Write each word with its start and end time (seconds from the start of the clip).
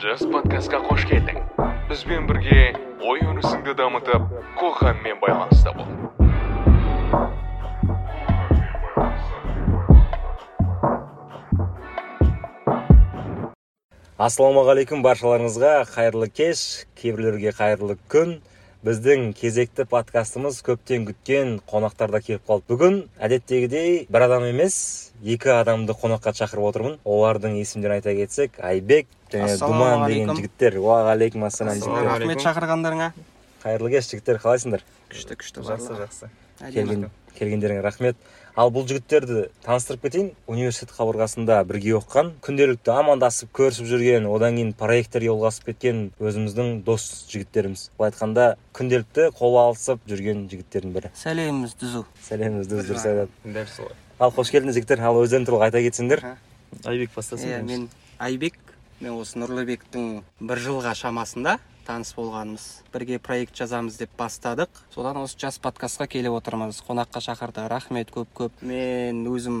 жас 0.00 0.24
подкастқа 0.26 0.80
қош 0.88 1.04
келдің. 1.06 1.36
Бізбен 1.86 2.26
бірге 2.26 2.74
ой 3.06 3.22
өрісіңді 3.22 3.76
дамытып 3.78 4.24
қоғаммен 4.58 5.20
байланыста 5.22 5.70
бол. 5.76 5.86
Ассалаумағалейкум 14.18 15.06
баршаларыңызға. 15.06 15.86
Қайырлы 15.94 16.32
кеш. 16.34 16.86
Кейбіреулерге 16.98 17.54
қайырлы 17.54 17.94
күн. 18.10 18.40
Біздің 18.80 19.34
кезекті 19.36 19.84
подкастымыз 19.90 20.62
көптен 20.64 21.04
күткен 21.10 21.58
қонақтар 21.68 22.14
да 22.14 22.20
келіп 22.24 22.46
қалды. 22.48 22.64
Бүгін 22.70 22.94
әдеттегідей 23.20 24.06
бір 24.08 24.24
адам 24.24 24.46
емес 24.48 24.76
екі 25.20 25.52
адамды 25.52 25.92
қонаққа 25.92 26.32
шақырып 26.38 26.68
отырмын. 26.70 26.96
Олардың 27.04 27.58
есімдерін 27.60 27.98
айта 27.98 28.14
кетсек 28.16 28.56
айбек 28.64 29.10
және 29.32 29.58
думан 29.60 30.06
деген 30.08 30.32
жігіттер. 30.38 30.80
Уағалейкум 30.80 31.44
ассалам 31.50 31.76
жігіттер. 31.76 32.08
рахмет 32.08 32.44
шақырғандарыңа. 32.46 33.12
Қайырлы 33.64 33.92
кеш 33.92 34.08
жігіттер. 34.14 34.40
Қалайсыңдар? 34.40 34.86
Күшті 35.12 35.36
күшті. 35.36 35.66
Жақсы 35.68 36.00
жақсы. 36.00 36.30
Келгендеріңе 37.36 37.84
рахмет. 37.84 38.16
Ал 38.56 38.70
бұл 38.74 38.86
жігіттерді 38.88 39.48
таныстырып 39.64 40.02
кетейін. 40.06 40.30
Университет 40.50 40.92
қабырғасында 40.96 41.58
бірге 41.68 41.94
оқыған 41.98 42.32
күнделікті 42.44 42.92
амандасып 42.94 43.52
көрісіп 43.56 43.88
жүрген 43.90 44.26
одан 44.30 44.58
кейін 44.58 44.72
проекттерге 44.78 45.30
ұлғасып 45.34 45.70
кеткен 45.70 46.02
өзіміздің 46.20 46.82
дос 46.86 47.26
жігіттеріміз. 47.30 47.90
Былай 47.98 48.10
айтқанда 48.10 48.46
күнделікті 48.76 49.30
қол 49.38 49.58
алысып 49.62 50.02
жүрген 50.10 50.46
жігіттердің 50.50 50.94
бірі. 50.96 51.12
Сәлеміміз 51.20 51.76
түзу 51.80 52.04
сәлемімізді 52.28 52.80
дұрыс 52.82 53.06
айтады. 53.06 53.28
Дәл 53.44 53.70
солай. 53.76 53.96
Ал 54.20 54.34
қош 54.36 54.52
келдіңіз 54.52 54.80
жігіттер. 54.80 55.00
Ал 55.00 55.20
өздерің 55.22 55.46
туралы 55.48 55.70
айта 55.70 55.80
кетсеңдер. 55.80 56.24
Айбек 56.84 57.14
бастасын 57.14 57.54
иә 57.54 57.62
мен 57.64 57.88
айбек. 58.18 58.58
Мен 59.00 59.14
осы 59.16 59.40
нұрлыбектің 59.40 60.20
бір 60.44 60.60
жылға 60.60 60.92
шамасында 60.92 61.54
таныс 61.90 62.12
болғанымыз 62.14 62.64
бірге 62.94 63.18
проект 63.18 63.56
жазамыз 63.58 63.96
деп 63.98 64.12
бастадық. 64.18 64.70
Содан 64.94 65.18
осы 65.24 65.38
жас 65.40 65.58
подкастқа 65.58 66.06
келіп 66.10 66.36
отырмыз. 66.38 66.78
Қонаққа 66.86 67.22
шақырды. 67.24 67.66
Рахмет 67.66 68.12
көп 68.14 68.30
көп. 68.36 68.62
Мен 68.62 69.24
өзім 69.26 69.58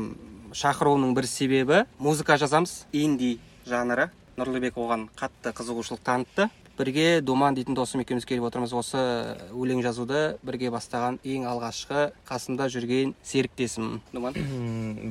шақыруымның 0.54 1.16
бір 1.18 1.26
себебі 1.26 1.82
музыка 1.98 2.38
жазамыз. 2.38 2.84
Инди 2.92 3.38
жанры. 3.66 4.12
Нұрлыбек 4.38 4.78
оған 4.78 5.08
қатты 5.18 5.50
қызығушылық 5.58 6.04
танытты. 6.06 6.48
Бірге 6.78 7.20
думан 7.20 7.58
дейтін 7.58 7.74
досым 7.76 8.00
екеуміз 8.04 8.24
келіп 8.24 8.46
отырмыз. 8.46 8.72
Осы 8.72 9.02
өлең 9.50 9.82
жазуды 9.84 10.38
бірге 10.46 10.70
бастаған 10.72 11.18
ең 11.26 11.50
алғашқы 11.50 12.12
қасымда 12.30 12.70
жүрген 12.72 13.16
серіктесім. 13.26 13.98
Думан. 14.14 14.38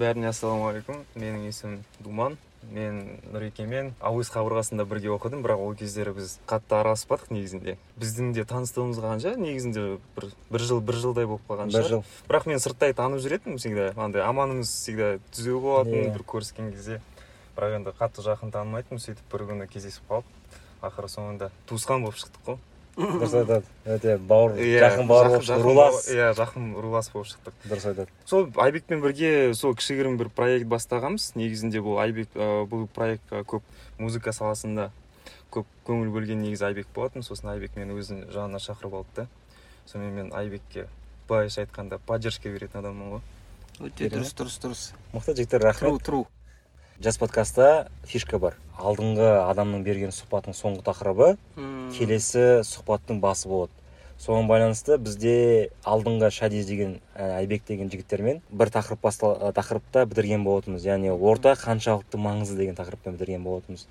Бәріне 0.01 0.31
ассалаумағалейкум. 0.31 1.03
Менің 1.19 1.49
есімім 1.51 1.83
думан. 1.99 2.39
Мен 2.67 2.99
нұрекемен 3.33 3.93
ауыз 4.03 4.29
қабырғасында 4.33 4.85
бірге 4.89 5.09
оқыдым 5.15 5.41
бірақ 5.45 5.61
ол 5.63 5.75
кездері 5.79 6.11
біз 6.17 6.35
қатты 6.49 6.75
араласпадық 6.77 7.31
негізінде. 7.33 7.77
Біздің 7.99 8.33
де 8.35 8.43
таныстығымыз 8.45 8.99
қанша 9.01 9.33
негізінде 9.39 9.85
бір 10.17 10.29
бір 10.51 10.65
жыл 10.69 10.81
бір 10.81 10.99
жылдай 11.01 11.25
болып 11.29 11.47
қалған 11.49 11.73
бір 11.73 11.87
жыл. 11.87 12.03
Бірақ 12.29 12.47
мен 12.51 12.59
сырттай 12.59 12.93
танып 12.93 13.23
жүретінмін 13.23 13.57
всегда. 13.57 13.93
Андай 13.97 14.21
аманымыз 14.27 14.69
всегда 14.69 15.17
түзу 15.33 15.59
болатын 15.63 15.97
Иә. 16.03 16.13
бір 16.13 16.23
көріскен 16.27 16.71
кезде. 16.75 17.01
Бірақ 17.57 17.79
енді 17.79 17.95
қатты 17.97 18.23
жақын 18.27 18.51
танымайтынбыз 18.53 19.07
сөйтіп 19.09 19.31
бір 19.33 19.47
күні 19.49 19.69
кездесіп 19.71 20.05
қалып 20.11 20.25
ақыры 20.85 21.09
соңында 21.11 21.49
туысқан 21.67 22.03
болып 22.05 22.19
шықтық 22.21 22.45
қой. 22.45 22.57
Дұрыс 22.99 23.33
айтады. 23.39 23.65
Өте 23.87 24.17
бауыр 24.17 24.57
Иә, 24.59 24.79
жақын 24.83 25.07
бауыр 25.07 25.29
болып 25.37 25.63
рулас. 25.63 26.07
иә 26.11 26.29
жақын 26.37 26.69
рулас 26.83 27.09
болып 27.13 27.27
шықтық. 27.31 27.55
Дұрыс 27.65 27.85
айтады. 27.89 28.07
Сол 28.25 28.47
айбекпен 28.59 29.01
бірге 29.01 29.53
сол 29.55 29.75
кішігірім 29.79 30.17
бір 30.19 30.29
проект 30.35 30.67
бастағанбыз. 30.67 31.31
Негізінде 31.39 31.79
бұл 31.85 31.99
айбек 32.03 32.29
бұл 32.35 32.87
проектқа 32.95 33.43
көп 33.47 33.63
музыка 33.97 34.33
саласында 34.35 34.89
көп 35.51 35.65
көңіл 35.87 36.11
бөлген 36.13 36.41
негізі 36.43 36.67
айбек 36.69 36.87
болатын. 36.95 37.23
Сосын 37.23 37.53
айбек 37.55 37.75
мені 37.79 37.95
өзінің 37.97 38.31
жанына 38.35 38.59
шақырып 38.59 38.99
алды 39.01 39.23
да 39.23 39.27
сонымен 39.89 40.13
мен 40.13 40.33
айбекке 40.33 40.87
былайша 41.27 41.63
айтқанда 41.65 41.99
поддержка 42.05 42.49
беретін 42.49 42.83
адаммын 42.83 43.15
ғой. 43.15 43.21
Өте 43.79 44.09
дұрыс 44.11 44.35
дұрыс 44.37 44.59
дұрыс. 44.61 44.83
Мықты 45.13 45.35
жігіттер 45.39 45.63
рахмет. 45.63 45.89
Тру 45.89 45.99
тру 45.99 46.27
жас 46.99 47.17
подкастта 47.17 47.89
фишка 48.03 48.37
бар. 48.39 48.57
Алдыңғы 48.79 49.27
адамның 49.49 49.83
берген 49.83 50.13
сұхбаттың 50.15 50.55
соңғы 50.57 50.85
тақырыбы. 50.87 51.35
М, 51.57 51.91
келесі 51.97 52.63
сұхбаттың 52.67 53.19
басы 53.19 53.49
болады. 53.51 53.71
Соған 54.19 54.49
байланысты 54.49 54.97
бізде 54.99 55.69
алдыңғы 55.87 56.27
шадиз 56.35 56.65
деген 56.67 56.97
ә, 57.15 57.37
айбек 57.37 57.63
деген 57.67 57.87
жігіттермен 57.87 58.41
бір 58.51 58.67
тақырып 58.73 59.05
ә, 59.07 59.53
тақырыпта 59.55 60.03
бітірген 60.11 60.43
болатынбыз. 60.43 60.83
Яғни 60.83 61.13
орта 61.13 61.53
қаншалықты 61.55 62.19
маңызды 62.19 62.57
деген 62.59 62.75
тақырыппен 62.75 63.15
бітірген 63.15 63.43
болатынбыз. 63.47 63.85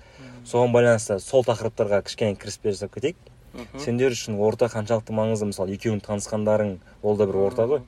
Соған 0.45 0.75
байланысты 0.75 1.17
сол 1.19 1.41
тақырыптарға 1.47 2.03
кішкене 2.05 2.35
кіріспе 2.37 2.75
жасап 2.75 2.93
кетейік. 2.93 3.17
Сендер 3.81 4.13
үшін 4.13 4.37
орта 4.37 4.69
қаншалықты 4.69 5.17
маңызды? 5.17 5.49
Мысалы 5.49 5.73
екеуің 5.73 6.03
танысқандарың 6.05 6.75
ол 7.01 7.17
да 7.17 7.25
бір 7.25 7.41
орта 7.47 7.65
ғой. 7.65 7.81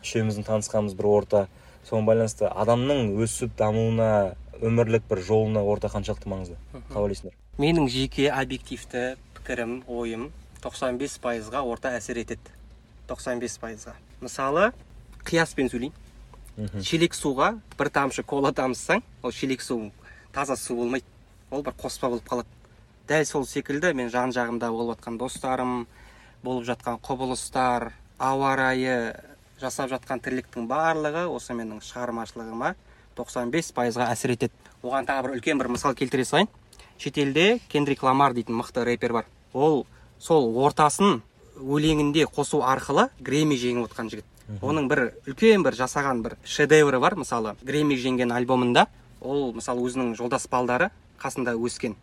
Үшеуміздің 0.00 0.48
танысқанымыз 0.48 0.96
бір 0.96 1.10
орта. 1.12 1.46
Соған 1.84 2.08
байланысты 2.08 2.48
адамның 2.48 3.12
өсіп 3.20 3.52
дамуына 3.58 4.34
өмірлік 4.62 5.08
бір 5.10 5.20
жолына 5.24 5.62
орта 5.62 5.88
қаншалықты 5.92 6.28
маңызды? 6.30 6.56
Қалай 6.92 7.08
ойлайсыңдар 7.08 7.34
менің 7.58 7.88
жеке 7.88 8.30
объективті 8.34 9.16
пікірім 9.36 9.82
ойым 9.86 10.30
95 10.64 11.18
пайызға 11.22 11.60
орта 11.62 11.92
әсер 11.94 12.18
етеді. 12.18 12.40
95 13.08 13.58
пайызға. 13.62 13.94
Мысалы 14.20 14.72
қияспен 15.24 15.68
сөйлейін 15.70 15.92
мхм. 16.56 16.82
шелек 16.82 17.14
суға 17.14 17.52
бір 17.78 17.90
тамшы 17.94 18.24
кола 18.24 18.52
тамызсаң 18.52 19.02
ол 19.22 19.32
шелек 19.32 19.62
су 19.62 19.92
таза 20.32 20.56
су 20.56 20.76
болмайды. 20.76 21.04
Ол 21.50 21.62
бір 21.62 21.76
қоспа 21.78 22.08
болып 22.08 22.26
қалады. 22.26 22.48
Дәл 23.08 23.24
сол 23.24 23.44
секілді 23.46 23.92
мен 23.94 24.10
жан 24.10 24.32
жағымда 24.32 24.70
болып 24.72 24.98
жатқан 24.98 25.18
достарым 25.18 25.86
болып 26.42 26.64
жатқан 26.64 26.98
құбылыстар 27.04 27.92
ауа 28.18 28.56
райы 28.56 29.14
жасап 29.60 29.90
жатқан 29.92 30.22
тірліктің 30.24 30.66
барлығы 30.66 31.26
осы 31.28 31.54
менің 31.54 31.82
шығармашылығыма 31.84 32.74
95 33.16 33.72
пайызға 33.76 34.08
әсер 34.12 34.34
етеді. 34.34 34.52
Оған 34.82 35.06
тағы 35.08 35.28
бір 35.28 35.36
үлкен 35.38 35.60
бір 35.60 35.70
мысал 35.74 35.94
келтіре 35.94 36.24
салайын. 36.24 36.48
Шетелде 36.98 37.60
кендрик 37.68 38.02
ламар 38.02 38.34
дейтін 38.34 38.58
мықты 38.60 38.84
рэпер 38.84 39.12
бар. 39.12 39.26
Ол 39.52 39.86
сол 40.18 40.50
ортасын 40.64 41.22
өлеңінде 41.56 42.26
қосу 42.26 42.62
арқылы 42.66 43.08
грэмми 43.20 43.56
жеңіп 43.58 43.88
отқан 43.88 44.10
жігіт. 44.10 44.26
Оның 44.60 44.88
бір 44.90 45.06
үлкен 45.26 45.62
бір 45.64 45.76
жасаған 45.78 46.22
бір 46.24 46.36
шедеврі 46.44 47.00
бар 47.00 47.16
мысалы 47.16 47.56
грэмми 47.62 47.96
жеңген 47.96 48.34
альбомында. 48.34 48.88
Ол 49.20 49.52
мысалы 49.56 49.84
өзінің 49.86 50.14
жолдас 50.18 50.46
балдары 50.50 50.90
қасында 51.22 51.54
өскен. 51.56 51.96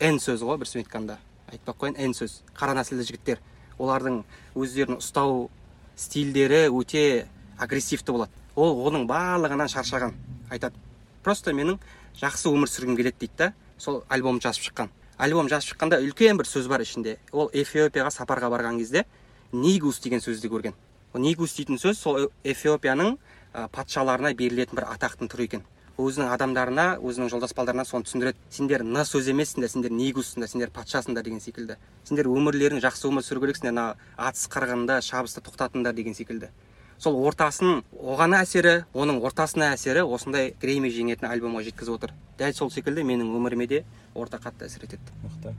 Н 0.00 0.18
сөз 0.18 0.42
ғой 0.46 0.58
бір 0.62 0.70
сөзбен 0.70 0.86
айтқанда 0.86 1.18
айтпай 1.52 1.74
ақ 1.74 1.80
қояйын 1.82 2.00
н 2.08 2.14
сөз. 2.14 2.40
Қара 2.56 2.74
нәсілді 2.78 3.04
жігіттер. 3.10 3.42
Олардың 3.78 4.22
өздерін 4.54 4.98
ұстау 5.00 5.50
стильдері 5.96 6.68
өте 6.70 7.26
агрессивті 7.58 8.14
болады. 8.14 8.32
Ол 8.56 8.86
оның 8.88 9.06
барлығынан 9.10 9.68
шаршаған. 9.70 10.14
Айтады. 10.50 10.76
Просто 11.22 11.52
менің 11.52 11.78
жақсы 12.20 12.50
өмір 12.50 12.68
сүргім 12.68 12.96
келеді 12.96 13.16
дейді 13.20 13.38
да 13.38 13.52
сол 13.78 14.04
альбом 14.08 14.40
жазып 14.40 14.68
шыққан. 14.68 14.90
Альбом 15.18 15.48
жазып 15.48 15.74
шыққанда 15.74 16.00
үлкен 16.04 16.36
бір 16.36 16.46
сөз 16.46 16.68
бар 16.68 16.82
ішінде. 16.82 17.18
Ол 17.32 17.50
эфиопияға 17.52 18.10
сапарға 18.10 18.50
барған 18.50 18.78
кезде 18.78 19.04
нигус 19.52 20.00
деген 20.00 20.20
сөзді 20.20 20.50
көрген. 20.50 20.74
Нигус 21.14 21.54
дейтін 21.54 21.78
сөз 21.78 21.98
сол 21.98 22.30
эфиопияның 22.44 23.16
ә, 23.54 23.68
патшаларына 23.68 24.34
берілетін 24.34 24.74
бір 24.74 24.88
атақтың 24.90 25.30
түрі 25.30 25.46
екен. 25.46 25.62
Өзінің 25.94 26.32
адамдарына 26.34 26.86
өзінің 26.98 27.30
жолдас 27.30 27.54
балдарына 27.54 27.84
соны 27.86 28.02
түсіндіреді. 28.02 28.38
Сендер 28.50 28.82
н 28.82 29.04
сөз 29.06 29.28
емессіңдер 29.30 29.70
сендер 29.70 29.94
нигуссыңдар 29.94 30.50
сендер 30.50 30.72
патшасыңдар 30.74 31.22
деген 31.22 31.38
секілді. 31.38 31.76
Сендер 32.02 32.26
өмірлерің 32.26 32.82
жақсы 32.82 33.06
өмір 33.06 33.22
сүру 33.22 33.44
керексіңдер 33.44 33.70
мына 33.70 33.84
атыс 34.18 34.48
қырғынды 34.50 34.98
шабысты 35.06 35.38
тоқтатыңдар 35.46 35.94
деген 35.94 36.18
секілді. 36.18 36.50
Сол 36.98 37.16
ортасын 37.26 37.82
оған 37.98 38.36
әсері 38.38 38.84
оның 38.94 39.20
ортасына 39.26 39.72
әсері 39.74 40.04
осындай 40.06 40.54
грейми 40.60 40.90
жеңетін 40.94 41.28
альбомға 41.28 41.64
жеткізіп 41.66 41.98
отыр. 41.98 42.14
Дәл 42.38 42.54
сол 42.56 42.70
секілді 42.70 43.04
менің 43.04 43.34
өміріме 43.36 43.66
де 43.68 43.84
орта 44.14 44.38
қатты 44.42 44.68
әсер 44.68 44.86
етеді. 44.86 45.14
Мықты. 45.24 45.54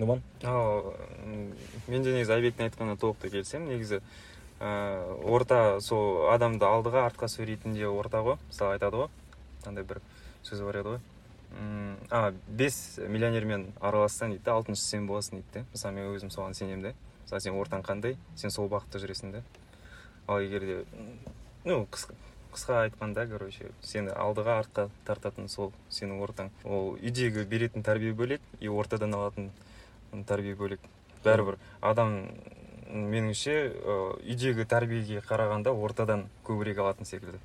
М, 0.00 1.52
мен 1.88 2.02
де 2.02 2.14
негізі 2.14 2.32
айбектің 2.38 2.70
айтқанына 2.70 2.96
толықтай 2.96 3.30
келісемін. 3.30 3.74
Негізі 3.74 4.00
ә, 4.60 5.20
орта 5.28 5.80
сол 5.84 6.30
адамды 6.32 6.64
алдыға 6.64 7.06
артқа 7.10 7.28
сүйрейтін 7.28 7.74
де 7.76 7.86
орта 7.88 8.24
ғой 8.24 8.38
мысалы 8.48 8.78
айтады 8.78 9.04
ғой. 9.04 9.08
Андай 9.66 9.84
бір 9.84 10.00
сөз 10.42 10.64
бар 10.64 10.80
еді 10.80 10.94
ғой. 10.94 11.00
М, 11.58 11.96
а 12.10 12.32
бес 12.46 12.98
миллионермен 13.08 13.72
аралассаң 13.80 14.36
дейді 14.36 14.44
да 14.46 14.54
алтыншы 14.54 14.84
сен 14.86 15.08
боласың 15.08 15.40
дейді 15.40 15.52
да 15.54 15.64
мысалы 15.72 15.94
мен 15.96 16.12
өзім 16.14 16.30
соған 16.30 16.54
сенемін 16.54 16.84
да 16.84 16.92
мысалы 17.24 17.40
сен 17.42 17.58
ортаң 17.58 17.82
қандай 17.82 18.16
сен 18.36 18.54
сол 18.54 18.70
бағытта 18.70 19.02
жүресің 19.02 19.32
да 19.34 19.42
ал 20.30 20.40
егер 20.40 20.62
де 20.62 20.76
ну 21.64 21.82
қысқа 21.90 22.14
қысқа 22.54 22.78
айтқанда 22.84 23.26
короче 23.30 23.70
сені 23.82 24.14
алдыға 24.14 24.56
артқа 24.62 24.88
тартатын 25.06 25.48
сол 25.48 25.72
сенің 25.90 26.22
ортаң. 26.24 26.50
Ол 26.64 26.96
үйдегі 26.98 27.44
беретін 27.50 27.84
тәрбие 27.86 28.14
бөлек 28.14 28.40
и 28.60 28.68
ортадан 28.68 29.14
алатын 29.14 29.50
тәрбие 30.26 30.56
бөлек. 30.58 30.80
Бәрібір. 31.24 31.58
Адам 31.80 32.16
меніңше 32.90 33.54
үйдегі 34.24 34.66
тәрбиеге 34.66 35.22
қарағанда 35.26 35.74
ортадан 35.74 36.26
көбірек 36.46 36.82
алатын 36.82 37.06
секілді. 37.06 37.38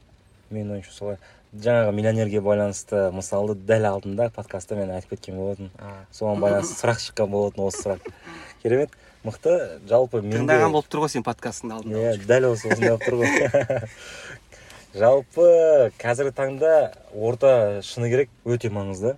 Менің 0.51 0.77
ойымша 0.77 0.93
солай 0.93 1.17
жаңағы 1.55 1.93
миллионерге 1.95 2.41
байланысты 2.43 3.09
мысалды 3.15 3.55
дәл 3.55 3.87
алдында 3.89 4.29
подкастта 4.35 4.75
мен 4.75 4.91
айтып 4.91 5.15
кеткен 5.15 5.37
болатынмын 5.39 5.71
А, 5.79 6.05
соған 6.11 6.41
байланысты 6.43 6.75
сұрақ 6.81 7.01
шыққан 7.03 7.31
болатын 7.31 7.63
осы 7.63 7.83
сұрақ. 7.83 8.09
Керемет. 8.63 8.91
Мықты. 9.25 9.79
Жалпы 9.89 10.21
менде 10.21 10.37
тыңдаған 10.37 10.75
болып 10.75 10.89
тұр 10.91 11.05
ғой 11.05 11.13
сен 11.15 11.23
подкасттың 11.25 11.71
алдында. 11.77 12.01
Иә 12.01 12.27
дәл 12.27 12.49
осы 12.51 12.69
осындай 12.69 12.91
болып 12.91 13.05
тұр 13.07 13.17
ғой. 13.21 13.89
Жалпы 15.01 15.47
қазіргі 16.01 16.35
таңда 16.35 16.73
орта 17.15 17.81
шыны 17.83 18.11
керек 18.11 18.29
өте 18.45 18.69
маңызды. 18.69 19.15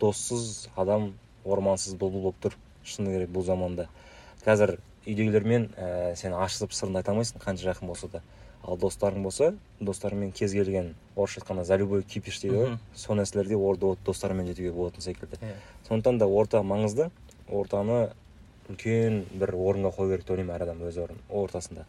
Доссыз 0.00 0.68
адам 0.76 1.12
ормансыз 1.44 1.98
бұлбұл 1.98 2.30
болып 2.30 2.40
тұр 2.46 2.56
шыны 2.84 3.12
керек 3.12 3.32
бұл 3.34 3.44
заманда. 3.44 3.88
Қазір 4.46 4.78
үйдегілермен 5.06 5.70
ә, 5.76 6.14
сен 6.18 6.34
ашысып 6.34 6.74
сырыңды 6.74 7.02
айта 7.02 7.12
алмайсың 7.12 7.42
қанша 7.42 7.70
жақын 7.70 7.90
болса 7.90 8.08
да. 8.12 8.22
Ал 8.66 8.76
достарың 8.76 9.22
болса 9.22 9.54
достарыңмен 9.80 10.32
кез 10.34 10.52
келген 10.52 10.94
орысша 11.16 11.40
айтқанда 11.40 11.64
за 11.64 11.76
любой 11.78 12.02
кипиш 12.02 12.40
дейді 12.42 12.56
ғой. 12.56 12.78
Сол 12.94 13.16
нәрселерде 13.16 13.96
достарымен 14.04 14.46
жетуге 14.46 14.72
болатын 14.72 15.00
секілді. 15.02 15.36
Иә. 15.40 15.54
сондықтан 15.88 16.18
да 16.18 16.26
орта 16.26 16.62
маңызды. 16.62 17.10
Ортаны 17.48 18.10
үлкен 18.68 19.24
бір 19.38 19.54
орынға 19.54 19.94
қою 19.94 20.10
керек 20.10 20.26
деп 20.26 20.30
ойлаймын 20.30 20.54
әр 20.56 20.62
адам 20.62 20.82
өз 20.82 20.98
орын 20.98 21.18
ортасында. 21.30 21.84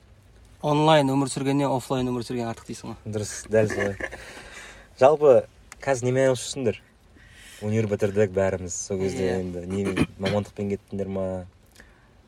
Онлайн 0.61 1.09
өмір 1.09 1.29
сүргеннен 1.29 1.69
оффлайн 1.71 2.07
өмір 2.07 2.23
сүрген 2.25 2.47
артық 2.51 2.67
дейсің 2.69 2.93
ғой. 2.93 2.97
Дұрыс 3.05 3.33
дәл 3.49 3.69
солай. 3.69 3.95
Жалпы 4.99 5.47
қазір 5.81 6.05
немен 6.05 6.27
айналысып 6.27 6.45
жүрсіңдер 6.45 6.81
универ 7.61 7.87
бітірдік 7.89 8.33
бәріміз 8.35 8.73
сол 8.73 8.99
кезде 9.01 9.25
Иә. 9.25 9.39
енді. 9.41 9.65
Не 9.65 10.07
мамандықпен 10.19 10.69
кеттіңдер 10.75 11.07
ма? 11.09 11.45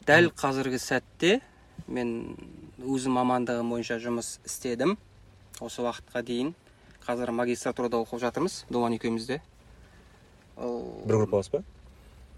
Дәл 0.07 0.31
қазіргі 0.33 0.79
сәтте 0.81 1.41
мен 1.87 2.35
өзім 2.83 3.19
мамандығым 3.19 3.69
бойынша 3.73 3.99
жұмыс 3.99 4.39
істедім. 4.47 4.97
Осы 5.59 5.81
уақытқа 5.83 6.23
дейін 6.23 6.53
қазір 7.03 7.31
магистратурада 7.35 7.99
оқып 7.99 8.21
жатырмыз 8.21 8.65
думан 8.69 8.93
екеуміз 8.95 9.25
де 9.27 9.41
ол 10.55 11.01
бір 11.05 11.23
группалас 11.23 11.49
па 11.49 11.63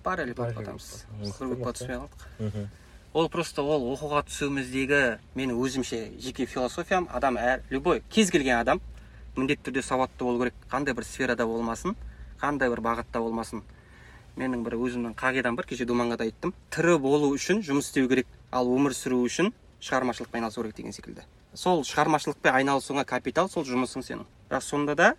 параллель 0.03 0.33
болып 0.33 0.55
Параллель 0.55 0.79
жатырмыз 0.79 1.05
группа. 1.37 1.45
бір 1.45 1.55
группаға 1.55 1.73
түспей 1.77 1.97
қалдық 1.97 2.21
мхм. 2.39 2.69
Ол 3.13 3.29
просто 3.29 3.63
ол 3.63 3.83
оқуға 3.91 4.23
түсуіміздегі 4.29 5.19
менің 5.35 5.59
өзімше 5.59 5.99
жеке 6.19 6.45
философиям 6.45 7.09
адам 7.11 7.37
әр 7.37 7.61
любой 7.69 8.01
кез 8.09 8.31
келген 8.31 8.61
адам 8.61 8.81
міндетті 9.35 9.69
түрде 9.69 9.81
сауатты 9.83 10.23
болу 10.23 10.39
керек. 10.39 10.53
Қандай 10.71 10.95
бір 10.95 11.03
сферада 11.03 11.45
болмасын 11.45 11.95
қандай 12.41 12.69
бір 12.69 12.81
бағытта 12.81 13.19
болмасын. 13.19 13.63
Менің 14.37 14.63
бір 14.63 14.77
өзімнің 14.79 15.15
қағидам 15.19 15.55
бар 15.55 15.67
кеше 15.67 15.85
думанға 15.85 16.17
да 16.17 16.23
айттым. 16.23 16.53
Тірі 16.71 16.97
болу 16.99 17.33
үшін 17.35 17.59
жұмыс 17.61 17.91
істеу 17.91 18.07
керек. 18.07 18.27
Ал 18.51 18.67
өмір 18.71 18.95
сүру 18.95 19.19
үшін 19.27 19.51
шығармашылықпен 19.81 20.41
айналысу 20.41 20.61
керек 20.61 20.75
деген 20.75 20.93
секілді. 20.93 21.23
Сол 21.53 21.83
шығармашылықпен 21.83 22.53
айналысуыңа 22.61 23.05
капитал 23.05 23.49
сол 23.49 23.65
жұмысың 23.65 24.05
сенің. 24.05 24.27
Бірақ 24.49 24.61
сонда 24.63 24.95
да 24.95 25.15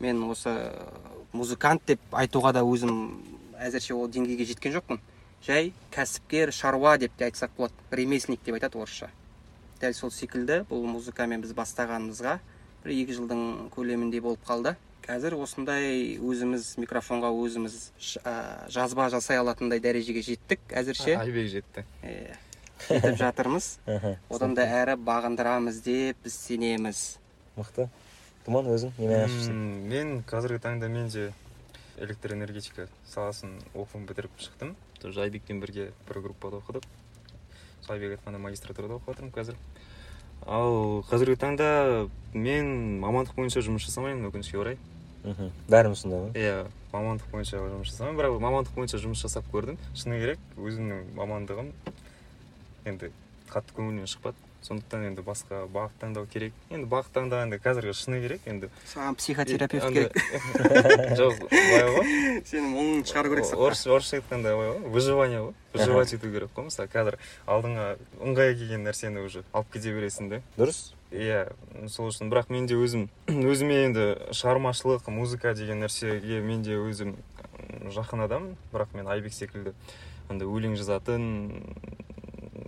мен 0.00 0.22
осы 0.30 0.50
э, 0.50 0.86
музыкант 1.32 1.82
деп 1.86 2.00
айтуға 2.12 2.52
да 2.56 2.64
өзім 2.64 3.20
әзірше 3.60 3.94
ол 3.94 4.08
деңгейге 4.08 4.48
жеткен 4.48 4.74
жоқпын. 4.76 5.00
Жай 5.46 5.72
кәсіпкер 5.94 6.52
шаруа 6.52 6.96
деп 6.98 7.12
те 7.18 7.28
айтсақ 7.28 7.56
болады. 7.56 7.74
Ремесленник 7.90 8.42
деп 8.44 8.56
айтады 8.56 8.80
орысша. 8.80 9.10
Дәл 9.80 9.94
сол 9.94 10.10
секілді 10.10 10.64
бұл 10.70 10.86
музыкамен 10.88 11.44
біз 11.44 11.52
бастағанымызға 11.56 12.38
бір 12.84 12.94
екі 12.96 13.18
жылдың 13.20 13.70
көлеміндей 13.74 14.24
болып 14.24 14.42
қалды. 14.48 14.76
Қазір 15.06 15.36
осындай 15.38 16.16
өзіміз 16.18 16.72
микрофонға 16.82 17.28
өзіміз 17.30 17.76
ә, 18.24 18.32
жазба 18.72 19.06
жасай 19.12 19.38
алатындай 19.38 19.78
дәрежеге 19.78 20.24
жеттік 20.26 20.64
әзірше. 20.72 21.14
Айбек 21.20 21.52
жетті. 21.52 21.84
Иә. 22.02 22.34
Жетіп 22.88 23.16
жатырмыз. 23.20 23.70
Одан 24.34 24.54
да 24.56 24.66
әрі 24.82 24.96
бағындырамыз 25.00 25.80
деп 25.84 26.20
біз 26.24 26.36
сенеміз. 26.46 27.02
Мықты. 27.56 27.88
Думан 28.46 28.68
өзің 28.70 28.92
немен 28.98 29.24
айналысып 29.24 29.88
мен 29.90 30.12
қазіргі 30.28 30.62
таңда 30.62 30.90
мен 30.92 31.08
де 31.10 31.32
электроэнергетика 31.98 32.86
саласын 33.08 33.56
оқуын 33.74 34.06
бітіріп 34.06 34.36
шықтым. 34.38 34.76
Тоже 35.00 35.24
айбекпен 35.24 35.60
бірге 35.60 35.90
бір 36.08 36.20
группада 36.28 36.60
оқыдық. 36.60 36.84
Сол 37.82 37.96
айбек 37.96 38.18
айтқандай 38.18 38.42
магистратурада 38.42 39.00
оқып 39.00 39.14
жатырмын 39.14 39.34
қазір. 39.34 39.56
Ал 40.46 41.02
қазіргі 41.10 41.40
таңда 41.40 41.70
мен 42.34 43.00
мамандық 43.02 43.34
бойынша 43.38 43.64
жұмыс 43.66 43.88
жасамаймын 43.88 44.28
өкінішке 44.30 44.60
орай. 44.60 44.78
Мхм. 45.24 45.50
Бәріміз 45.66 46.04
сондай 46.04 46.20
ғой 46.22 46.38
иә 46.38 46.66
мамандық 46.92 47.32
бойынша 47.32 47.58
жұмыс 47.58 47.90
жасамаймын. 47.90 48.20
Бірақ 48.20 48.38
мамандық 48.44 48.76
бойынша 48.76 49.00
жұмыс 49.02 49.24
жасап 49.24 49.48
көрдім. 49.50 49.80
Шыны 49.96 50.20
керек 50.20 50.38
өзімнің 50.54 51.16
мамандығым. 51.16 51.72
Енді 52.86 53.12
қатты 53.50 53.74
көңілімнен 53.76 54.10
шықпады. 54.10 54.38
Сондықтан 54.66 55.04
енді 55.06 55.22
басқа 55.22 55.60
бағыт 55.70 55.94
таңдау 56.00 56.26
керек. 56.26 56.54
Енді 56.74 56.88
бағыт 56.90 57.12
таңдағанда 57.14 57.58
қазіргі 57.62 57.92
шыны 57.94 58.18
керек 58.24 58.46
енді 58.50 58.66
саған 58.90 59.14
психотерапевт 59.20 59.92
керек. 59.94 60.16
жоқ 61.20 61.44
былай 61.44 61.84
ғой. 61.92 62.08
Сенің 62.48 62.72
мұңыңды 62.74 63.12
шығару 63.12 63.30
керек 63.30 63.46
сыртқа. 63.46 63.68
орысша 63.68 63.92
орысша 63.94 64.18
айтқанда 64.18 64.56
былай 64.56 64.72
ғой. 64.72 64.90
Выживание 64.96 65.42
ғой. 65.44 65.54
Выживать 65.72 66.14
ету 66.14 66.32
керек 66.32 66.50
қой 66.56 66.66
мысалы. 66.66 66.90
Қазір 66.90 67.18
алдыңа 67.46 67.86
ыңғайы 68.18 68.58
келген 68.58 68.82
нәрсені 68.88 69.22
уже 69.22 69.44
алып 69.52 69.70
кете 69.76 69.94
бересің 69.94 70.32
да 70.32 70.42
дұрыс. 70.58 70.82
Иә 71.12 71.46
сол 71.86 72.10
үшін. 72.10 72.32
Бірақ 72.32 72.50
мен 72.50 72.66
де 72.66 72.74
өзім 72.74 73.06
өзіме 73.52 73.84
енді 73.84 74.08
шығармашылық 74.34 75.06
музыка 75.14 75.54
деген 75.54 75.84
нәрсеге 75.84 76.42
мен 76.42 76.66
де 76.66 76.74
өзім 76.74 77.14
жақын 77.94 78.26
адаммын. 78.26 78.58
Бірақ 78.74 78.98
мен 78.98 79.06
айбек 79.06 79.36
секілді 79.36 79.76
андай 80.28 80.48
өлең 80.50 80.74
жазатын 80.74 81.62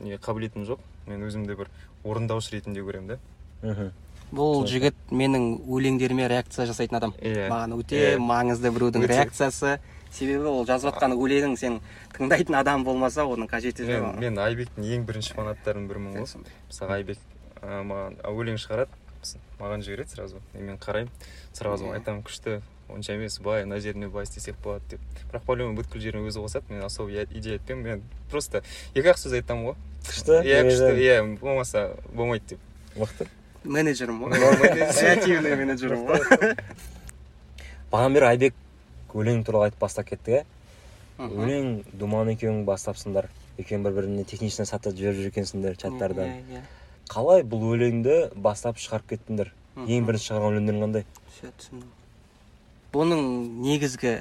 не 0.01 0.17
қабілетім 0.19 0.65
жоқ. 0.69 0.79
Мен 1.07 1.23
өзімді 1.29 1.57
бір 1.57 1.71
орындаушы 2.05 2.53
ретінде 2.57 2.83
көремін 2.85 3.15
да. 3.15 3.19
Мхм. 3.63 3.93
Бұл 4.33 4.67
жігіт 4.69 4.95
менің 5.11 5.65
өлеңдеріме 5.65 6.29
реакция 6.29 6.67
жасайтын 6.69 6.99
адам. 7.01 7.15
Иә. 7.21 7.49
Маған 7.49 7.79
өте 7.79 7.97
Иә. 7.97 8.19
маңызды 8.21 8.71
біреудің 8.75 9.07
Өте. 9.07 9.15
реакциясы. 9.15 9.79
Себебі 10.13 10.49
ол 10.49 10.65
жазып 10.67 10.93
жатқан 10.93 11.13
өлеңің 11.17 11.57
сен 11.57 11.81
тыңдайтын 12.17 12.57
адам 12.61 12.85
болмаса 12.85 13.25
оның 13.29 13.49
қажеті 13.49 13.85
мен, 13.87 14.03
жоқ 14.05 14.19
мен 14.21 14.39
айбектің 14.39 14.85
ең 14.85 15.05
бірінші 15.05 15.35
фанаттарының 15.37 15.89
бірімін 15.89 16.15
ғой 16.17 16.45
мысалы 16.69 16.93
айбек 16.97 17.19
ә, 17.63 17.83
маған 17.85 18.17
өлең 18.25 18.57
шығарады. 18.57 18.89
Маған 19.61 19.83
жібереді 19.83 20.09
сразу. 20.15 20.41
И 20.55 20.63
мен 20.63 20.79
қараймын. 20.79 21.11
Сразу 21.53 21.85
Иә. 21.85 21.99
айтамын 21.99 22.23
күшті. 22.23 22.61
Онша 22.89 23.13
емес 23.15 23.39
былай 23.41 23.65
мына 23.65 23.81
жеріне 23.81 24.09
былай 24.09 24.25
істесек 24.25 24.57
болады 24.65 24.83
деп 24.97 25.01
бірақ 25.33 25.45
по 25.47 25.55
любому 25.57 25.79
бүткіл 25.81 26.01
жерін 26.01 26.27
өзі 26.29 26.41
қосады 26.45 26.71
мен 26.73 26.83
особо 26.85 27.11
я- 27.11 27.25
идея 27.31 27.59
айтпаймын 27.59 27.85
мен 27.85 28.03
просто 28.31 28.63
екі 28.95 29.09
ақ 29.13 29.19
сөз 29.23 29.35
айтамын 29.41 29.65
ғой 29.71 29.77
күшті 30.09 30.39
иә 30.45 30.63
күшті 30.69 30.93
иә 31.05 31.39
болмаса 31.41 31.97
болмайды 32.15 32.55
деп 32.57 32.61
мықты 32.97 33.27
менеджерім 33.65 34.23
ғой 34.23 34.31
Менеджер. 34.31 34.93
креативный 34.95 35.57
менеджерім 35.57 36.07
ғой 36.09 36.55
бағанадан 37.93 38.15
бері 38.15 38.27
айбек 38.33 38.55
өлең 39.15 39.45
туралы 39.45 39.69
айтып 39.69 39.81
бастап 39.81 40.07
кеттік 40.09 40.29
иә 40.39 40.45
өлең 41.19 41.83
думан 41.99 42.29
екеуің 42.31 42.61
бастапсыңдар. 42.69 43.27
Екеуің 43.59 43.83
бір 43.83 43.93
біріне 43.97 44.23
техничный 44.25 44.67
сатып 44.71 44.95
жіберіп 44.95 45.17
жүр 45.19 45.31
екенсіңдер 45.33 45.75
чаттардан 45.81 46.29
Иә, 46.31 46.43
иә. 46.55 46.61
қалай 47.11 47.43
бұл 47.43 47.65
өлеңді 47.75 48.19
бастап 48.39 48.79
шығарып 48.79 49.09
кеттіңдер? 49.17 49.51
Ең 49.83 50.07
бірінші 50.07 50.29
шығарған 50.31 50.53
өлеңдерің 50.53 50.85
қандай? 50.85 51.05
Все, 51.35 51.51
түсіндім. 51.59 51.89
Бұның 52.95 53.23
негізгі 53.65 54.13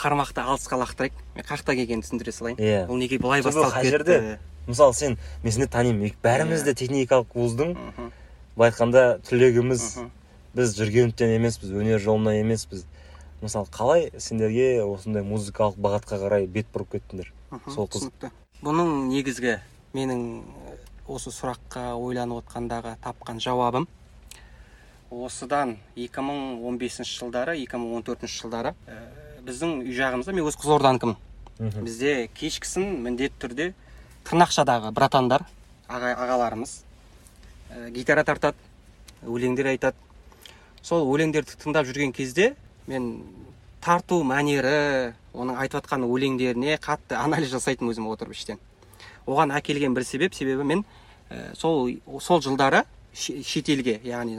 қармақты 0.00 0.40
алысқа 0.40 0.78
лақтырайық 0.80 1.16
мен 1.36 1.44
қай 1.44 1.58
жақта 1.60 1.74
келгенін 1.76 2.04
түсіндіре 2.04 2.32
салайын. 2.32 2.56
Иә. 2.60 2.86
Бұл 2.88 2.96
неге 3.02 3.18
былай 3.20 3.42
басталып 3.44 3.74
қай 3.74 3.82
кетті? 3.84 3.96
Жерде? 3.96 4.38
мысалы 4.66 4.94
сен 4.94 5.18
мен 5.42 5.52
сені 5.52 5.66
танимын 5.66 6.14
бәріміз 6.22 6.62
Иә. 6.62 6.64
де 6.64 6.74
техникалық 6.74 7.34
вуздың 7.34 7.74
былай 8.56 8.70
айтқанда 8.70 9.20
түлегіміз. 9.28 9.84
Біз 10.54 10.72
жүргенівтен 10.78 11.30
емеспіз 11.36 11.70
өнер 11.70 12.00
жолынан 12.02 12.40
емеспіз. 12.40 12.86
Мысалы 13.42 13.66
қалай 13.70 14.10
сендерге 14.18 14.82
осындай 14.82 15.22
музыкалық 15.22 15.76
бағытқа 15.78 16.18
қарай 16.24 16.46
бет 16.46 16.66
бұрып 16.74 16.96
кеттіңдер? 16.96 17.28
Сол 17.68 17.86
қыз- 17.86 18.08
түсінікті. 18.10 18.30
Бұның 18.64 18.90
негізгі 19.12 19.58
менің 19.94 20.42
осы 21.08 21.30
сұраққа 21.30 21.94
ойланып 21.96 22.42
отқандағы 22.44 22.96
тапқан 23.04 23.40
жауабым 23.40 23.86
осыдан 25.10 25.76
2015 25.96 27.04
жылдары 27.18 27.56
2014 27.58 28.26
жылдары 28.30 28.74
ә, 28.86 28.98
біздің 29.46 29.80
үй 29.84 29.94
жағымызда 29.96 30.32
мен 30.36 30.46
өз 30.46 30.56
қызылорданікімін 30.60 31.16
мхм. 31.58 31.84
Бізде 31.84 32.28
кешкісін 32.38 33.00
міндетті 33.04 33.40
түрде 33.46 33.66
тырнақшадағы 34.28 34.92
братандар 34.94 35.44
аға, 35.88 36.12
ағаларымыз 36.14 36.76
ә, 37.74 37.90
гитара 37.90 38.24
тартады 38.24 38.56
өлеңдер 39.26 39.72
айтады. 39.74 39.96
Сол 40.82 41.04
өлеңдерді 41.12 41.58
тыңдап 41.60 41.84
жүрген 41.90 42.14
кезде 42.16 42.54
мен 42.86 43.10
тарту 43.84 44.22
мәнері 44.24 45.12
оның 45.34 45.58
айтып 45.60 45.82
жатқан 45.82 46.06
өлеңдеріне 46.06 46.78
қатты 46.80 47.18
анализ 47.18 47.50
жасайтын 47.52 47.90
өзім 47.90 48.06
отырып 48.12 48.32
іштен. 48.36 48.58
Оған 49.26 49.52
әкелген 49.58 49.92
бір 49.94 50.04
себеп 50.08 50.34
себебі 50.34 50.64
мен 50.64 50.84
ә, 51.30 51.54
сол 51.56 51.90
сол 52.20 52.40
жылдары 52.40 52.84
ше- 53.12 53.42
шетелге 53.44 54.00
яғни 54.04 54.38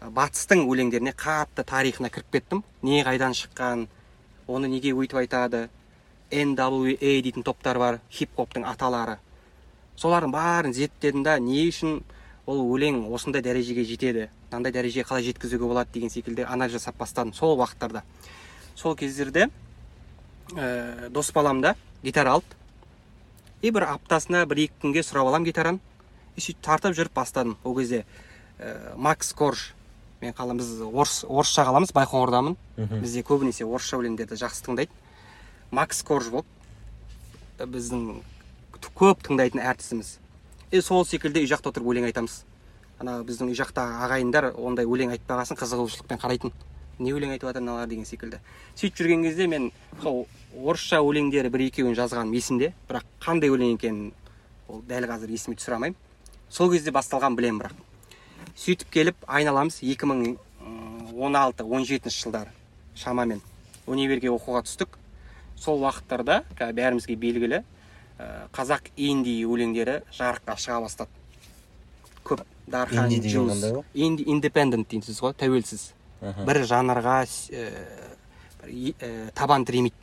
батыстың 0.00 0.64
өлеңдеріне 0.70 1.12
қатты 1.12 1.64
тарихына 1.64 2.10
кіріп 2.10 2.32
кеттім. 2.32 2.64
Не 2.82 3.02
қайдан 3.04 3.36
шыққан 3.36 3.86
оны 4.48 4.68
неге 4.68 4.94
өйтіп 4.96 5.20
айтады. 5.24 5.68
NWA 6.30 6.96
дейтін 7.22 7.42
топтар 7.42 7.78
бар 7.78 8.00
хип 8.10 8.36
хоптың 8.36 8.64
аталары. 8.64 9.18
Солардың 9.98 10.32
бәрін 10.32 10.72
зерттедім 10.72 11.24
да 11.26 11.38
не 11.38 11.66
үшін 11.68 12.00
ол 12.46 12.62
өлең 12.74 13.02
осындай 13.12 13.42
дәрежеге 13.42 13.84
жетеді 13.84 14.28
мынандай 14.50 14.72
дәрежеге 14.72 15.06
қалай 15.06 15.22
жеткізуге 15.22 15.66
болады 15.66 15.90
деген 15.94 16.10
секілді 16.10 16.46
анализ 16.48 16.72
жасап 16.78 16.96
бастадым 16.98 17.32
сол 17.34 17.58
уақыттарда. 17.58 18.02
Сол 18.74 18.96
кездерде 18.96 19.48
ә, 20.54 21.08
дос 21.10 21.30
балам 21.32 21.60
да 21.60 21.76
гитара 22.02 22.32
алды. 22.32 22.56
И 23.62 23.70
бір 23.70 23.86
аптасына 23.92 24.46
бір 24.46 24.64
екі 24.64 24.74
күнге 24.82 25.04
сұрап 25.04 25.28
аламын 25.28 25.46
гитараны. 25.46 25.78
И 26.36 26.40
сөйтіп 26.40 26.62
тартып 26.64 26.96
жүріп 26.96 27.14
бастадым. 27.14 27.56
Ол 27.62 27.76
кезде 27.76 28.04
ә, 28.58 28.96
макс 28.96 29.32
корж 29.32 29.74
мен 30.20 30.34
қалам 30.36 30.58
біз 30.60 30.80
орыс 30.84 31.24
орысша 31.24 31.64
қаламыз 31.64 31.92
байқоңырдамын 31.96 32.56
мхм. 32.76 33.00
бізде 33.00 33.22
көбінесе 33.24 33.64
орысша 33.64 33.96
өлеңдерді 33.96 34.36
жақсы 34.36 34.64
тыңдайды. 34.66 34.90
Макс 35.70 36.02
корж 36.02 36.28
болып 36.28 36.46
біздің 37.58 38.20
көп 38.96 39.22
тыңдайтын 39.24 39.60
әртісіміз. 39.64 40.18
И 40.70 40.80
сол 40.80 41.04
секілді 41.04 41.40
үй 41.40 41.48
жақта 41.48 41.72
отырып 41.72 41.88
өлең 41.88 42.08
айтамыз. 42.10 42.44
Ана 43.00 43.20
біздің 43.24 43.48
үй 43.50 43.56
жақта 43.56 43.84
ағайындар 44.04 44.52
ондай 44.56 44.84
өлең 44.84 45.14
айтпаған 45.16 45.48
соң 45.48 45.60
қызығушылықпен 45.60 46.20
қарайтын. 46.20 46.52
Не 47.00 47.14
өлең 47.16 47.32
айтып 47.32 47.48
жатыр 47.48 47.64
мыналар 47.64 47.88
деген 47.88 48.04
секілді. 48.04 48.40
Сөйтіп 48.76 49.00
жүрген 49.00 49.24
кезде 49.24 49.46
мен 49.48 49.70
сол 50.02 50.26
орысша 50.52 51.00
өлеңдері 51.00 51.48
бір 51.48 51.64
екеуін 51.70 51.96
жазғаным 51.96 52.34
есімде 52.36 52.74
бірақ 52.90 53.08
қандай 53.24 53.48
өлең 53.48 53.78
екенін 53.78 54.12
ол 54.68 54.82
дәл 54.88 55.08
қазір 55.08 55.32
есіме 55.32 55.56
түсіре 55.56 55.78
алмаймын. 55.78 55.96
Сол 56.50 56.70
кезде 56.70 56.92
басталған 56.92 57.36
білемін 57.40 57.62
бірақ. 57.62 57.72
Сөйтіп 58.56 58.90
келіп 58.90 59.16
айналамыз 59.26 59.82
2016-17 59.82 62.10
жылдары 62.10 62.50
шамамен 62.94 63.40
универге 63.86 64.28
оқуға 64.32 64.62
түстік. 64.66 64.88
Сол 65.60 65.80
уақыттарда 65.84 66.42
бәрімізге 66.56 67.16
белгілі 67.20 67.62
қазақ 68.54 68.82
инди 68.96 69.44
өлеңдері 69.44 70.02
жарыққа 70.16 70.56
шыға 70.60 70.80
бастады. 70.86 71.10
Көп 72.24 72.40
дархан 72.70 73.10
Инди 73.94 74.22
индепендент 74.24 74.88
дейсіз 74.88 75.20
ғой 75.20 75.32
тәуелсіз. 75.36 75.92
Бір 76.20 76.64
жанрға 76.68 77.26
табан 79.34 79.64
тіремейді. 79.68 79.96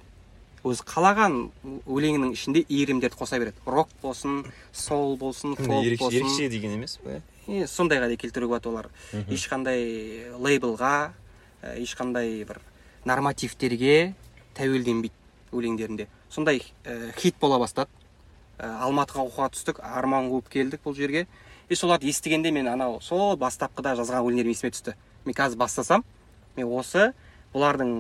Өзі 0.68 0.84
қалаған 0.84 1.52
өлеңінің 1.86 2.32
ішінде 2.36 2.66
иірімдерді 2.68 3.16
қоса 3.18 3.40
береді. 3.40 3.56
Рок 3.66 3.88
болсын 4.02 4.46
сол 4.74 5.18
болсын 5.18 5.56
фолк 5.56 6.00
болсын 6.02 6.26
ерекше 6.26 6.50
деген 6.50 6.72
емес 6.76 7.00
па 7.04 7.22
и 7.48 7.64
сондайға 7.68 8.10
да 8.12 8.18
келтіруге 8.20 8.58
болады 8.58 8.70
олар. 8.70 8.90
Ешқандай 9.32 10.28
лейблға 10.36 11.14
ә, 11.64 11.78
ешқандай 11.80 12.44
бір 12.48 12.60
нормативтерге 13.08 14.14
тәуелденбейді 14.58 15.16
өлеңдерінде. 15.56 16.08
Сондай 16.30 16.62
ә, 16.84 17.14
хит 17.18 17.38
бола 17.40 17.60
бастады. 17.60 17.90
Ә, 18.60 18.68
алматыға 18.84 19.24
оқуға 19.28 19.52
түстік 19.56 19.80
арман 19.82 20.30
қуып 20.32 20.50
келдік 20.52 20.84
бұл 20.84 20.96
жерге. 20.98 21.28
И 21.70 21.76
соларды 21.76 22.10
естігенде 22.12 22.52
мен 22.52 22.68
анау 22.68 23.00
сол 23.02 23.38
бастапқыда 23.40 23.96
жазған 24.00 24.28
өлеңдерім 24.28 24.52
есіме 24.52 24.74
түсті. 24.76 24.96
Мен 25.26 25.36
қазір 25.36 25.60
бастасам 25.60 26.04
мен 26.58 26.68
осы 26.68 27.14
бұлардың 27.54 27.92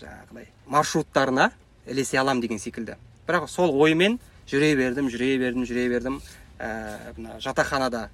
жаңағыдай 0.00 0.50
маршруттарына 0.66 1.50
ілесе 1.86 2.18
аламын 2.18 2.42
деген 2.42 2.58
секілді. 2.58 2.96
Бірақ 3.28 3.48
сол 3.48 3.74
оймен 3.78 4.18
жүре 4.48 4.74
бердім 4.76 5.10
жүре 5.12 5.36
бердім 5.38 5.66
жүре 5.68 5.88
бердім. 5.90 6.20
Ә, 6.58 7.14
мына 7.16 7.36
жатақханада 7.38 8.08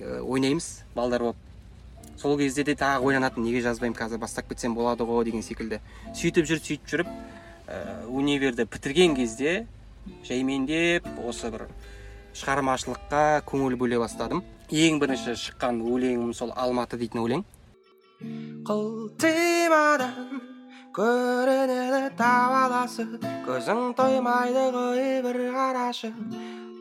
ойнаймыз 0.00 0.84
балдар 0.94 1.20
болып. 1.20 1.36
Сол 2.16 2.38
кезде 2.38 2.64
де 2.64 2.74
тағы 2.78 3.02
ойланатын 3.02 3.44
неге 3.44 3.60
жазбаймын 3.62 3.98
қазір 3.98 4.18
бастап 4.22 4.48
кетсем 4.48 4.74
болады 4.74 5.04
ғой 5.04 5.24
деген 5.24 5.42
секілді. 5.42 5.80
Сөйтіп 6.14 6.46
жүріп 6.46 6.66
сөйтіп 6.68 6.88
жүріп 6.92 7.08
ә, 7.66 8.06
универді 8.08 8.64
бітірген 8.64 9.16
кезде 9.16 9.66
жаймендеп 10.28 11.06
осы 11.26 11.50
бір 11.50 11.66
шығармашылыққа 12.38 13.42
көңіл 13.48 13.76
бөле 13.80 13.98
бастадым. 14.02 14.44
Ең 14.70 15.00
бірінші 15.02 15.34
шыққан 15.36 15.82
өлеңім 15.82 16.32
сол 16.36 16.52
алматы 16.56 16.96
дейтін 17.00 17.24
өлең. 17.24 17.44
Қылтимадан 18.68 20.40
көрінеді 20.96 22.12
табаласы 22.16 23.06
көзің 23.46 23.94
тоймайды 23.98 24.68
ғой 24.76 25.22
бір 25.26 25.38
қарашы. 25.56 26.12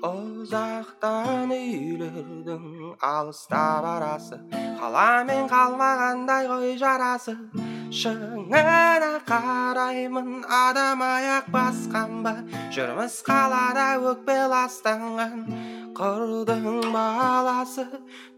Ұзақтан 0.02 1.52
үйлердің 1.54 2.96
алыста 3.06 3.62
барасы. 3.86 4.40
Қаламен 4.80 5.46
қалмағандай 5.52 6.50
ғой 6.50 6.74
жарасы. 6.82 7.38
Шыңына 7.92 9.20
қараймын 9.28 10.46
адам 10.48 11.02
аяқ 11.04 11.50
басқан 11.52 12.22
ба? 12.24 12.34
Жүрміз 12.72 13.18
қалада 13.28 13.88
өкпе 14.12 14.38
ластанған 14.52 15.44
қырдың 15.98 16.88
баласы 16.94 17.84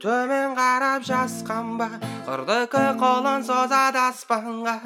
төмен 0.02 0.56
қарап 0.58 1.06
жасқан 1.06 1.78
ба? 1.78 1.90
Қырдікі 2.26 2.84
қолын 3.02 3.46
созады 3.46 4.02
аспанға. 4.08 4.80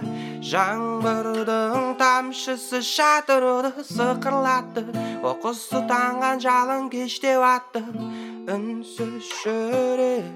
Жаңбырдың 0.52 1.96
тамшысы 2.02 2.84
шатырды 2.84 3.72
сықырлатты. 3.88 4.84
Оқыс 5.24 5.64
тұтанған 5.72 6.44
жалын 6.44 6.92
кештеу 6.92 7.42
атты 7.48 7.86
үнсіз 8.52 9.32
жүрек 9.44 10.28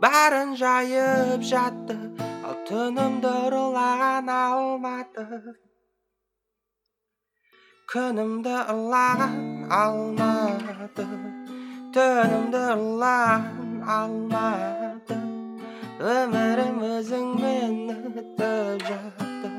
бәрін 0.00 0.56
жайып 0.60 1.44
жатты. 1.44 1.96
Түнімді 2.68 3.30
ұрлаған 3.46 4.28
алматы. 4.30 5.24
Күнімді 7.90 8.54
ұрлаған 8.74 9.36
алматы. 9.78 11.06
Түнімді 11.96 12.62
ұрлаған 12.74 13.80
алматы. 13.96 15.18
Өмірім 16.16 16.82
өзіңмен 16.90 17.78
өтіп 17.96 18.42
жатты 18.88 19.52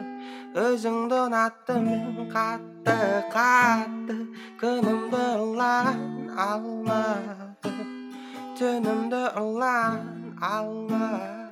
өзіңді 0.57 1.17
ұнатты 1.27 1.79
мен 1.87 2.29
қатты 2.33 2.95
қатты. 3.33 4.19
Күнімді 4.61 5.23
ұрлаған 5.41 6.05
алматы. 6.45 7.73
Түнімді 8.61 9.25
ұрлаған 9.41 10.39
алматы. 10.51 11.46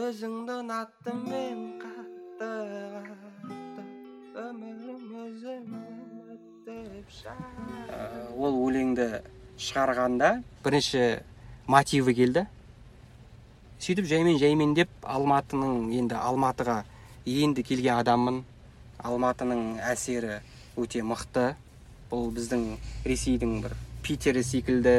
Өзіңді 0.00 0.54
ұнатты 0.62 1.12
мен 1.26 1.58
қатты 1.80 2.46
қатты 3.04 4.46
өмірім 4.46 5.00
Ә, 7.90 7.98
ол 8.38 8.56
өлеңді 8.64 9.06
шығарғанда 9.60 10.30
бірінші 10.64 11.02
мотиві 11.68 12.14
келді 12.16 12.44
сөйтіп 13.82 14.08
жаймен 14.08 14.38
жаймен 14.40 14.74
деп 14.78 14.92
алматының 15.04 15.90
енді 16.00 16.16
алматыға 16.20 16.78
енді 17.28 17.64
келген 17.66 18.00
адаммын 18.00 18.42
алматының 19.04 19.64
әсері 19.90 20.38
өте 20.80 21.02
мықты 21.04 21.50
бұл 22.12 22.30
біздің 22.36 22.68
ресейдің 23.04 23.58
бір 23.66 23.74
питері 24.06 24.44
секілді 24.46 24.94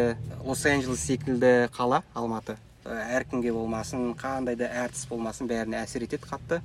лос 0.46 0.65
анджелес 0.70 1.08
секілді 1.10 1.72
қала 1.77 2.03
алматы 2.13 2.58
Ә, 2.58 2.70
әркімге 2.85 3.51
болмасын 3.53 4.13
қандай 4.17 4.55
да 4.57 4.67
әртіс 4.85 5.05
болмасын 5.09 5.47
бәріне 5.50 5.81
әсер 5.83 6.05
етеді 6.07 6.25
қатты. 6.29 6.61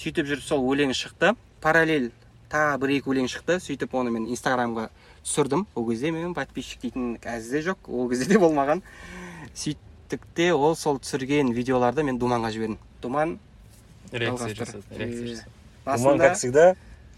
Сөйтіп 0.00 0.26
жүріп 0.30 0.42
сол 0.42 0.64
өлең 0.72 0.92
шықты. 0.96 1.34
Параллель 1.62 2.10
тағы 2.50 2.78
бір 2.82 2.94
екі 2.96 3.12
өлең 3.14 3.28
шықты. 3.30 3.60
Сөйтіп 3.62 3.94
оны 3.94 4.10
мен 4.10 4.26
инстаграмға 4.32 4.88
түсірдім. 5.24 5.66
Ол 5.74 5.86
кезде 5.90 6.10
менің 6.10 6.34
подписчик 6.34 6.80
дейтін 6.82 7.16
әзіде 7.22 7.62
жоқ 7.70 7.88
ол 7.92 8.08
кезде 8.10 8.26
де 8.32 8.38
болмаған. 8.42 8.82
Сөйттік 9.54 10.26
те 10.34 10.50
ол 10.54 10.74
сол 10.76 10.98
түсірген 10.98 11.52
видеоларды 11.54 12.02
мен 12.02 12.18
думанға 12.18 12.50
жібердім. 12.56 12.78
Думан 13.02 13.38
реакция 14.12 14.54
жасады 14.54 14.82
реакция 14.96 15.26
жасады. 15.26 15.48
думан 15.84 16.18
басында 16.18 16.18
как 16.28 16.36
всегда 16.36 16.74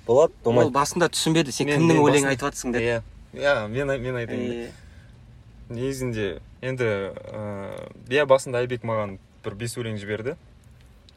болады 0.07 0.33
ол 0.45 0.71
басында 0.71 1.09
түсінбеді 1.09 1.52
сен 1.52 1.66
Мен- 1.66 1.81
кімнің 1.81 1.97
мен 1.97 2.02
өлең 2.02 2.12
басында- 2.12 2.28
айтып 2.28 2.47
жатрсың 2.49 2.73
деді 2.73 2.85
иә. 2.85 3.02
Иә 3.35 3.69
мен 3.69 3.87
мен 4.02 4.16
айтайын 4.16 4.71
негізінде 5.75 6.26
енді 6.62 6.88
ыыы 6.88 8.17
иә 8.17 8.26
басында 8.31 8.62
айбек 8.62 8.85
маған 8.87 9.19
бір 9.45 9.57
бес 9.59 9.76
өлең 9.81 9.99
жіберді. 10.00 10.37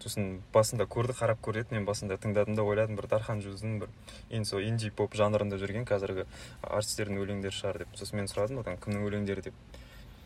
Сосын 0.06 0.42
басында 0.54 0.86
көрді 0.86 1.16
қарап 1.18 1.40
көреді. 1.46 1.74
Мен 1.74 1.86
басында 1.88 2.18
тыңдадым 2.22 2.58
да 2.58 2.66
ойладым. 2.66 2.98
Бір 3.00 3.08
дархан 3.10 3.42
жүздің 3.42 3.80
бір 3.82 3.94
енді 4.30 4.50
сол 4.50 4.62
инди 4.62 4.92
поп 4.94 5.16
жанрында 5.18 5.58
жүрген 5.62 5.88
қазіргі 5.90 6.28
артистердің 6.62 7.24
өлеңдері 7.24 7.58
шығар 7.58 7.82
деп. 7.84 7.96
Сосын 7.98 8.22
мен 8.22 8.30
сұрадым 8.30 8.62
одан 8.62 8.78
кімнің 8.78 9.08
өлеңдері? 9.10 9.48
деп. 9.50 9.82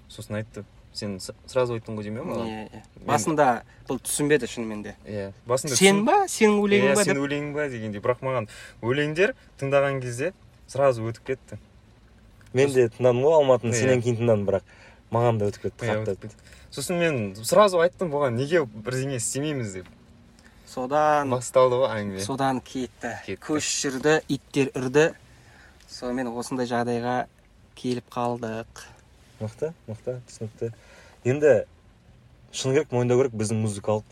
Сосын 0.09 0.39
айтты 0.41 0.65
сен 0.93 1.19
сразу 1.21 1.77
айттың 1.77 1.95
ғой 1.95 2.07
деймін 2.07 2.23
иә 2.23 2.27
маған? 2.27 2.47
иә, 2.49 2.63
иә. 2.73 3.05
басында 3.05 3.47
бұл 3.87 3.99
түсінбеді 4.03 4.49
шынымен 4.49 4.83
де. 4.83 4.95
Иә 5.05 5.31
басында 5.47 5.77
сен 5.77 6.03
ба? 6.07 6.23
Сенің 6.27 6.59
өлеңің 6.65 6.89
иә 6.89 6.95
ба? 6.97 7.05
сен 7.05 7.13
деп 7.13 7.23
өлең 7.23 7.51
ба 7.53 7.67
дегендей. 7.69 8.01
Бірақ 8.01 8.23
маған 8.25 8.49
өлеңдер 8.81 9.35
тыңдаған 9.61 10.01
кезде 10.01 10.33
сразу 10.67 11.05
өтіп 11.07 11.29
кетті. 11.29 11.59
Мен 12.53 12.71
де 12.73 12.87
тыңдадым 12.89 13.21
ғой 13.23 13.35
алматыны 13.39 13.73
Иә. 13.73 13.79
сенен 13.79 14.01
кейін 14.01 14.17
тыңдадым 14.21 14.45
бірақ. 14.49 14.63
Маған 15.11 15.37
да 15.39 15.45
өтіп 15.49 15.61
кетті 15.67 15.85
Иә, 15.85 15.95
қатты 15.99 16.11
өтіп 16.15 16.21
кетті. 16.21 16.35
сосын 16.71 16.99
мен 16.99 17.35
сразу 17.45 17.79
айттым 17.81 18.11
бұған 18.13 18.35
неге 18.37 18.63
бірдеңе 18.65 19.15
істемейміз 19.17 19.73
деп. 19.73 19.87
Содан 20.67 21.29
басталды 21.29 21.75
ғой 21.81 21.89
әңгіме. 21.97 22.21
содан 22.21 22.61
кетті. 22.61 23.15
Көш 23.41 23.65
жүрді 23.81 24.19
иттер 24.29 24.69
үрді. 24.75 25.13
Сонымен 25.89 26.27
осындай 26.29 26.67
жағдайға 26.69 27.25
келіп 27.75 28.05
қалдық. 28.13 28.83
Мықты 29.41 29.73
мықты 29.87 30.19
түсінікті. 30.29 30.71
Енді 31.25 31.65
шыны 32.53 32.73
керек 32.75 32.91
мойындау 32.91 33.17
керек 33.23 33.33
біздің 33.33 33.63
музыкалық 33.65 34.03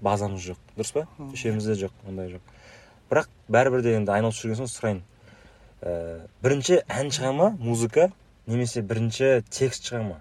базамыз 0.00 0.40
жоқ. 0.52 0.56
Дұрыс 0.78 0.92
па? 0.94 1.06
Үшеумізде 1.32 1.74
жоқ 1.82 1.90
ондай 2.06 2.30
жоқ. 2.30 2.40
Бірақ 3.10 3.26
бәрібір 3.50 3.82
де 3.82 3.96
енді 3.98 4.12
айналысып 4.14 4.44
жүрген 4.46 4.60
соң 4.62 4.70
сұрайын. 4.70 5.02
Ә, 5.84 5.94
бірінші 6.42 6.80
ән 6.88 7.12
шыға 7.12 7.32
ма? 7.36 7.50
Музыка? 7.60 8.10
Немесе 8.48 8.82
бірінші 8.82 9.42
текст 9.52 9.84
шыға 9.88 10.02
ма? 10.08 10.20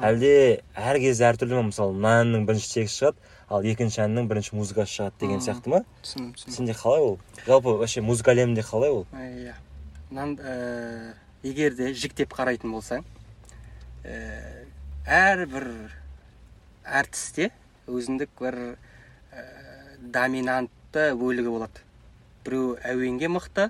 Әлде 0.00 0.62
әр 0.76 1.00
кезде 1.00 1.26
әртүрлі 1.28 1.58
ма 1.58 1.68
мысалы 1.68 1.96
мына 1.96 2.12
әннің 2.22 2.46
бірінші 2.48 2.70
текст 2.74 3.00
шығады 3.00 3.32
ал 3.48 3.64
екінші 3.64 4.02
әннің 4.04 4.28
бірінші 4.28 4.56
музыкасы 4.56 4.94
шығады 4.98 5.24
деген 5.24 5.42
сияқты 5.44 5.72
ма? 5.72 5.80
түсіндім 6.04 6.32
түсіндім. 6.36 6.56
Сенде 6.56 6.76
қалай 6.76 7.04
ол? 7.04 7.18
Жалпы 7.46 7.74
вообще 7.80 8.04
музыка 8.04 8.32
әлемінде 8.32 8.64
қалай 8.64 8.92
ол? 8.92 9.06
Иә. 9.12 9.54
Ә, 10.12 11.14
егер 11.44 11.76
де 11.76 11.92
жіктеп 11.92 12.32
қарайтын 12.36 12.72
болсаң 12.72 13.04
ә, 14.04 14.64
әрбір 15.04 15.68
әртісте 16.84 17.50
өзіндік 17.88 18.32
бір 18.40 18.56
ә, 19.32 19.44
доминантты 20.00 21.10
бөлігі 21.16 21.52
болады. 21.52 21.84
Біреу 22.44 22.76
әуенге 22.84 23.28
мықты 23.32 23.68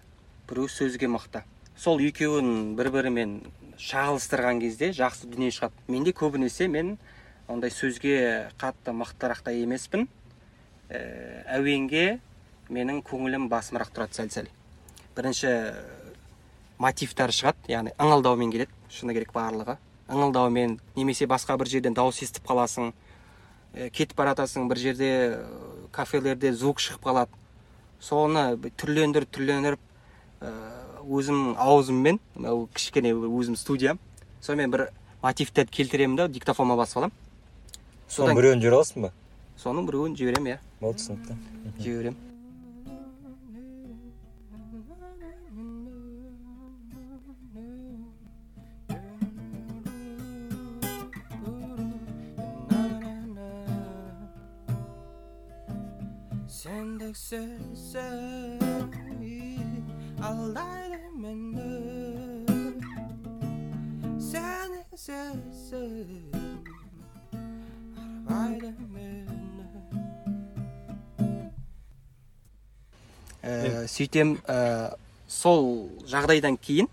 біреу 0.48 0.68
сөзге 0.68 1.08
мықты. 1.12 1.42
Сол 1.76 2.00
екеуін 2.00 2.74
бір 2.78 2.90
бірімен 2.94 3.38
шағылыстырған 3.78 4.60
кезде 4.62 4.90
жақсы 4.96 5.28
дүние 5.30 5.52
шығады. 5.54 5.76
Менде 5.88 6.14
көбінесе 6.16 6.68
мен 6.68 6.96
ондай 7.48 7.70
сөзге 7.70 8.48
қатты 8.58 8.94
мықтырақта 8.96 9.52
емеспін. 9.54 10.08
Ә, 10.88 10.98
әуенге 11.58 12.18
менің 12.72 13.02
көңілім 13.06 13.48
басымырақ 13.52 13.92
тұрады 13.94 14.16
сәл 14.16 14.32
сәл. 14.32 14.48
Бірінші 15.16 15.52
мотивтар 16.80 17.32
шығады 17.34 17.72
яғни 17.72 17.92
ыңылдаумен 18.00 18.52
келеді 18.54 18.72
шыны 18.92 19.14
керек 19.16 19.34
барлығы. 19.36 19.76
Ыңылдаумен 20.08 20.78
немесе 20.96 21.28
басқа 21.28 21.58
бір 21.60 21.68
жерден 21.68 21.94
дауыс 21.94 22.22
естіп 22.24 22.48
қаласың 22.48 22.94
ә, 23.74 23.90
кетіп 23.90 24.16
бара 24.16 24.32
жатасың 24.32 24.68
бір 24.70 24.80
жерде 24.80 25.10
ә, 25.12 25.42
кафелерде 25.92 26.54
звук 26.56 26.80
шығып 26.80 27.04
қалады. 27.04 27.44
Соны 28.00 28.56
түрлендіріп 28.78 29.30
түрлендіріп 29.34 29.87
ә, 30.40 30.52
өзім 31.04 31.56
аузыммен 31.58 32.20
мынау 32.36 32.68
кішкене 32.74 33.14
өзім 33.14 33.56
студиям. 33.56 33.98
Сонымен 34.40 34.70
бір 34.74 34.86
мотивтерді 35.22 35.74
келтіремін 35.80 36.16
да 36.20 36.28
диктофонға 36.28 36.78
басып 36.82 37.02
аламын. 37.02 37.18
Соның 38.08 38.30
содан 38.30 38.40
біреуін 38.40 38.62
жібере 38.62 38.78
аласың 38.78 39.08
ба? 39.08 39.12
Соның 39.58 39.90
біреуін 39.90 40.16
жіберемін 40.16 40.54
иә. 40.54 40.62
Болды 40.80 41.02
түсінікті. 41.02 41.38
Жіберемін 41.82 42.24
сендік 56.58 57.14
сөзі 57.16 58.67
мені 60.18 61.62
сенің 64.18 64.82
сөзің 64.98 66.32
арбайды 68.26 68.72
мені 68.90 69.36
ә, 73.46 73.86
сөйтем 73.86 74.32
ә, 74.50 74.96
сол 75.30 75.86
жағдайдан 76.10 76.58
кейін 76.58 76.90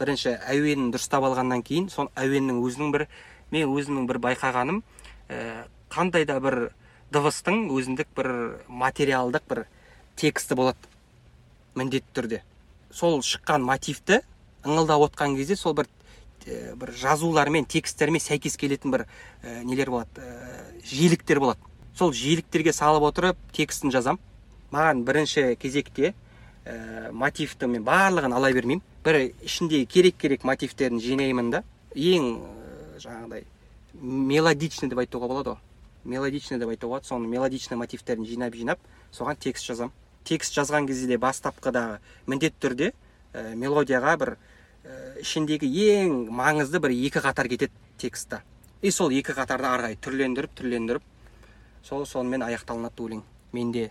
бірінші 0.00 0.34
әуенін 0.34 0.90
дұрыстап 0.90 1.28
алғаннан 1.28 1.62
кейін 1.62 1.86
сол 1.94 2.10
әуеннің 2.18 2.58
өзінің 2.66 2.92
бір 2.96 3.06
мен 3.54 3.70
өзімнің 3.70 4.10
бір 4.10 4.18
байқағаным 4.26 4.82
ә, 5.30 5.68
қандай 5.94 6.26
да 6.26 6.40
бір 6.42 6.72
дыбыстың 7.14 7.68
өзіндік 7.78 8.10
бір 8.18 8.32
материалдық 8.66 9.48
бір 9.54 9.64
тексті 10.18 10.58
болады 10.58 10.94
міндетті 11.78 12.10
түрде. 12.16 12.42
Сол 12.96 13.20
шыққан 13.20 13.64
мотивті 13.66 14.22
ыңылдап 14.64 15.04
отқан 15.10 15.36
кезде 15.36 15.56
сол 15.56 15.74
бір 15.76 15.88
ә, 16.46 16.74
бір 16.78 16.92
жазулармен 16.96 17.66
тексттермен 17.68 18.22
сәйкес 18.22 18.56
келетін 18.56 18.94
бір 18.94 19.04
ә, 19.42 19.62
нелер 19.64 19.90
болады 19.92 20.22
ә, 20.22 20.80
жиіліктер 20.86 21.40
болады. 21.42 21.60
Сол 21.96 22.12
жиіліктерге 22.16 22.72
салып 22.76 23.04
отырып 23.10 23.40
текстін 23.56 23.92
жазам. 23.92 24.20
Маған 24.72 25.04
бірінші 25.04 25.44
кезекте 25.60 26.14
ә, 26.64 27.12
мотивті 27.12 27.68
мен 27.68 27.84
барлығын 27.84 28.34
ала 28.36 28.52
бермеймін. 28.52 28.82
Бір 29.04 29.20
ішіндегі 29.44 29.86
керек 29.86 30.16
керек 30.18 30.44
мотивтерін 30.44 31.00
жинаймын 31.00 31.52
да. 31.52 31.62
Ең 31.94 32.32
жаңағыдай 33.02 33.44
мелодичный 34.00 34.90
деп 34.90 35.04
айтуға 35.04 35.28
болады 35.28 35.54
ғой. 35.54 35.60
Мелодичный 36.04 36.58
деп 36.58 36.72
айтуға 36.72 36.96
болады. 36.96 37.12
Соның 37.12 37.30
мелодичный 37.30 37.78
мотивтерін 37.80 38.26
жинап 38.26 38.56
жинап 38.56 38.82
соған 39.12 39.38
текст 39.40 39.68
жазам. 39.68 39.92
Текст 40.26 40.56
жазған 40.58 40.88
кезде 40.90 41.08
де 41.14 41.20
бастапқыдағы 41.22 41.98
міндетті 42.26 42.62
түрде 42.66 42.92
ә, 43.32 43.54
мелодияға 43.54 44.16
бір 44.20 44.36
ә, 44.36 45.18
ішіндегі 45.22 45.70
ең 45.96 46.16
маңызды 46.34 46.82
бір 46.82 46.94
екі 46.96 47.22
қатар 47.24 47.48
кетеді 47.48 47.72
текстта 47.98 48.42
и 48.82 48.90
сол 48.90 49.14
екі 49.14 49.34
қатарды 49.34 49.66
ары 49.70 49.86
қарай 49.86 50.00
түрлендіріп 50.02 50.58
түрлендіріп 50.58 51.12
сол 51.86 52.04
сонымен 52.06 52.42
аяқталынады 52.46 53.02
өлең. 53.04 53.22
Менде. 53.54 53.90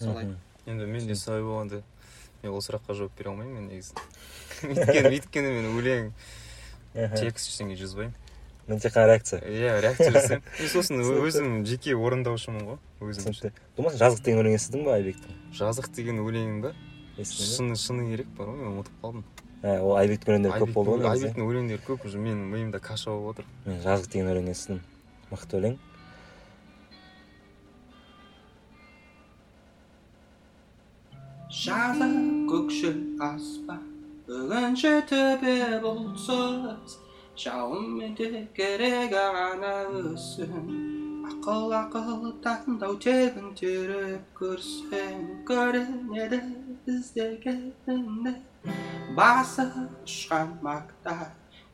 Солай. 0.00 0.32
Енді 0.66 0.86
менде 0.90 1.14
солай 1.14 1.44
болғанда 1.46 1.82
мен 2.42 2.52
ол 2.52 2.62
сұраққа 2.64 2.96
жауап 2.98 3.16
бере 3.18 3.30
алмаймын 3.30 3.54
мен 3.60 3.68
негізі. 3.70 3.94
Өйткені 4.70 5.12
өйткені 5.14 5.52
мен 5.56 5.68
өлең 5.78 6.10
текст 7.14 7.52
ештеңе 7.52 7.78
жазбаймын. 7.78 8.16
Мен 8.70 8.78
тек 8.78 8.94
қана 8.94 9.10
реакция. 9.10 9.40
Иә 9.42 9.80
реакция 9.82 10.12
жасаймын 10.14 10.44
и 10.62 10.68
сосын 10.70 11.02
өзім 11.02 11.66
жеке 11.66 11.96
орындаушымын 11.98 12.68
ғой 12.68 12.78
өзім 13.02 13.34
түсінікті. 13.34 13.66
Думасын 13.76 14.00
жазық 14.04 14.22
деген 14.22 14.42
өлең 14.44 14.56
естідің 14.56 14.86
ба 14.86 14.94
айбектің? 14.94 15.36
Жазық 15.58 15.90
деген 15.96 16.22
өлеңін 16.22 16.62
ба 16.62 16.72
естідің 17.18 17.74
шыны 17.74 17.78
шыны 17.82 18.06
керек 18.12 18.30
бар 18.38 18.52
ғой 18.52 18.60
мен 18.62 18.70
ұмытып 18.70 19.02
қалдым. 19.02 19.26
Ә, 19.60 19.76
ол 19.82 19.96
айбектің 19.98 20.36
өлеңдері 20.36 20.62
көп 20.62 20.74
болды 20.78 20.96
ғой 21.02 21.10
айбектің 21.10 21.50
өлеңдері 21.50 21.84
көп 21.84 22.06
уже 22.08 22.22
менің 22.22 22.46
миымда 22.54 22.80
каша 22.80 23.10
болып 23.10 23.40
отыр. 23.40 23.50
Мен 23.66 23.82
жазық 23.82 24.12
деген 24.14 24.30
өлең 24.30 24.50
естідім. 24.54 24.82
Мықты 25.34 25.58
өлең. 25.58 25.78
Жазық 31.50 32.18
көкшіл 32.48 32.98
аспан 33.26 33.82
бүгінше 34.30 34.92
төбе 35.10 35.56
бұлтсыз 35.82 37.00
жауын 37.40 38.16
керек 38.56 39.12
ғана 39.12 39.70
өссін 39.98 40.72
ақыл 41.30 41.70
ақыл 41.78 42.24
таңдау 42.44 42.96
тегін 43.04 43.52
теріп 43.60 44.26
көрсең 44.40 45.22
көрінеді 45.48 46.40
іздегеніңді 46.94 48.32
басы 49.16 49.64
ұшқан 49.84 50.52
мақта 50.66 51.14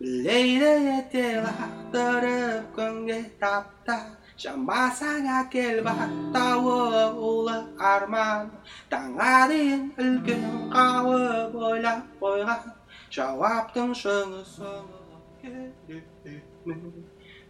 білейді 0.02 0.68
ете 0.92 1.24
лақтырып 1.46 2.68
күнге 2.76 3.18
тапта 3.40 3.96
жамасаң 4.44 5.26
әкел 5.40 5.80
бақ 5.88 6.04
тауып 6.36 7.82
арман 7.94 8.52
таңға 8.94 9.34
дейін 9.54 9.88
үлкен 10.06 10.46
қауіп 10.76 11.58
ойлап 11.72 12.06
қойған 12.22 12.70
жауаптың 13.18 13.98
шыңы 14.04 14.44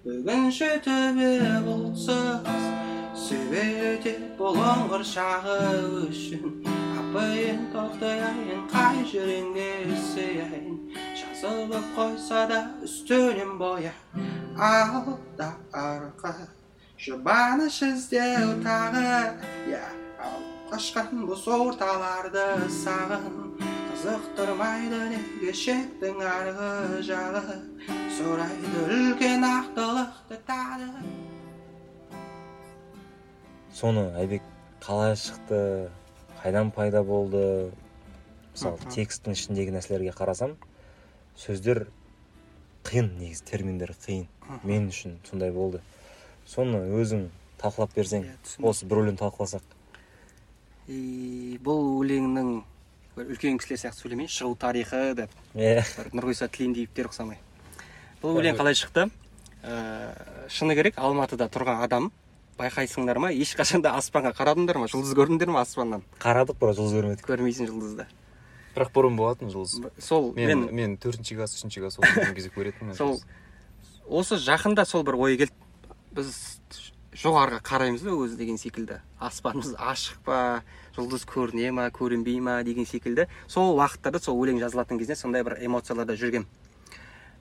бүгінше 0.04 0.70
төбе 0.85 1.30
бұлтсыз 1.66 2.66
сөйте 3.26 4.12
бұлыңғыр 4.38 5.04
шағы 5.09 5.56
үшін 6.06 6.44
апайын 7.00 7.62
тоқтаяйын 7.72 8.66
қай 8.72 9.00
жеріңде 9.12 9.68
сүйейін 10.11 10.76
жазылып 11.20 11.87
қойса 11.96 12.44
да 12.50 12.61
үстінен 12.85 13.56
боя. 13.59 13.94
Алда 14.56 15.48
арқа 15.72 16.35
жұбаныш 17.00 17.82
іздеу 17.88 18.56
тағы 18.64 19.04
я 19.72 19.85
алып 20.20 20.70
қашқан 20.72 21.26
бос 21.28 21.44
орталарды 21.48 22.46
сағын 22.82 23.75
қызықтырмайды 23.96 24.98
неге 25.09 25.52
шеттің 25.56 26.18
арғы 26.20 26.98
жағы? 27.06 27.54
Сұрайды 28.12 28.82
үлкен 28.85 29.46
ақтылықты 29.46 30.37
тағы. 30.44 30.88
Соны 33.72 34.11
айбек 34.20 34.44
қалай 34.85 35.16
шықты? 35.16 35.88
Қайдан 36.42 36.74
пайда 36.76 37.02
болды? 37.02 37.72
Мысалы 38.52 38.92
тексттің 38.92 39.32
ішіндегі 39.32 39.72
нәрселерге 39.78 40.12
қарасам 40.12 40.59
сөздер 41.40 41.87
қиын 42.85 43.14
негізі 43.16 43.48
терминдер 43.48 43.96
қиын. 44.04 44.28
Мен 44.62 44.92
үшін 44.92 45.16
сондай 45.24 45.56
болды. 45.56 45.80
Соны 46.44 46.85
өзің 47.00 47.30
талқылап 47.56 47.96
берсең 47.96 48.28
Иә, 48.28 48.38
осы 48.61 48.85
бір 48.85 49.06
өлең 49.06 49.16
талқыласақ. 49.24 49.64
И 50.87 51.59
бұл 51.64 51.96
өлеңнің 52.04 52.59
бір 53.16 53.33
үлкен 53.33 53.59
кісілер 53.61 53.81
сияқты 53.81 54.02
сөйлемейін. 54.05 54.31
Шығу 54.31 54.57
тарихы 54.61 55.02
деп. 55.16 55.33
Иә. 55.57 55.83
Нұрғиса 56.12 56.48
тілендиевтер 56.52 57.09
ұқсамай. 57.09 57.40
Бұл 58.20 58.38
өлең 58.40 58.59
қалай 58.59 58.76
шықты? 58.76 59.09
Ә, 59.64 59.76
шыны 60.52 60.76
керек 60.76 60.98
алматыда 61.00 61.48
тұрған 61.52 61.83
адам 61.87 62.11
байқайсыңдар 62.59 63.18
ма? 63.20 63.33
Ешқашан 63.33 63.83
да 63.85 63.94
аспанға 63.96 64.33
қарадыңдар 64.37 64.81
ма? 64.81 64.88
Жұлдыз 64.92 65.16
көрдіңдер 65.16 65.52
ма 65.52 65.62
аспаннан? 65.64 66.05
Қарадық 66.22 66.61
бірақ 66.61 66.79
жұлдыз 66.79 66.96
көрмедік. 67.00 67.26
Көрмейсің 67.29 67.70
жұлдызды. 67.72 68.07
Бірақ 68.76 68.92
бұрын 68.92 69.16
болатын 69.16 69.52
жұлдыз. 69.52 69.90
Сол 70.05 70.33
мен 70.37 70.52
мен 70.52 70.74
мен 70.76 70.96
төртінші 71.00 71.37
класс 71.38 71.57
үшінші 71.57 71.85
класс 71.85 71.98
оқыған 72.00 72.35
кезде 72.37 72.52
көретінмін 72.52 72.96
сол 73.00 73.16
осы 74.07 74.37
жақында 74.40 74.85
сол 74.88 75.05
бір 75.05 75.16
ой 75.20 75.38
келді. 75.40 75.52
Біз 76.16 76.56
жоғарыға 77.16 77.62
қараймыз 77.64 78.02
ба 78.05 78.14
өзі 78.20 78.37
деген 78.37 78.59
секілді? 78.61 78.98
Аспанымыз 79.22 79.72
ашық 79.81 80.18
па 80.26 80.38
жұлдыз 80.96 81.24
көріне 81.29 81.70
ма 81.72 81.87
көрінбей 81.94 82.40
ма 82.44 82.59
деген 82.66 82.85
секілді? 82.88 83.26
Сол 83.48 83.72
уақыттарда 83.79 84.20
сол 84.20 84.37
өлең 84.42 84.61
жазылатын 84.61 85.00
кезде 85.00 85.16
сондай 85.16 85.44
бір 85.46 85.57
эмоцияларда 85.64 86.16
жүргем. 86.20 86.44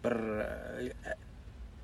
Бір 0.03 0.15
ә, 0.15 1.15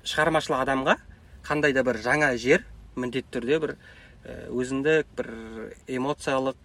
шығармашыл 0.08 0.56
адамға 0.56 0.96
қандай 1.44 1.76
да 1.76 1.84
бір 1.84 2.00
жаңа 2.00 2.32
жер 2.40 2.64
міндетті 2.96 3.36
түрде 3.36 3.60
бір 3.60 3.74
ә, 3.76 4.48
өзіндік 4.48 5.12
бір 5.18 5.30
эмоциялық 5.86 6.56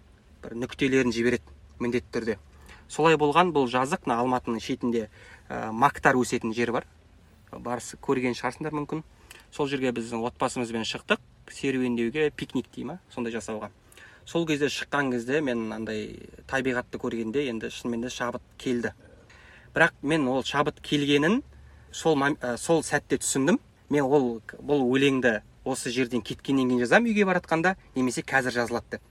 бір 0.44 0.56
нүктелерін 0.64 1.12
жібереді 1.12 1.44
міндетті 1.82 2.14
түрде. 2.14 2.38
Солай 2.88 3.20
болған 3.20 3.52
бұл 3.52 3.68
жазық 3.68 4.08
мына 4.08 4.22
алматының 4.22 4.64
шетінде 4.64 5.10
ә, 5.48 5.68
мактар 5.72 6.16
өсетін 6.16 6.56
жер 6.56 6.72
бар. 6.72 6.88
Барсы 7.52 8.00
көрген 8.00 8.36
шығарсыңдар 8.36 8.72
мүмкін. 8.72 9.04
Сол 9.52 9.68
жерге 9.68 9.92
біздің 9.92 10.24
отбасымызбен 10.30 10.84
шықтық. 10.84 11.20
Серуендеуге 11.48 12.30
пикник 12.30 12.66
дей 12.74 12.84
ма? 12.84 13.00
Сондай 13.10 13.32
жасауға 13.32 13.70
сол 14.28 14.46
кезде 14.46 14.68
шыққан 14.68 15.10
кезде 15.10 15.40
мен 15.40 15.70
андай 15.72 16.18
табиғатты 16.50 16.98
көргенде 17.00 17.46
енді 17.48 17.70
шынымен 17.72 18.02
де 18.04 18.10
шабыт 18.12 18.42
келді. 18.60 18.92
Бірақ 19.72 19.94
мен 20.02 20.26
ол 20.28 20.42
шабыт 20.44 20.82
келгенін 20.84 21.40
сол, 21.92 22.18
ә, 22.20 22.56
сол 22.58 22.82
сәтте 22.84 23.16
түсіндім. 23.22 23.58
Мен 23.88 24.04
ол 24.04 24.42
бұл 24.60 24.84
өлеңді 24.84 25.40
осы 25.64 25.88
жерден 25.90 26.20
кеткеннен 26.20 26.68
кейін 26.68 26.84
жазамын 26.84 27.08
үйге 27.08 27.24
баратқанда 27.24 27.76
немесе 27.94 28.20
қазір 28.20 28.52
жазылады 28.52 28.98
деп. 28.98 29.02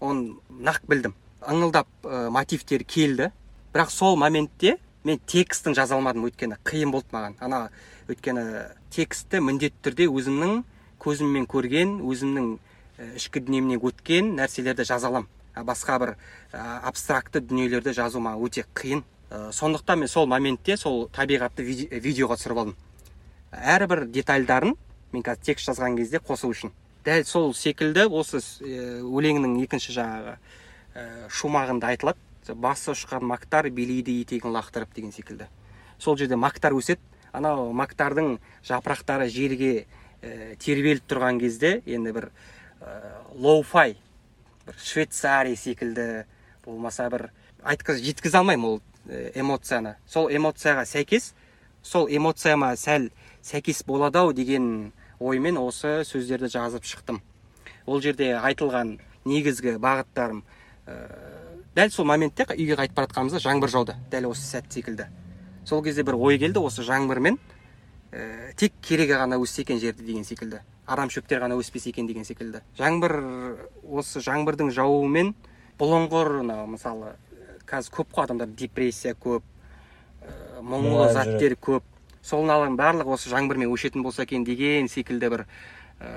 Оны 0.00 0.34
нақ 0.50 0.82
білдім. 0.90 1.14
Ыңылдап 1.46 1.86
ә, 2.02 2.28
мотивтер 2.34 2.82
келді. 2.82 3.30
Бірақ 3.72 3.94
сол 3.94 4.16
моментте 4.18 4.80
мен 5.04 5.20
текстін 5.30 5.78
жаза 5.78 5.94
алмадым 5.94 6.26
өйткені. 6.26 6.58
Қиын 6.66 6.90
болды 6.90 7.14
маған. 7.14 7.38
Ана 7.38 7.68
өйткені 8.08 8.44
текстті 8.90 9.40
міндетті 9.40 9.82
түрде 9.82 10.06
өзімнің 10.10 10.62
көзіммен 11.02 11.46
көрген 11.50 11.98
өзімнің 12.06 12.52
ішкі 13.18 13.42
дүниемнен 13.46 13.82
өткен 13.82 14.34
нәрселерді 14.38 14.86
жаза 14.88 15.10
аламын 15.10 15.28
басқа 15.64 15.98
бір 15.98 16.14
абстракты 16.52 17.40
дүниелерді 17.40 17.94
жазу 17.96 18.20
маған 18.20 18.44
өте 18.44 18.64
қиын. 18.76 19.02
Ә, 19.30 19.50
сондықтан 19.52 19.98
мен 19.98 20.08
сол 20.08 20.26
моментте 20.26 20.76
сол 20.76 21.08
табиғатты 21.08 21.64
виде- 21.64 21.88
видеоға 21.98 22.36
түсіріп 22.36 22.58
алдым. 22.60 22.76
Әрбір 23.52 24.04
детальдарын 24.12 24.76
мен 25.12 25.22
қазір 25.22 25.42
текст 25.42 25.68
жазған 25.70 25.96
кезде 25.96 26.18
қосу 26.18 26.50
үшін. 26.52 26.70
Дәл 27.04 27.24
сол 27.24 27.54
секілді 27.54 28.06
осы 28.06 28.38
өлеңнің 29.02 29.56
екінші 29.64 29.96
жаңағы 29.96 30.36
ә, 30.94 31.28
шумағында 31.28 31.90
айтылады. 31.94 32.18
Басы 32.54 32.92
ұшқан 32.92 33.24
мактар 33.26 33.70
билейді 33.70 34.20
етегін 34.20 34.52
лақтырып 34.54 34.94
деген 34.94 35.10
секілді. 35.12 35.48
Сол 35.98 36.16
жерде 36.16 36.36
мактар 36.36 36.72
өседі. 36.72 37.00
Анау 37.36 37.70
мактардың 37.76 38.38
жапырақтары 38.66 39.28
жерге 39.32 39.72
ә, 40.22 40.56
тербеліп 40.62 41.04
тұрған 41.10 41.40
кезде 41.42 41.80
енді 41.84 42.14
бір 42.16 42.30
ә, 42.80 42.96
лоу-фай 43.36 43.96
бір 44.66 44.78
швейцария 44.80 45.56
секілді 45.56 46.24
болмаса 46.64 47.10
бір 47.12 47.28
айтқыз 47.62 48.00
жеткізе 48.04 48.40
алмаймын 48.40 48.70
ол 48.70 48.80
ә, 49.08 49.30
эмоцияны. 49.38 49.96
Сол 50.08 50.30
эмоцияға 50.32 50.86
сәйкес 50.88 51.32
сол 51.82 52.08
эмоцияма 52.10 52.74
сәл 52.76 53.10
сәйкес 53.42 53.84
болады 53.86 54.22
ау 54.22 54.32
деген 54.32 54.92
оймен 55.20 55.58
осы 55.60 56.02
сөздерді 56.08 56.50
жазып 56.52 56.84
шықтым. 56.84 57.20
Ол 57.86 58.00
жерде 58.02 58.32
айтылған 58.38 58.96
негізгі 59.24 59.76
бағыттарым 59.82 60.42
ә, 60.86 60.96
дәл 61.76 61.92
сол 61.92 62.08
моментте 62.08 62.48
үйге 62.48 62.78
қайтып 62.80 62.96
бара 62.96 63.10
жатқанымызда 63.10 63.44
жаңбыр 63.44 63.72
жауды 63.72 63.96
дәл 64.10 64.30
осы 64.32 64.46
сәт 64.46 64.72
секілді. 64.72 65.10
Сол 65.66 65.82
кезде 65.82 66.06
бір 66.06 66.16
ой 66.16 66.38
келді 66.38 66.62
осы 66.62 66.86
жаңбырмен 66.86 67.36
ә, 68.14 68.54
тек 68.56 68.72
керегі 68.80 69.18
ғана 69.18 69.36
өссе 69.42 69.66
екен 69.66 69.82
жерде 69.82 70.06
деген 70.06 70.24
секілді 70.24 70.62
арам 70.86 71.10
шөптер 71.10 71.42
ғана 71.42 71.56
өспесе 71.58 71.90
екен 71.90 72.06
деген 72.06 72.24
секілді. 72.24 72.62
Жаңбыр 72.78 73.16
осы 73.98 74.22
жаңбырдың 74.22 74.70
жаууымен 74.74 75.32
бұлыңғыр 75.80 76.30
мынау 76.40 76.68
мысалы 76.70 77.10
ә, 77.10 77.56
қазір 77.66 77.96
көп 77.98 78.14
қой 78.14 78.26
адамдар 78.28 78.52
депрессия 78.54 79.16
көп 79.18 79.42
ә, 80.22 80.62
мұңлы 80.62 81.10
заттер 81.16 81.56
көп. 81.58 81.82
Солардың 82.22 82.78
барлығы 82.78 83.16
осы 83.18 83.30
жаңбырмен 83.30 83.70
өшетін 83.74 84.06
болса 84.06 84.22
екен 84.22 84.46
деген 84.46 84.88
секілді 84.88 85.32
бір 85.34 85.44
ә, 85.98 86.14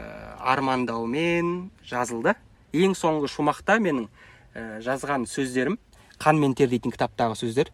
армандаумен 0.53 1.71
жазылды. 1.85 2.35
Ең 2.73 2.93
соңғы 2.93 3.31
шумақта 3.33 3.79
менің 3.81 4.05
ә, 4.53 4.79
жазған 4.85 5.25
сөздерім 5.25 5.79
қан 6.21 6.37
мен 6.37 6.53
тер 6.53 6.69
дейтін 6.69 6.93
кітаптағы 6.93 7.41
сөздер. 7.41 7.73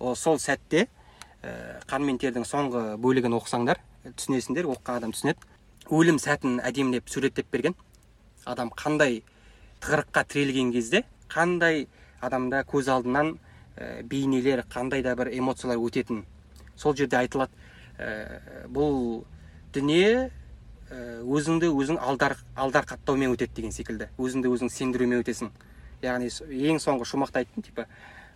Ол 0.00 0.16
сол 0.18 0.40
сәтте 0.42 0.88
ә, 1.42 1.80
қан 1.88 2.06
мен 2.06 2.18
тердің 2.22 2.46
соңғы 2.46 2.96
бөлігін 3.02 3.36
оқысаңдар 3.36 3.80
түсінесіңдер 4.06 4.68
оқыған 4.70 5.00
адам 5.00 5.12
түсінеді. 5.16 5.40
Өлім 5.90 6.18
сәтін 6.22 6.60
әдемілеп 6.64 7.10
суреттеп 7.10 7.50
берген 7.52 7.76
адам 8.44 8.70
қандай 8.70 9.22
тығырыққа 9.82 10.24
тірелген 10.32 10.72
кезде 10.72 11.04
қандай 11.28 11.86
адамда 12.20 12.64
көз 12.64 12.90
алдынан 12.90 13.36
ә, 13.76 14.02
бейнелер 14.02 14.64
қандай 14.70 15.02
да 15.02 15.16
бір 15.16 15.32
эмоциялар 15.34 15.78
өтетін. 15.78 16.24
Сол 16.76 16.96
жерде 16.96 17.18
айтылады 17.18 17.52
ә, 17.98 18.66
бұл 18.68 19.24
дүние 19.74 20.30
өзіңді 20.86 21.66
өзің 21.74 21.96
алдар 21.98 22.36
алдарқаттаумен 22.54 23.32
өтеді 23.34 23.56
деген 23.56 23.72
секілді. 23.74 24.06
Өзіңді 24.22 24.52
өзің 24.54 24.70
сендірумен 24.70 25.18
өтесің. 25.24 25.50
Яғни 26.02 26.30
ең 26.70 26.78
соңғы 26.78 27.08
шумақта 27.10 27.42
айттым 27.42 27.64
типа 27.66 27.88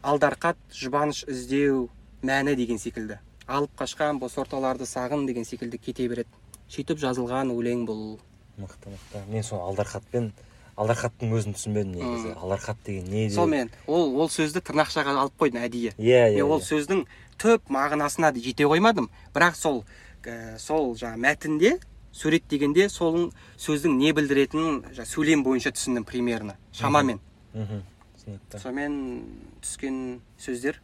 алдарқат 0.02 0.58
жұбаныш 0.74 1.22
іздеу 1.30 1.88
мәні 2.22 2.56
деген 2.56 2.78
секілді. 2.78 3.18
Алып 3.50 3.70
қашқан 3.78 4.18
бос 4.20 4.36
орталарды 4.38 4.86
сағын 4.86 5.26
деген 5.26 5.44
секілді 5.44 5.78
кете 5.78 6.08
береді. 6.08 6.28
Сөйтіп 6.70 6.98
жазылған 7.02 7.50
өлең 7.50 7.86
бұл. 7.88 8.18
Мықты 8.60 8.92
мықты. 8.92 9.24
Мен 9.28 9.42
сол 9.42 9.60
алдарқатпен 9.70 10.30
алдарқаттың 10.76 11.32
өзін 11.34 11.54
түсінбедім 11.56 11.94
негізі. 11.96 12.28
Мм. 12.34 12.38
алдарқат 12.44 12.76
деген 12.86 13.04
не 13.10 13.26
деп- 13.28 13.34
сол 13.34 13.46
мен 13.46 13.70
ол 13.86 14.20
ол 14.20 14.28
сөзді 14.28 14.60
тырнақшаға 14.62 15.16
алып 15.18 15.34
қойдым 15.38 15.64
әдейі. 15.66 15.94
Иә 15.98 16.30
иә 16.30 16.34
мен 16.36 16.44
ол 16.50 16.60
иә. 16.60 16.68
сөздің 16.70 17.06
түп 17.38 17.62
мағынасына 17.68 18.32
да 18.32 18.40
жете 18.40 18.64
қоймадым. 18.64 19.08
Бірақ 19.34 19.54
сол 19.56 19.84
ә, 20.24 20.58
сол 20.58 20.94
жаңағы 20.94 21.18
мәтінде 21.18 21.80
суреттегенде 22.12 22.88
сол 22.88 23.32
сөздің 23.58 23.96
не 23.96 24.12
білдіретінін 24.12 24.84
сөйлем 25.04 25.42
бойынша 25.44 25.72
түсіндім 25.72 26.04
примерно 26.04 26.56
шамамен. 26.72 27.20
Мхм. 27.54 27.82
Түсінікті. 28.16 28.58
Сонымен 28.62 29.24
түскен 29.62 30.20
сөздер. 30.38 30.80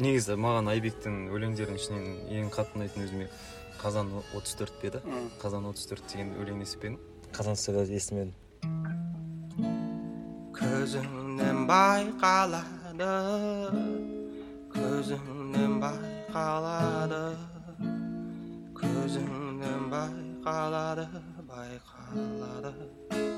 Негізі 0.00 0.36
маған 0.40 0.70
айбектің 0.72 1.22
өлеңдерінің 1.34 1.80
ішінен 1.80 2.04
ең 2.40 2.50
қатты 2.54 2.78
ұнайтын 2.80 3.06
өзіме 3.06 3.26
қазан 3.80 4.10
34 4.34 4.80
пе 4.80 4.90
еді. 4.90 5.00
Қазан 5.40 5.64
34 5.68 6.08
деген 6.12 6.34
өлең 6.40 6.62
естіп 6.64 6.82
пе 6.84 6.92
едің 6.92 6.98
қазан 7.36 7.56
сөз 7.60 7.90
естімедім 7.94 8.34
көзіңнен 10.56 11.62
байқалады 11.70 13.10
көзіңнен 14.74 15.78
байқалады 15.84 17.22
көзіңнен 18.82 19.88
байқалады 19.94 21.06
байқалады. 21.52 23.29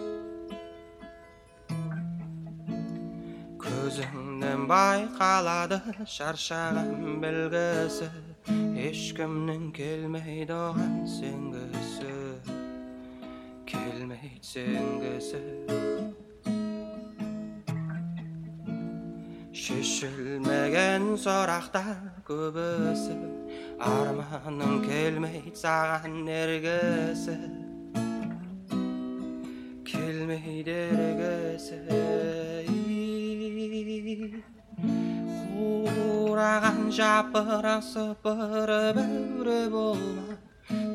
Көзіңнен 3.62 4.64
байқалады 4.70 5.78
шаршаған 6.10 7.20
білгісі 7.22 8.08
ешкімнің 8.82 9.68
келмейді 9.76 10.56
оған 10.56 10.96
сенгісі 11.12 12.14
келмейді 13.70 14.42
сенгісі 14.50 15.42
шешілмеген 19.62 21.12
сұрақтар 21.22 21.94
көбісі 22.26 23.14
арманым 23.86 24.80
келмейді 24.88 25.54
саған 25.62 26.22
ергісі 26.42 27.38
келмейді 29.86 30.78
ергісі 30.98 32.81
қураған 35.52 36.80
жапырақ 36.96 37.82
сыпырып 37.88 38.98
әуре 39.02 39.60
болма 39.72 40.36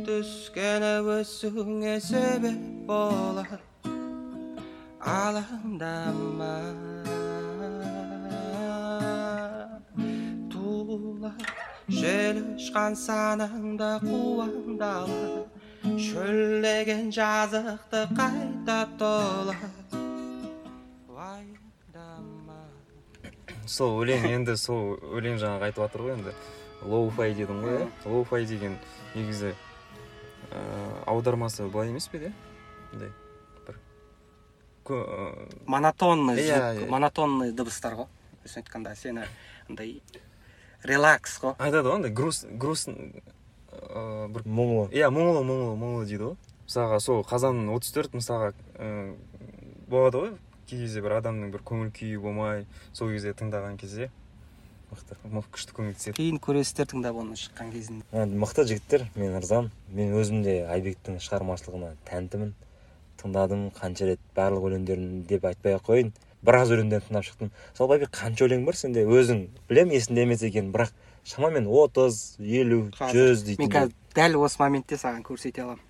түскені 0.08 0.94
өсуіңе 1.18 1.96
себеп 2.04 2.62
болады 2.90 3.58
алаңдама 5.14 6.52
тулап 10.54 11.42
жел 12.02 12.38
ұшқан 12.44 12.98
санаңда 13.06 13.92
қуаңдала 14.04 15.22
шөлдеген 16.08 17.12
жазықты 17.16 18.02
қайта 18.18 18.80
тола 19.00 19.56
сол 23.68 23.98
өлең 24.04 24.26
енді 24.32 24.56
сол 24.58 24.96
өлең 25.18 25.38
жаңағы 25.42 25.68
айтып 25.70 25.84
жатыр 25.86 26.02
ғой 26.08 26.14
енді. 26.18 26.34
Лоу 26.88 27.10
фай 27.10 27.34
дедің 27.38 27.62
ғой 27.66 27.80
иә? 27.82 27.88
Лоу 28.06 28.24
фай 28.30 28.46
деген 28.46 28.78
негізі 29.16 29.54
ә, 30.52 30.60
аудармасы 31.10 31.68
былай 31.68 31.90
емес 31.90 32.08
пе 32.08 32.18
еді 32.20 32.30
иә 32.30 32.34
мындай 32.94 33.10
бір 33.68 33.80
ә, 34.94 35.50
монотонный 35.66 36.38
Иә, 36.40 36.74
звук 36.74 36.84
иә. 36.86 36.90
монотонный 36.90 37.52
дыбыстар 37.52 37.96
ғой. 38.00 38.08
Былайша 38.44 38.62
айтқанда 38.62 38.96
сені 38.96 39.26
андай 39.68 40.02
релакс 40.84 41.40
ғой 41.44 41.56
айтады 41.60 41.90
ғой 41.90 41.96
андай 41.98 42.12
груз 42.12 42.46
груз 42.48 42.88
ә, 42.88 44.28
бір 44.32 44.46
мұңлы 44.48 44.88
иә 44.96 45.10
мұңлы 45.12 45.42
мұңлы 45.44 45.74
мұңлы 45.82 46.06
дейді 46.08 46.24
ғой. 46.30 46.38
Мысалға 46.68 47.00
сол 47.00 47.24
қазан 47.24 47.66
34 47.72 48.14
мысалға 48.16 48.54
ә, 48.76 49.16
болады 49.88 50.18
ғой. 50.24 50.32
Кей 50.68 50.84
кезде 50.84 51.02
бір 51.02 51.18
адамның 51.22 51.52
бір 51.56 51.64
көңіл 51.68 51.92
күйі 51.96 52.22
болмай 52.22 52.66
сол 52.94 53.12
кезде 53.14 53.34
тыңдаған 53.38 53.78
кезде 53.80 54.10
мықты 54.92 55.18
күшті 55.52 55.76
көңіл 55.76 55.96
түседі. 55.98 56.16
Кейін 56.16 56.38
көресіздер 56.44 56.88
тыңдап 56.94 57.18
оны 57.20 57.36
шыққан 57.40 57.72
кезінде. 57.74 58.06
Ә, 58.14 58.24
мықты 58.24 58.64
жігіттер 58.70 59.04
мен 59.16 59.36
ырзамын 59.40 59.72
мен 59.96 60.14
өзім 60.16 60.44
де 60.46 60.62
айбектің 60.72 61.20
шығармашылығына 61.24 61.92
тәнтімін. 62.08 62.54
Тыңдадым 63.20 63.66
қанша 63.76 64.08
рет 64.08 64.22
барлық 64.38 64.70
өлеңдерін 64.70 65.26
деп 65.28 65.48
айтпай 65.50 65.76
ақ 65.76 65.90
қояйын. 65.90 66.14
Біраз 66.46 66.72
өлеңдерін 66.72 67.04
тыңдап 67.10 67.28
шықтым. 67.28 67.52
Сол 67.76 67.92
байбек 67.92 68.14
қанша 68.16 68.48
өлең 68.48 68.64
бар 68.68 68.80
сенде? 68.80 69.04
Өзің 69.04 69.44
білемін 69.68 69.98
есіңде 69.98 70.24
емес 70.24 70.46
екенін 70.48 70.72
бірақ 70.72 70.94
шамамен 71.28 71.68
отыз 71.68 72.38
елу 72.40 72.86
жүз 72.96 73.44
мен 73.44 73.44
дейтін 73.50 73.74
қазір 73.74 73.94
дәл 74.16 74.40
осы 74.40 74.62
моментте 74.62 75.02
саған 75.02 75.26
көрсете 75.28 75.66
аламын. 75.66 75.84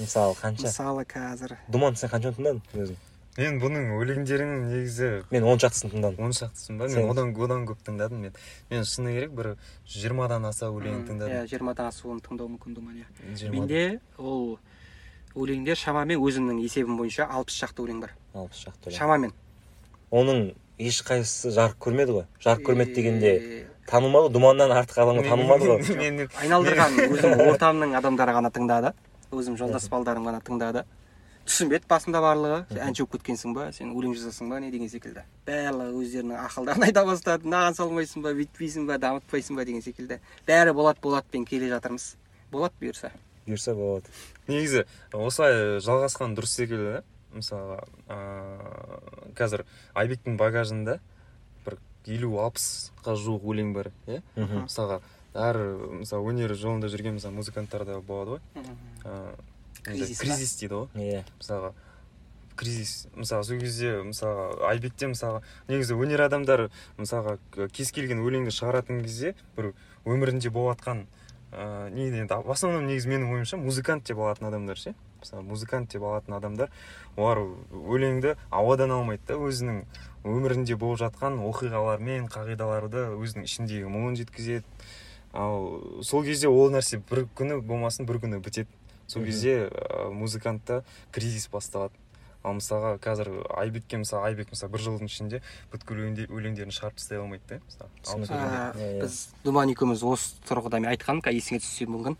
Мысалы 0.00 0.34
қанша? 0.40 0.66
Мысалы 0.66 1.06
қазір. 1.06 1.56
Думан 1.68 1.94
сен 2.00 2.10
қаншаны 2.10 2.40
тыңдадың 2.40 2.86
өзің? 2.86 3.00
Мен 3.38 3.56
бұның 3.62 3.86
өлеңдерінің 3.96 4.64
негізі 4.68 5.08
мен 5.32 5.46
он 5.48 5.60
шақтысын 5.62 5.92
тыңдадым 5.94 6.26
он 6.26 6.34
шақтысын 6.36 6.76
ба? 6.76 6.88
Мен 6.92 7.08
одан 7.08 7.32
одан 7.32 7.64
көп 7.68 7.80
тыңдадым. 7.86 8.26
Мен 8.26 8.34
мен 8.68 8.84
шыны 8.84 9.14
керек 9.14 9.32
бір 9.32 9.54
жиырмадан 9.88 10.44
аса 10.44 10.68
өлең 10.68 10.98
иә 10.98 11.06
тыңдадым. 11.08 11.48
жиырмадан 11.48 11.88
асуын 11.88 12.20
тыңдау 12.20 12.50
мүмкін 12.52 12.76
думан 12.76 13.00
иә. 13.00 13.48
Менде 13.48 14.00
ол 14.18 14.58
өлеңдер 15.34 15.80
шамамен 15.80 16.20
өзімнің 16.20 16.60
есебім 16.60 16.98
бойынша 17.00 17.24
алпыс 17.24 17.56
шақты 17.56 17.86
өлең 17.86 18.04
бар. 18.04 18.12
Алпыс 18.34 18.66
шақты 18.66 18.90
өлең. 18.90 18.98
Шамамен. 18.98 19.32
Оның 20.12 20.52
ешқайсысы 20.78 21.54
жарық 21.56 21.78
көрмеді 21.80 22.18
ғой. 22.18 22.26
Жарық 22.44 22.66
көрмеді 22.68 22.94
дегенде 23.00 23.32
ғой 23.88 24.28
думаннан 24.28 24.76
артық 24.76 25.06
адамға 25.06 25.24
танылмады 25.30 25.70
ғой. 25.72 25.96
мен 26.04 26.26
айналдырған 26.36 27.00
өзім 27.08 27.40
ортамның 27.48 27.96
адамдары 27.96 28.36
ғана 28.36 28.52
тыңдады. 28.52 28.92
Өзім 29.32 29.56
жолдас 29.56 29.88
балдарым 29.88 30.28
ғана 30.28 30.44
тыңдады. 30.44 30.84
Түсінбеді 31.46 31.88
басында 31.90 32.20
барлығы? 32.22 32.58
Әнші 32.76 33.04
болып 33.04 33.16
кеткенсің 33.18 33.54
ба? 33.56 33.66
Сен 33.74 33.92
өлең 33.96 34.14
жазасың 34.16 34.50
ба? 34.52 34.60
Не 34.62 34.70
деген 34.72 34.90
секілді. 34.92 35.24
Барлығы 35.46 36.02
өздерінің 36.02 36.40
ақылдарын 36.46 36.86
айта 36.86 37.04
бастады. 37.08 37.48
Мынаған 37.48 37.76
салмайсың 37.78 38.24
ба 38.24 38.32
бүйтпейсің 38.38 38.86
ба 38.88 38.98
дамытпайсың 39.02 39.58
ба 39.58 39.66
деген 39.68 39.82
секілді. 39.84 40.20
Бәрі 40.48 40.74
болады 40.76 41.02
боладпен 41.02 41.44
келе 41.48 41.68
жатырмыз. 41.72 42.14
Болады 42.52 42.74
бұйырса. 42.80 43.12
бұйырса 43.46 43.74
болады. 43.74 44.12
Негізі 44.48 44.84
осылай 45.12 45.80
жалғасқан 45.82 46.36
дұрыс 46.36 46.54
секілді 46.58 46.98
да? 46.98 47.02
Мысалға 47.32 47.78
ыыы 48.12 49.32
қазір 49.38 49.64
айбектің 49.98 50.36
багажында 50.38 50.98
бір 51.64 51.78
елу 52.06 52.36
алпысқа 52.44 53.16
жуық 53.16 53.46
өлең 53.54 53.72
бар 53.74 53.90
иә? 54.06 54.20
Мысалға 54.36 55.00
әр 55.34 55.58
мысалы 56.02 56.28
өнер 56.28 56.54
жолында 56.54 56.90
жүрген 56.92 57.16
мысалы 57.16 57.34
музыканттарда 57.40 58.00
болады 58.04 58.36
ғой. 58.36 58.68
Ыыы 59.06 59.32
Кризис 59.82 60.18
кризис 60.20 60.56
дейді 60.60 60.74
ғой. 60.74 60.88
Иә. 60.94 61.22
Мысалға 61.40 61.72
кризис. 62.56 63.08
Мысалы 63.16 63.44
сол 63.44 63.58
кезде 63.58 63.94
мысалға 64.06 64.68
айбекте 64.68 65.08
мысалға 65.10 65.42
негізі 65.68 65.96
өнер 65.96 66.26
адамдары 66.28 66.68
мысалға 66.98 67.38
кез 67.72 67.92
келген 67.96 68.22
өлеңді 68.22 68.52
шығаратын 68.54 69.02
кезде 69.02 69.34
бір 69.56 69.72
өмірінде 70.04 70.52
болыватқан 70.52 71.06
ыыы 71.52 71.90
не 71.92 72.08
енді 72.08 72.38
в 72.44 72.50
основном 72.52 72.86
негізі 72.86 73.10
менің 73.10 73.32
ойымша 73.34 73.56
музыкант 73.56 74.06
деп 74.06 74.18
алатын 74.18 74.48
адамдар 74.48 74.78
ше. 74.78 74.94
Мысалы 75.20 75.42
музыкант 75.42 75.92
деп 75.92 76.02
алатын 76.02 76.34
адамдар 76.34 76.70
олар 77.16 77.42
өлеңді 77.72 78.36
ауадан 78.50 78.92
алмайды 78.92 79.22
да 79.28 79.36
өзінің 79.40 79.84
өмірінде 80.24 80.76
болып 80.76 81.00
жатқан 81.02 81.40
оқиғалармен 81.42 82.28
қағидаларды 82.30 83.08
өзінің 83.18 83.48
ішіндегі 83.48 83.90
мұңын 83.90 84.18
жеткізеді. 84.22 84.64
Ал 85.32 86.02
сол 86.02 86.24
кезде 86.24 86.48
ол 86.48 86.70
нәрсе 86.74 87.00
бір 87.10 87.26
күні 87.36 87.60
болмасын 87.60 88.06
бір 88.06 88.20
күні 88.24 88.40
бітеді. 88.44 88.68
Сол 89.12 89.24
кезде 89.28 89.68
ә, 89.68 90.10
музыкантта 90.10 90.82
кризис 91.12 91.48
басталады. 91.52 91.94
Ал 92.42 92.56
мысалға 92.58 92.96
қазір 92.98 93.28
айбекке 93.54 94.00
мысалы 94.02 94.26
айбек 94.32 94.48
мысалы 94.50 94.72
бір 94.74 94.82
жылдың 94.82 95.06
ішінде 95.06 95.38
бүткіл 95.70 96.00
өлеңде- 96.02 96.26
өлеңдерін 96.26 96.74
шығарып 96.74 96.96
тастай 96.98 97.20
алмайды 97.22 97.60
да 97.78 97.86
мысалы. 98.02 98.26
Иә, 98.26 98.72
иә. 98.74 99.00
біз 99.04 99.18
думан 99.44 99.70
екеуміз 99.70 100.02
осы 100.02 100.34
тұрғыда 100.48 100.80
мен 100.82 100.90
айтқаным 100.90 101.22
қазір 101.22 101.38
есіңе 101.38 101.60
түссе 101.62 101.86
мүмкін 101.86 102.16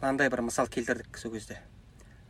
мынандай 0.00 0.30
бір 0.30 0.44
мысал 0.46 0.68
келтірдік 0.70 1.18
сол 1.18 1.32
кезде. 1.34 1.58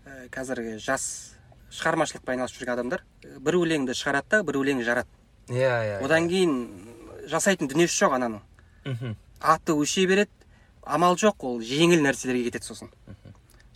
Ә, 0.07 0.31
қазіргі 0.33 0.79
жас 0.81 1.35
шығармашылықпен 1.69 2.33
айналысып 2.39 2.63
жүрген 2.63 2.73
адамдар 2.79 3.05
ә, 3.25 3.37
бір 3.45 3.61
өлеңді 3.61 3.93
шығарады 3.93 4.29
да 4.31 4.43
бір 4.43 4.63
өлең 4.63 4.81
жарады. 4.89 5.09
Иә 5.53 5.75
иә 5.85 6.01
одан 6.05 6.31
кейін 6.33 6.55
жасайтын 7.29 7.69
дүниесі 7.69 8.07
жоқ 8.07 8.17
ананың. 8.17 8.41
Мхм. 8.89 9.17
аты 9.41 9.73
өше 9.77 10.07
береді 10.09 10.31
амал 10.83 11.15
жоқ 11.21 11.45
ол 11.45 11.61
жеңіл 11.61 12.01
нәрселерге 12.01 12.49
кетеді 12.49 12.65
сосын. 12.65 12.89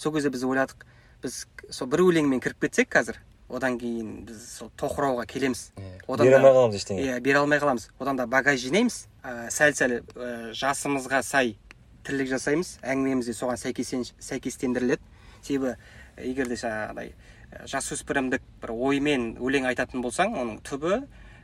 Сол 0.03 0.17
кезде 0.17 0.33
біз 0.35 0.45
ойладық 0.49 0.87
біз 1.23 1.45
сол 1.71 1.91
бір 1.93 2.03
өлеңмен 2.09 2.43
кіріп 2.43 2.67
кетсек 2.67 2.91
қазір 2.93 3.23
одан 3.53 3.77
кейін 3.79 4.25
біз 4.27 4.41
сол 4.57 4.71
тоқырауға 4.81 5.27
келеміз. 5.29 5.71
Одан 6.09 6.27
бере 6.27 6.39
алмай 6.39 6.55
қаламыз 6.55 6.79
ештеңе. 6.79 7.05
Иә 7.05 7.21
бере 7.21 7.43
алмай 7.43 7.61
қаламыз. 7.61 7.91
Одан 8.01 8.17
да 8.17 8.27
багаж 8.27 8.61
жинаймыз. 8.63 9.07
Ә, 9.23 9.51
сәл 9.53 9.77
сәл 9.77 9.99
ә, 10.01 10.31
жасымызға 10.57 11.21
сай 11.27 11.57
тірлік 12.07 12.31
жасаймыз. 12.33 12.79
Әңгімеміз 12.81 13.29
де 13.29 13.37
соған 13.37 13.61
сәйкестендіріледі. 13.61 15.03
Себебі 15.43 15.77
егер 16.17 16.49
де 16.49 16.57
жаңағыдай 16.63 17.13
ә, 17.13 17.67
жасөспірімдік 17.75 18.47
бір 18.63 18.73
оймен 18.73 19.35
өлең 19.37 19.69
айтатын 19.69 20.05
болсаң 20.05 20.33
оның 20.33 20.63
түбі 20.65 21.03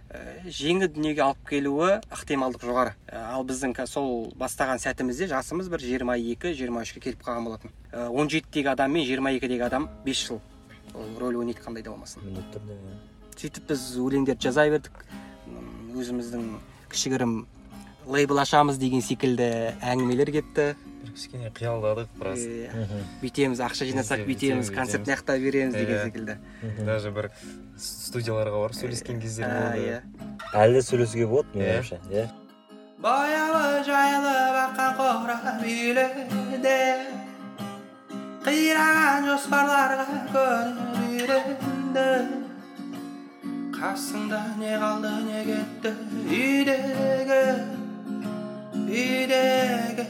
жеңіл 0.08 0.88
дүниеге 0.88 1.20
алып 1.20 1.40
келуі 1.50 1.98
ықтималдық 2.14 2.62
жоғары. 2.64 2.94
Ә, 3.12 3.20
ал 3.34 3.44
біздің 3.44 3.74
сол 3.86 4.32
бастаған 4.40 4.80
сәтімізде 4.80 5.28
жасымыз 5.28 5.68
бір 5.68 5.84
22-23-ке 5.84 7.02
келіп 7.04 7.26
қалған 7.26 7.44
болатын. 7.44 7.74
Ә, 7.92 8.08
17-дегі 8.08 8.72
адам 8.72 8.96
мен 8.96 9.04
22-дегі 9.04 9.66
адам 9.66 9.88
5 10.06 10.24
жыл 10.24 10.40
ол 10.94 11.12
рөл 11.20 11.42
ойнайды 11.42 11.60
қандай 11.60 11.84
да 11.84 11.92
болмасын. 11.92 12.24
Міндетті 12.24 12.56
түрде 12.56 12.78
иә. 12.78 12.96
сөйтіп 13.36 13.68
біз 13.68 13.84
өлеңдерді 14.00 14.48
жаза 14.48 14.64
бердік. 14.72 15.04
Өзіміздің 15.92 16.48
кішігірім 16.88 17.34
лейбл 18.08 18.40
ашамыз 18.40 18.78
деген 18.80 19.04
секілді 19.04 19.74
әңгімелер 19.84 20.32
кетті. 20.32 20.70
Бір 21.08 21.14
кішкене 21.16 21.50
қиялдадық 21.56 22.08
біраз. 22.20 22.42
Мгм. 22.44 23.00
бүйтеміз 23.22 23.60
ақша 23.64 23.84
жинасақ 23.88 24.26
Бүйтеміз, 24.28 24.68
концерт 24.74 25.06
мына 25.06 25.16
жақта 25.16 25.38
береміз 25.40 25.74
деген 25.74 25.96
Иә. 25.96 26.04
секілді. 26.04 26.36
даже 26.84 27.10
бір 27.10 27.30
студияларға 27.78 28.58
барып 28.60 28.76
сөйлескен 28.76 29.20
кездер 29.20 29.48
болды. 29.48 29.78
иә. 29.80 30.00
Әлі 30.54 30.72
де 30.74 30.82
сөйлесуге 30.82 31.26
болады 31.26 31.48
менің 31.54 31.64
Иә. 31.64 31.72
ойымша 31.80 31.98
иә 32.12 32.28
бояуы 32.98 33.84
жайылып 33.86 34.56
аққан 34.66 34.90
қора 34.98 35.36
үйлерде 35.62 36.78
қираған 38.44 39.22
жоспарларға 39.28 40.06
көніп 40.34 40.78
үйренді. 41.08 42.08
Қасыңда 43.78 44.40
не 44.58 44.72
қалды 44.82 45.10
не 45.28 45.40
кетті 45.46 45.90
үйдегі 46.26 47.42
үйдегі. 48.88 50.06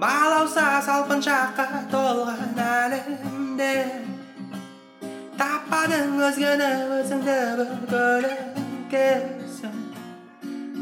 Балауса 0.00 0.64
салпыншаққа 0.84 1.64
толған 1.92 2.58
әлемде 2.62 3.68
таппадың 5.40 6.18
өзгені 6.26 6.68
өзіңді 6.98 7.36
бір 7.60 7.70
көлеңкесің 7.92 9.78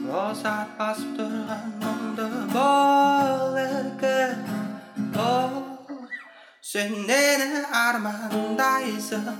босат 0.08 0.72
басып 0.80 1.12
тұрған 1.20 1.70
мұңды 1.84 2.26
бол 2.56 3.54
еркін 3.62 4.42
бол 5.14 5.54
сен 6.72 6.98
нені 7.06 7.62
армандайсың 7.84 9.30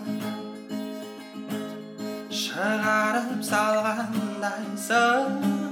шығарып 2.45 3.43
салғандайсың 3.51 5.64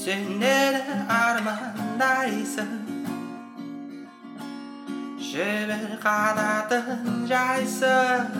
сен 0.00 0.22
нені 0.40 0.94
армандайсың 1.12 2.70
жібер 5.30 5.82
қанатын 6.04 7.26
жайсың 7.32 8.30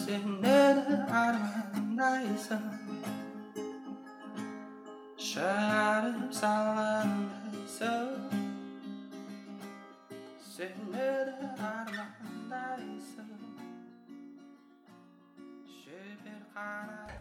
сен 0.00 0.26
нені 0.42 0.98
армандайсың 1.22 1.48
армандайсың 1.88 2.66
шығарып 5.30 6.28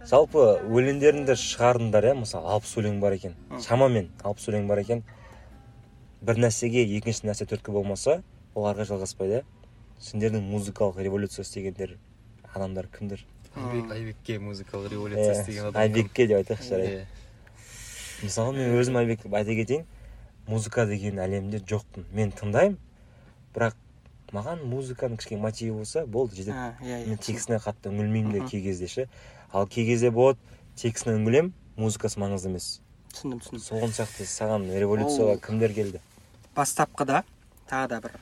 жалпы 0.07 0.43
өлеңдеріңді 0.65 1.35
шығардыңдар 1.37 2.09
иә? 2.09 2.15
Мысалы 2.21 2.49
алпыс 2.55 2.73
өлең 2.79 2.99
бар 3.03 3.17
екен. 3.17 3.35
Шамамен 3.61 4.09
алпыс 4.23 4.47
өлең 4.51 4.67
бар 4.69 4.81
екен. 4.81 5.03
Бір 6.21 6.39
нәрсеге 6.41 6.85
екінші 6.97 7.27
нәрсе 7.27 7.45
түрткі 7.49 7.75
болмаса 7.75 8.21
ол 8.55 8.65
ары 8.69 8.81
қарай 8.81 8.91
жалғаспайды 8.91 9.41
иә? 9.41 9.43
Сендердің 9.99 10.45
музыкалық 10.49 11.01
революция 11.03 11.43
істегендер 11.43 11.97
адамдар 12.53 12.87
кімдер? 12.87 13.25
Айбек 13.55 13.91
айбекке 13.91 14.39
музыкалық 14.39 14.91
революция 14.91 15.41
істеген 15.41 15.69
адам 15.69 15.81
айбекке 15.81 16.27
деп 16.27 16.37
айтайықшы 16.37 16.69
жарайды. 16.69 17.05
Мысалы 18.23 18.57
мен 18.57 18.77
өзім 18.79 18.97
айбек 19.01 19.25
айта 19.25 19.55
кетейін 19.57 19.85
музыка 20.47 20.85
деген 20.85 21.19
әлемде 21.21 21.59
жоқпын. 21.59 22.05
Мен 22.13 22.31
тыңдаймын 22.31 22.77
бірақ 23.53 23.75
маған 24.35 24.63
музыканың 24.67 25.17
кішкене 25.21 25.41
мотиві 25.41 25.71
болса 25.79 26.05
болды 26.05 26.35
жетеді 26.35 26.51
А, 26.57 26.75
иә 26.81 27.05
мен 27.07 27.15
иә 27.17 27.21
текстіне 27.23 27.59
қатты 27.63 27.89
үңілмеймін 27.91 28.31
де 28.33 28.41
кей 28.49 28.61
кезде 28.63 28.87
ше. 28.87 29.07
Ал 29.53 29.67
кей 29.67 29.85
кезде 29.87 30.11
болады 30.11 30.39
текстіне 30.75 31.15
үңілемін 31.15 31.53
музыкасы 31.77 32.19
маңызды 32.19 32.49
емес. 32.51 32.81
Түсіндім 33.13 33.39
түсіндім. 33.39 33.63
Соған 33.63 33.93
сияқты 33.95 34.27
саған 34.27 34.67
революцияға 34.73 35.37
Ол- 35.37 35.39
кімдер 35.41 35.73
келді? 35.73 36.01
бастапқыда 36.57 37.23
тағы 37.69 37.87
да 37.87 37.99
бір 38.01 38.17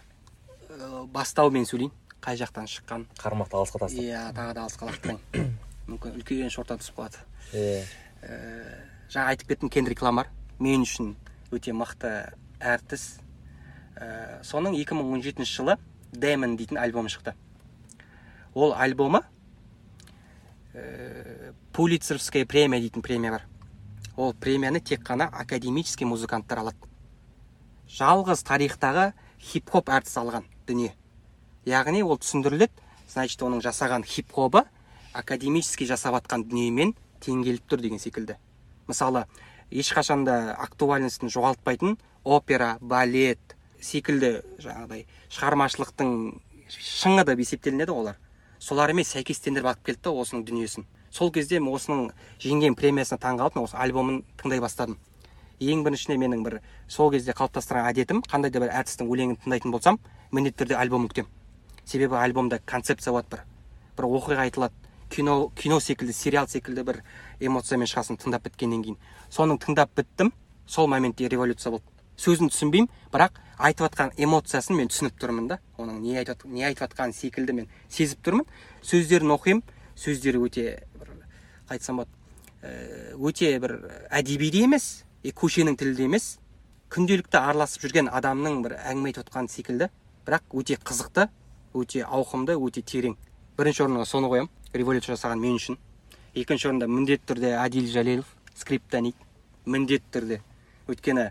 бастаумен 1.13 1.65
сөйлейін. 1.65 1.91
Қай 2.21 2.37
жақтан 2.37 2.65
шыққан? 2.67 3.05
Қармақты 3.17 3.53
алысқа 3.57 3.79
тастап. 3.85 4.01
Иә 4.01 4.33
тағы 4.33 4.53
да 4.53 4.65
алысқа 4.65 4.89
лақтырайын 4.89 5.51
мүмкін 5.89 6.15
үлкен 6.19 6.49
шортан 6.49 6.79
түсіп 6.81 6.97
қалады. 6.97 7.21
Иә 7.53 7.83
жаңа 9.13 9.27
айтып 9.33 9.47
кеттім 9.53 9.69
кендрик 9.69 10.01
ламар 10.01 10.27
мен 10.59 10.81
үшін 10.81 11.13
өте 11.53 11.71
мықты 11.73 12.33
әртіс. 12.59 13.19
Ә, 13.95 14.41
соның 14.43 14.73
2017 14.75 15.45
жылы 15.47 15.77
дэмон 16.17 16.55
дейтін 16.57 16.77
альбомы 16.77 17.09
шықты. 17.09 17.35
Ол 18.53 18.73
альбомы 18.73 19.21
ә, 20.73 21.53
пулицерская 21.73 22.45
премия 22.45 22.79
дейтін 22.79 23.01
премия 23.01 23.31
бар. 23.31 23.47
Ол 24.15 24.33
премияны 24.33 24.79
тек 24.79 25.03
қана 25.03 25.27
академический 25.27 26.07
музыканттар 26.07 26.59
алады. 26.59 26.77
Жалғыз 27.87 28.43
тарихтағы 28.47 29.11
хип 29.39 29.69
хоп 29.69 29.89
әртіс 29.89 30.17
алған 30.17 30.47
дүние. 30.67 30.95
Яғни 31.65 32.01
ол 32.03 32.17
түсіндіріледі 32.17 32.71
значит 33.11 33.41
оның 33.41 33.61
жасаған 33.61 34.05
хип 34.07 34.31
хопы 34.33 34.63
академический 35.13 35.87
жасап 35.87 36.15
жатқан 36.17 36.47
дүниемен 36.49 36.95
тең 37.21 37.43
келіп 37.45 37.67
тұр 37.69 37.83
деген 37.83 37.99
секілді. 37.99 38.37
Мысалы 38.87 39.25
ешқашан 39.71 40.25
да 40.25 40.55
актуальностін 40.61 41.29
жоғалтпайтын 41.29 41.97
опера 42.23 42.77
балет 42.81 43.44
секілді 43.85 44.31
жаңағыдай 44.65 45.05
шығармашылықтың 45.37 46.11
шыңы 46.75 47.25
деп 47.29 47.43
есептелінеді 47.45 47.93
олар. 47.93 48.19
Солармен 48.59 49.05
сәйкестендіріп 49.05 49.71
алып 49.71 49.85
келді 49.85 50.11
осының 50.11 50.45
дүниесін. 50.49 50.87
Сол 51.11 51.31
кезде 51.31 51.59
мен 51.59 51.75
осының 51.75 52.09
жеңген 52.41 52.75
премиясына 52.75 53.21
таңқалып 53.21 53.59
мен 53.59 53.67
осы 53.69 53.77
альбомын 53.77 54.23
тыңдай 54.41 54.63
бастадым. 54.63 54.97
Ең 55.61 55.85
біріншіне 55.85 56.17
менің 56.19 56.43
бір 56.43 56.59
сол 56.87 57.13
кезде 57.13 57.37
қалыптастырған 57.37 57.91
әдетім 57.93 58.25
қандай 58.25 58.51
да 58.51 58.65
бір 58.65 58.73
әртістің 58.81 59.07
өлеңін 59.07 59.39
тыңдайтын 59.45 59.71
болсам 59.71 59.99
міндетті 60.31 60.63
түрде 60.63 60.79
альбомын 60.81 61.11
күтемін 61.13 61.31
себебі 61.85 62.15
альбомда 62.15 62.59
концепция 62.65 63.13
болады 63.13 63.29
бір. 63.31 63.43
Бір 63.97 64.07
оқиға 64.09 64.45
айтылады. 64.47 64.73
Кино 65.09 65.51
кино 65.55 65.79
секілді 65.79 66.13
сериал 66.13 66.47
секілді 66.49 66.83
бір 66.83 67.03
эмоциямен 67.39 67.87
шығасың 67.87 68.17
тыңдап 68.19 68.47
біткеннен 68.47 68.81
кейін. 68.83 68.97
Соның 69.29 69.59
тыңдап 69.61 69.93
біттім 69.95 70.33
сол 70.67 70.87
моментте 70.87 71.29
революция 71.29 71.71
болды. 71.71 71.85
Сөзін 72.17 72.51
түсінбеймін 72.53 72.89
бірақ 73.13 73.39
айтып 73.57 73.87
жатқан 73.87 74.11
эмоциясын 74.17 74.77
мен 74.77 74.89
түсініп 74.91 75.17
тұрмын 75.21 75.47
да. 75.49 75.59
Оның 75.77 76.01
не 76.03 76.17
айтып 76.19 76.45
не 76.45 76.65
айтып 76.65 76.85
жатқанын 76.85 77.15
секілді 77.15 77.53
мен 77.53 77.67
сезіп 77.89 78.23
тұрмын. 78.25 78.45
Сөздерін 78.83 79.33
оқимын. 79.35 79.63
Сөздері 79.95 80.41
өте 80.43 80.65
бір 80.99 81.11
қалай 81.11 81.29
айтсам 81.75 82.01
болады 82.01 82.11
ә, 82.61 83.15
өте 83.15 83.53
бір 83.63 83.77
әдеби 84.11 84.51
де 84.51 84.65
емес 84.65 85.05
көшенің 85.23 85.77
тілі 85.79 85.95
де 85.95 86.09
емес 86.09 86.35
күнделікті 86.91 87.39
араласып 87.39 87.85
жүрген 87.85 88.11
адамның 88.11 88.61
бір 88.65 88.75
әңгіме 88.81 89.11
айтып 89.11 89.23
жатқан 89.25 89.49
секілді. 89.49 89.89
Бірақ 90.27 90.53
өте 90.53 90.77
қызықты 90.77 91.29
өте 91.75 92.03
ауқымды 92.03 92.55
өте 92.59 92.83
терең. 92.85 93.15
Бірінші 93.57 93.85
орынға 93.85 94.05
соны 94.09 94.29
қоямын. 94.31 94.51
Революция 94.73 95.15
жасаған 95.15 95.39
мен 95.39 95.55
үшін. 95.55 95.77
Екінші 96.35 96.69
орында 96.69 96.87
міндетті 96.91 97.29
түрде 97.31 97.51
әділ 97.55 97.87
жәлелов 97.91 98.31
скриптонит 98.59 99.15
міндетті 99.65 100.11
түрде. 100.11 100.39
Өйткені 100.91 101.29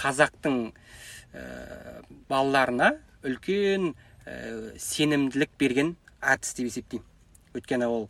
қазақтың 0.00 0.58
ә, 1.34 1.44
балаларына 2.30 2.92
үлкен 3.26 3.92
ә, 4.26 4.74
сенімділік 4.78 5.54
берген 5.60 5.94
әртіс 6.20 6.56
деп 6.58 6.70
есептеймін. 6.70 7.06
Өйткені 7.56 7.88
ол 7.88 8.08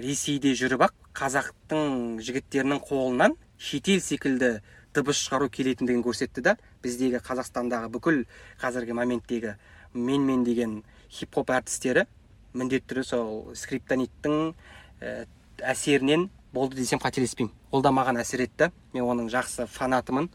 ресейде 0.00 0.54
жүріп 0.56 0.86
ақ 0.86 0.94
қазақтың 1.16 2.20
жігіттерінің 2.24 2.80
қолынан 2.86 3.36
шетел 3.60 4.00
секілді 4.00 4.54
дыбыс 4.96 5.20
шығару 5.20 5.50
келетіндігін 5.52 6.02
көрсетті 6.06 6.42
да 6.46 6.56
біздегі 6.82 7.20
қазақстандағы 7.24 7.90
бүкіл 7.92 8.24
қазіргі 8.62 8.96
моменттегі 8.96 9.54
менмен 9.94 10.44
деген 10.48 10.80
хип 11.12 11.34
хоп 11.36 11.52
әртістері 11.54 12.06
міндетті 12.54 12.94
түрде 12.94 13.06
сол 13.06 13.54
скриптониттің 13.54 14.54
әсерінен 15.60 16.28
болды 16.52 16.76
десем 16.76 16.98
қателеспеймін. 16.98 17.52
Ол 17.70 17.82
да 17.82 17.92
маған 17.94 18.20
әсер 18.20 18.42
етті. 18.42 18.70
Мен 18.92 19.06
оның 19.06 19.30
жақсы 19.30 19.66
фанатымын. 19.70 20.30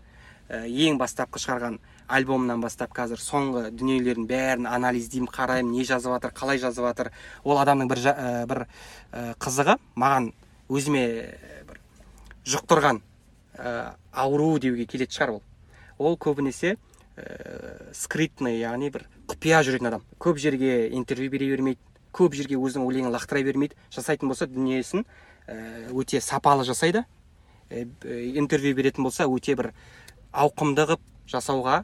Ең 0.50 1.00
бастапқы 1.02 1.42
шығарған 1.42 1.80
альбомынан 2.08 2.62
бастап 2.62 2.94
қазір 2.94 3.22
соңғы 3.22 3.72
дүниелерін 3.74 4.28
бәрін 4.30 4.68
анализдеймін 4.70 5.32
қараймын 5.34 5.72
не 5.74 5.86
жазып 5.88 6.14
жатыр 6.14 6.36
қалай 6.38 6.62
жазып 6.62 6.86
жатыр. 6.86 7.12
Ол 7.44 7.58
адамның 7.58 7.90
бір, 7.90 8.02
ә, 8.12 8.46
бір 8.46 8.66
ә, 8.66 9.34
қызығы 9.42 9.78
маған 9.98 10.30
өзіме 10.70 11.06
бір 11.66 11.82
жұқтырған 12.46 13.02
ә, 13.58 13.96
ауру 14.14 14.60
деуге 14.60 14.86
келетін 14.86 15.18
шығар 15.18 15.34
ол. 15.38 15.42
Ол 15.98 16.18
көбінесе 16.18 16.76
ә, 17.18 17.92
скриптный 17.98 18.60
яғни 18.60 18.92
бір 18.94 19.08
құпия 19.26 19.64
жүретін 19.66 19.90
адам. 19.90 20.06
Көп 20.22 20.38
жерге 20.38 20.92
интервью 20.94 21.32
бере 21.34 21.50
бермейді 21.56 21.82
көп 22.16 22.38
жерге 22.38 22.56
өзінің 22.56 22.86
өлеңін 22.86 23.12
лақтыра 23.12 23.42
бермейді. 23.44 23.76
Жасайтын 23.92 24.30
болса 24.30 24.48
дүниесін 24.48 25.04
өте 25.92 26.22
сапалы 26.22 26.64
жасайды. 26.64 27.04
Интервью 27.70 28.76
беретін 28.78 29.04
болса 29.04 29.26
өте 29.28 29.56
бір 29.58 29.74
ауқымды 30.36 30.86
қылып 30.90 31.04
жасауға 31.32 31.82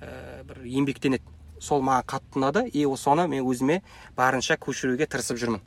ә, 0.00 0.42
бір 0.48 0.62
еңбектенеді. 0.68 1.24
Сол 1.60 1.82
маған 1.82 2.06
қатты 2.10 2.38
ұнады. 2.38 2.64
И 2.68 2.84
соны 2.96 3.26
мен 3.28 3.44
өзіме 3.48 3.80
барынша 4.16 4.58
көшіруге 4.60 5.06
тырысып 5.08 5.38
жүрмін. 5.40 5.62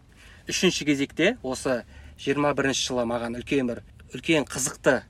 Үшінші 0.47 0.85
кезекте 0.85 1.37
осы 1.43 1.83
21 2.21 2.73
жылы 2.77 3.05
маған 3.09 3.39
үлкен 3.39 3.71
бір 3.71 3.83
үлкен 4.13 4.45
қызықты 4.47 5.01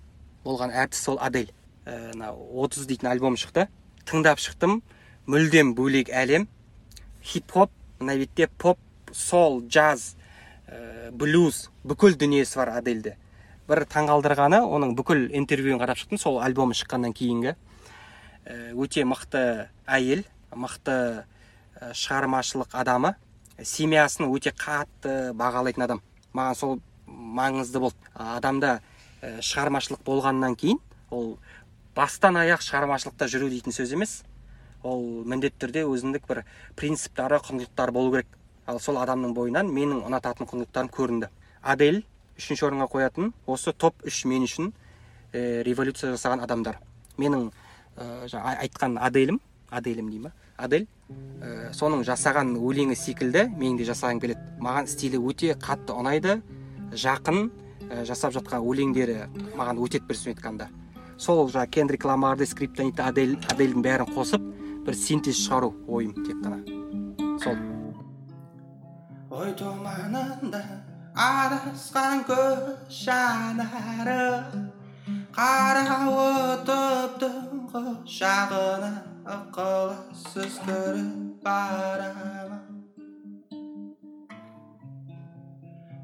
болған 0.46 0.72
әртіс 0.72 1.04
сол 1.04 1.20
адель. 1.20 1.52
Ә, 1.86 2.14
мына 2.14 2.32
отыз 2.34 2.88
дейтін 2.88 3.12
альбом 3.12 3.38
шықты. 3.38 3.68
Тыңдап 4.08 4.40
шықтым. 4.40 4.82
Мүлдем 5.28 5.74
бөлек 5.76 6.10
әлем. 6.10 6.48
Хип 7.24 7.52
хоп 7.52 7.72
мына 8.00 8.16
бетте 8.18 8.48
поп 8.48 8.80
сол 9.12 9.62
джаз 9.68 10.16
ә, 10.68 11.12
блюз 11.12 11.68
бүкіл 11.84 12.16
дүниесі 12.16 12.60
бар 12.62 12.78
адельде. 12.80 13.18
Бір 13.68 13.84
таңғалдырғаны 13.92 14.62
оның 14.64 14.94
бүкіл 14.96 15.26
интервьюін 15.36 15.80
қарап 15.82 16.00
шықтым 16.00 16.20
сол 16.22 16.40
альбомы 16.40 16.76
шыққаннан 16.78 17.14
кейінгі. 17.16 17.56
Өте 18.80 19.04
мықты 19.04 19.68
әйел 19.84 20.24
мықты 20.56 21.26
шығармашылық 21.92 22.72
адамы. 22.80 23.16
Семьясын 23.60 24.30
өте 24.32 24.54
қатты 24.56 25.34
бағалайтын 25.36 25.84
адам. 25.84 26.02
Маған 26.32 26.56
сол 26.56 26.80
маңызды 27.08 27.82
болды. 27.84 28.00
Адамда 28.16 28.80
шығармашылық 29.22 30.04
болғаннан 30.08 30.56
кейін 30.56 30.80
ол 31.12 31.38
бастан 31.96 32.40
аяқ 32.40 32.64
шығармашылықта 32.64 33.28
жүру 33.28 33.52
дейтін 33.52 33.76
сөз 33.76 33.94
емес. 33.98 34.22
Ол 34.84 35.26
міндетті 35.28 35.66
түрде 35.66 35.84
өзіндік 35.90 36.28
бір 36.30 36.46
принциптары 36.80 37.42
құндылықтары 37.44 37.92
болу 37.92 38.14
керек. 38.16 38.28
Ал 38.68 38.80
сол 38.80 39.00
адамның 39.02 39.34
бойынан 39.36 39.68
менің 39.74 40.06
ұнататын 40.08 40.48
құндылықтарым 40.48 40.92
көрінді. 40.94 41.30
Адель 41.64 42.06
үшінші 42.38 42.68
орынға 42.70 42.88
қоятын 42.94 43.32
осы 43.48 43.74
топ 43.74 44.06
үш 44.08 44.24
мен 44.26 44.46
үшін 44.48 44.72
ә, 45.34 45.64
революция 45.68 46.14
жасаған 46.16 46.44
адамдар. 46.46 46.80
Менің 47.18 47.50
ә, 47.98 48.42
айтқан 48.64 48.98
аделім 49.02 49.40
аделім 49.72 50.10
дей 50.12 50.24
ма 50.24 50.34
адель 50.58 50.88
ә, 51.42 51.72
соның 51.74 52.06
жасаған 52.08 52.56
өлеңі 52.58 52.96
секілді 52.96 53.48
менің 53.58 53.82
де 53.82 53.88
жасағым 53.92 54.22
келеді. 54.24 54.44
Маған 54.62 54.88
стилі 54.88 55.22
өте 55.22 55.54
қатты 55.60 55.98
ұнайды. 55.98 56.42
Жақын 56.94 57.50
ә, 57.90 58.04
жасап 58.08 58.34
жатқан 58.38 58.64
өлеңдері 58.64 59.26
маған 59.58 59.82
өтеді 59.84 60.08
бір 60.08 60.20
сөзбен 60.20 60.38
айтқанда 60.38 60.70
сол 61.18 61.48
жаңағы 61.50 61.72
кендрик 61.74 62.06
ламарды 62.06 62.46
скриптонитті 62.46 63.02
адель 63.02 63.34
адельдің 63.50 63.84
бәрін 63.86 64.12
қосып 64.14 64.44
бір 64.86 64.96
синтез 64.96 65.40
шығару 65.42 65.74
ойым 65.88 66.14
тек 66.22 66.38
қана. 66.44 66.62
Сол. 67.42 67.58
Ой 69.34 69.54
тұманында 69.58 70.62
адасқан 71.18 72.20
көз 72.28 72.60
жанары 72.94 74.26
қарауытып 75.38 77.16
түнгі 77.24 77.82
жағына 78.18 78.92
ықылассыз 79.36 80.60
көріп 80.68 81.44
барамын 81.48 82.78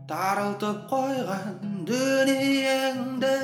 тарылтып 0.09 0.81
қойған 0.91 1.85
дүниеңді 1.89 3.35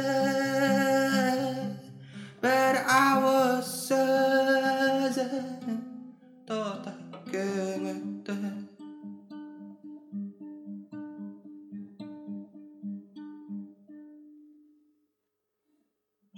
бір 2.43 2.82
ауыз 2.97 3.74
сөзің 3.88 5.34
тоқтап 6.49 7.22
көңілді 7.34 8.18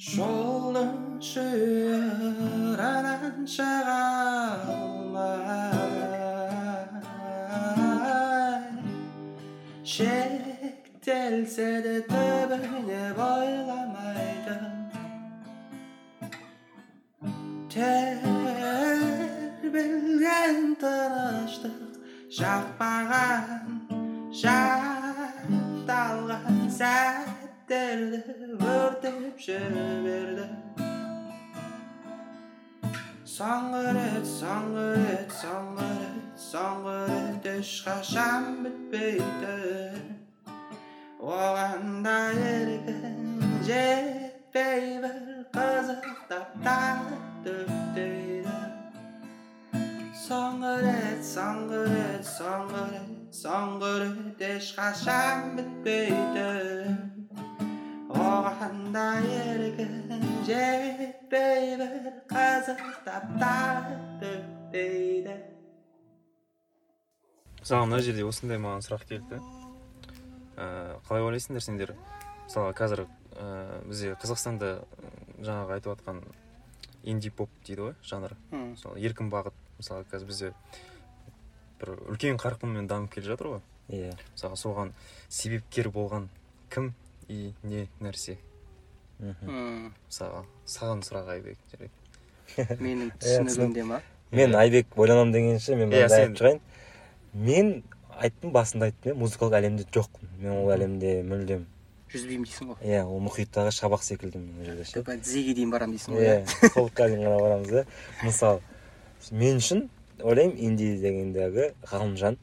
жолдың 0.02 1.20
шыыынан 1.22 2.32
шектелсе 9.92 11.68
де 11.86 11.94
түбүне 12.10 13.04
ойламайтын 13.28 14.64
тебелген 17.76 18.32
тыныштық 20.82 22.02
жакпаган 22.40 23.78
жакталган 24.42 26.10
сәт 26.80 27.41
өртеп 27.72 29.38
жіберді 29.40 30.46
соңғы 33.34 33.84
рет 33.96 34.28
соңғы 34.28 34.88
рет 34.98 35.36
соңғы 35.38 35.86
рет 36.00 36.42
соңғы 36.46 36.96
рет 37.12 37.48
ешқашан 37.54 38.50
бітпейді 38.66 39.56
оған 41.22 42.04
да 42.04 42.18
еркін 42.50 43.40
жетпей 43.70 44.86
бір 45.06 45.18
қызықтап 45.56 46.60
тартып 46.68 47.72
дейді 47.96 48.60
соңғы 50.28 50.76
рет 50.84 51.24
соңғы 51.34 51.82
да 58.94 59.08
еркін 59.22 60.22
жетпей 60.48 61.78
бір 61.78 62.12
қызықтап 62.32 63.32
мысалы 67.62 67.86
мына 67.88 68.02
жерде 68.02 68.26
осындай 68.26 68.58
маған 68.58 68.82
сұрақ 68.86 69.08
келді. 69.08 69.38
Да 69.38 69.62
Ә, 70.62 71.00
қалай 71.08 71.24
ойлайсыңдар 71.26 71.64
сендер? 71.64 71.94
Мысалға 72.46 72.74
қазір 72.78 73.02
ә, 73.40 73.46
бізде 73.88 74.12
қазақстанда 74.22 74.72
жаңағы 75.42 75.78
айтып 75.78 75.94
жатқан 75.96 76.20
инди 77.08 77.32
поп 77.34 77.50
дейді 77.66 77.88
ғой 77.88 77.96
жанр. 78.06 78.36
Мысалы 78.52 79.02
еркін 79.02 79.32
бағыт. 79.32 79.56
Мысалы 79.80 80.06
қазір 80.12 80.30
бізде 80.30 80.52
бір 81.82 81.96
үлкен 82.12 82.38
қарқынмен 82.42 82.90
дамып 82.92 83.16
келе 83.16 83.32
жатыр 83.32 83.56
ғой. 83.56 83.64
Иә. 83.90 84.12
Мысалы 84.36 84.60
соған 84.60 84.94
себепкер 85.30 85.90
болған 85.90 86.28
кім? 86.70 86.92
И 87.32 87.54
не 87.64 87.88
нәрсе. 88.04 88.38
Мхм. 89.22 89.48
Мм. 89.48 89.90
мысалға 90.10 90.44
саған 90.66 91.04
сұрақ 91.06 91.28
айбек 91.36 91.58
жарайды. 91.72 91.94
Менің 92.84 93.12
Иә, 93.12 93.18
түсінігімде 93.22 93.84
ма? 93.88 94.02
мен 94.32 94.56
айбек 94.56 94.98
ойланам 94.98 95.32
дегенше 95.32 95.76
мен 95.76 95.92
Иә, 95.92 96.08
мынандай 96.08 96.26
айтып 96.26 96.40
шығайын. 96.42 96.62
Мен 97.34 97.70
айттым 98.18 98.52
басында 98.56 98.90
айттым 98.90 99.14
иә 99.14 99.20
музыкалық 99.22 99.60
әлемде 99.62 99.86
жоқпын. 99.94 100.34
Мен 100.42 100.58
ол 100.58 100.74
әлемде 100.74 101.14
мүлдем. 101.28 101.68
Жүзбеймін 102.12 102.48
дейсің 102.50 102.72
ғой. 102.74 102.82
Иә 102.84 103.06
ол 103.06 103.22
мұхиттағы 103.24 103.72
шабақ 103.78 104.04
секілдімін 104.04 104.60
ол 104.60 104.66
жерде 104.68 104.84
ше. 104.90 105.04
Тізеге 105.06 105.54
дейін 105.56 105.72
барамын 105.72 105.96
дейсің 105.96 106.18
ғой 106.18 106.28
иә. 106.28 106.38
толыққа 106.76 107.08
дейін 107.14 107.24
ғана 107.28 107.40
барамыз 107.46 107.72
иә. 107.78 107.86
Мысалы 108.26 108.60
мен 109.32 109.62
үшін 109.62 109.86
ойлаймын 110.20 110.58
инди 110.60 110.90
дегендегі 111.00 111.72
ғалымжан 111.88 112.38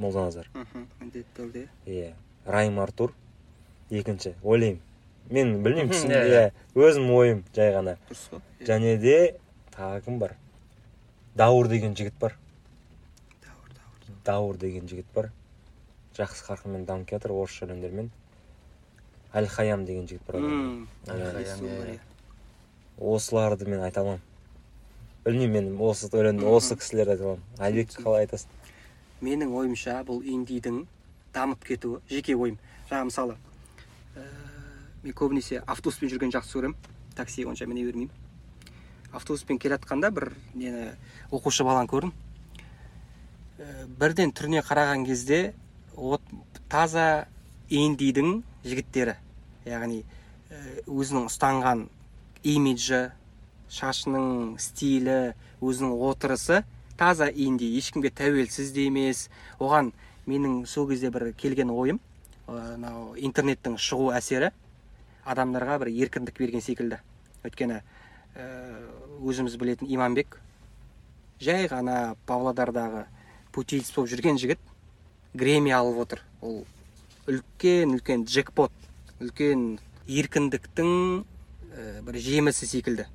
молданазар. 0.00 0.48
Мхм 0.56 0.88
міндетті 1.00 1.36
түрде. 1.38 1.66
Иә 1.86 2.14
райм 2.46 2.80
артур. 2.82 3.14
Екінші 3.92 4.34
ойлаймын. 4.42 4.80
Мен 5.30 5.52
білмеймін 5.62 5.92
түсін- 5.92 6.10
иә, 6.12 6.22
иә 6.28 6.52
өзім 6.74 7.10
ойым 7.14 7.44
жай 7.54 7.72
ғана. 7.74 7.96
Дұрыс 8.10 8.24
қой. 8.32 8.40
Және 8.66 8.96
де 9.00 9.36
тағы 9.76 10.00
кім 10.04 10.18
бар. 10.18 10.36
Дауыр 11.36 11.68
деген 11.68 11.94
жігіт 11.96 12.14
бар. 12.20 12.34
Дауыр 13.44 13.70
дауыр. 13.76 14.16
Дауыр 14.24 14.56
деген 14.58 14.88
жігіт 14.88 15.06
бар. 15.14 15.30
Жақсы 16.16 16.44
қарқынмен 16.48 16.84
дамып 16.84 17.06
келе 17.08 17.18
жатыр 17.20 17.32
орысша 17.32 17.66
өлеңдермен 17.66 18.10
әл 19.32 19.46
хаям 19.48 19.84
деген 19.86 20.06
жігіт 20.08 20.26
бар 20.26 20.36
Иә, 20.36 21.44
иә, 21.46 21.98
осыларды 23.00 23.66
мен 23.68 23.80
айта 23.80 24.00
аламын. 24.00 24.20
Білмеймін 25.24 25.70
мен 25.70 25.78
осы 25.80 26.08
өлең 26.10 26.36
Мхм. 26.40 26.50
осы 26.50 26.76
кісілерді 26.76 27.10
айта 27.14 27.24
аламын. 27.24 27.42
Айбек 27.58 27.88
қалай 27.94 28.26
айтасың? 28.26 28.48
Менің 29.22 29.54
ойымша 29.54 30.02
бұл 30.04 30.20
индидің 30.26 30.84
дамып 31.32 31.64
кетуі 31.64 32.00
жеке 32.10 32.34
ойым. 32.36 32.58
Жаңа 32.90 33.04
мысалы 33.08 33.36
мен 35.02 35.14
көбінесе 35.18 35.62
автобуспен 35.66 36.10
жүргенді 36.12 36.38
жақсы 36.38 36.58
көремін 36.58 36.76
такси 37.16 37.44
онша 37.48 37.66
міне 37.66 37.84
бермеймін 37.86 38.10
автобуспен 39.12 39.58
келе 39.58 39.76
жатқанда 39.76 40.10
бір 40.14 40.32
нені 40.54 40.92
оқушы 41.30 41.64
баланы 41.66 41.90
көрдім 41.90 42.12
бірден 43.98 44.32
түріне 44.32 44.62
қараған 44.66 45.04
кезде 45.06 45.54
от 45.96 46.22
таза 46.70 47.26
индидің 47.70 48.42
жігіттері 48.64 49.16
яғни 49.66 50.02
өзінің 50.86 51.28
ұстанған 51.30 51.86
имиджі 52.54 53.02
шашының 53.72 54.56
стилі 54.62 55.34
өзінің 55.62 55.98
отырысы 56.08 56.62
таза 56.98 57.28
инди 57.28 57.68
ешкімге 57.78 58.10
тәуелсіз 58.14 58.72
де 58.76 58.86
емес 58.86 59.28
оған 59.58 59.92
менің 60.26 60.64
сол 60.66 60.88
кезде 60.90 61.10
бір 61.10 61.32
келген 61.38 61.70
ойым 61.74 62.00
мынау 62.48 63.14
интернеттің 63.16 63.78
шығу 63.80 64.10
әсері 64.16 64.52
адамдарға 65.24 65.78
бір 65.82 65.90
еркіндік 65.92 66.38
берген 66.38 66.64
секілді. 66.64 66.98
Өйткені 67.46 67.80
ә, 68.36 68.46
өзіміз 69.22 69.56
білетін 69.60 69.90
иманбек 69.92 70.38
жай 71.42 71.66
ғана 71.70 72.14
павлодардағы 72.26 73.06
путильц 73.52 73.90
болып 73.94 74.12
жүрген 74.12 74.38
жігіт 74.40 74.60
грэмми 75.34 75.72
алып 75.74 76.04
отыр. 76.06 76.22
Ол 76.40 76.62
үлкен 77.26 77.96
үлкен 77.96 78.26
джекпот 78.26 78.72
үлкен 79.20 79.80
еркіндіктің 80.06 80.92
ә, 81.22 82.02
бір 82.06 82.20
жемісі 82.22 82.68
секілді. 82.70 83.08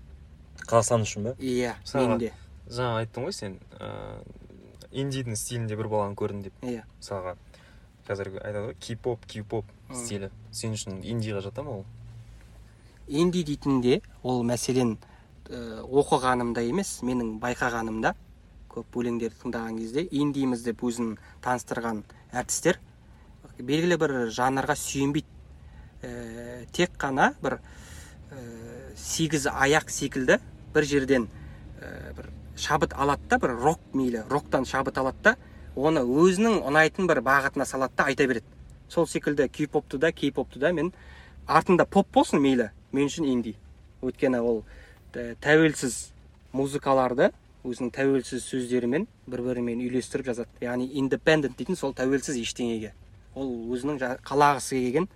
Қазақстан 0.67 1.05
үшін 1.07 1.29
ба 1.31 1.37
иә 1.39 1.75
менде 1.93 2.33
жаңа 2.67 3.03
айттың 3.03 3.27
ғой 3.27 3.35
сен 3.35 3.59
ыыы 3.79 4.47
индидің 5.03 5.35
стилінде 5.35 5.75
бір 5.77 5.89
баланы 5.91 6.15
көрдім 6.17 6.41
деп. 6.47 6.55
Иә. 6.63 6.83
Мысалға 6.99 7.35
қазір 8.07 8.31
айтады 8.39 8.63
ғой 8.69 8.77
кей 8.79 8.95
поп 8.95 9.25
кей 9.27 9.43
поп 9.43 9.67
стилі. 9.93 10.31
Сен 10.51 10.75
үшін 10.77 11.01
индиға 11.03 11.43
жата 11.45 11.63
ма 11.63 11.79
ол? 11.79 11.85
Инди 13.07 13.43
дейтінде 13.43 14.01
ол 14.23 14.43
мәселен 14.43 14.97
ә, 15.47 15.81
оқығанымда 15.83 16.63
емес 16.67 16.99
менің 17.07 17.37
байқағанымда 17.41 18.13
көп 18.71 18.99
өлеңдерді 18.99 19.41
тыңдаған 19.43 19.79
кезде 19.79 20.03
индиміз 20.11 20.63
деп 20.65 20.83
өзін 20.85 21.15
таныстырған 21.45 22.03
әртістер 22.35 22.79
белгілі 23.57 23.97
бір 23.97 24.13
жанрға 24.33 24.75
сүйенбейді. 24.77 25.27
Ә, 26.03 26.65
тек 26.75 26.93
қана 26.99 27.31
бір 27.41 27.57
ә, 27.57 28.41
сегіз 28.95 29.47
аяқ 29.49 29.89
секілді 29.89 30.37
бір 30.75 30.85
жерден 30.85 31.27
ә, 31.81 32.13
бір 32.17 32.29
шабыт 32.57 32.93
алады 32.93 33.25
да 33.29 33.39
бір 33.41 33.55
рок 33.63 33.81
мейлі 33.93 34.25
роктан 34.29 34.65
шабыт 34.65 34.97
алады 35.01 35.23
да 35.23 35.35
оны 35.75 36.03
өзінің 36.03 36.61
ұнайтын 36.67 37.09
бір 37.09 37.23
бағытына 37.25 37.65
салады 37.65 37.97
да 37.97 38.11
айта 38.11 38.27
береді. 38.27 38.45
Сол 38.89 39.07
секілді 39.07 39.47
кей 39.49 39.67
попты 39.67 39.97
да 39.97 40.11
кей 40.11 40.31
попты 40.31 40.59
да 40.59 40.71
мен 40.71 40.93
артында 41.47 41.85
поп 41.85 42.11
болсын 42.13 42.41
мейлі 42.41 42.69
мен 42.97 43.07
үшін 43.11 43.27
инди. 43.31 43.55
Өйткені 44.01 44.41
ол 44.41 44.63
тә- 45.13 45.35
тәуелсіз 45.41 46.09
музыкаларды 46.53 47.31
өзінің 47.67 47.91
тәуелсіз 47.95 48.43
сөздерімен 48.47 49.07
бір 49.27 49.41
бірімен 49.45 49.81
үйлестіріп 49.87 50.29
жазады. 50.31 50.47
Яғни 50.61 50.89
индепендент 50.99 51.57
дейтін 51.57 51.75
сол 51.77 51.93
тәуелсіз 51.93 52.37
ештеңеге. 52.41 52.91
Ол 53.35 53.49
өзінің 53.75 53.97
жа- 54.01 54.17
қалағысы 54.23 54.77
келген 54.79 55.07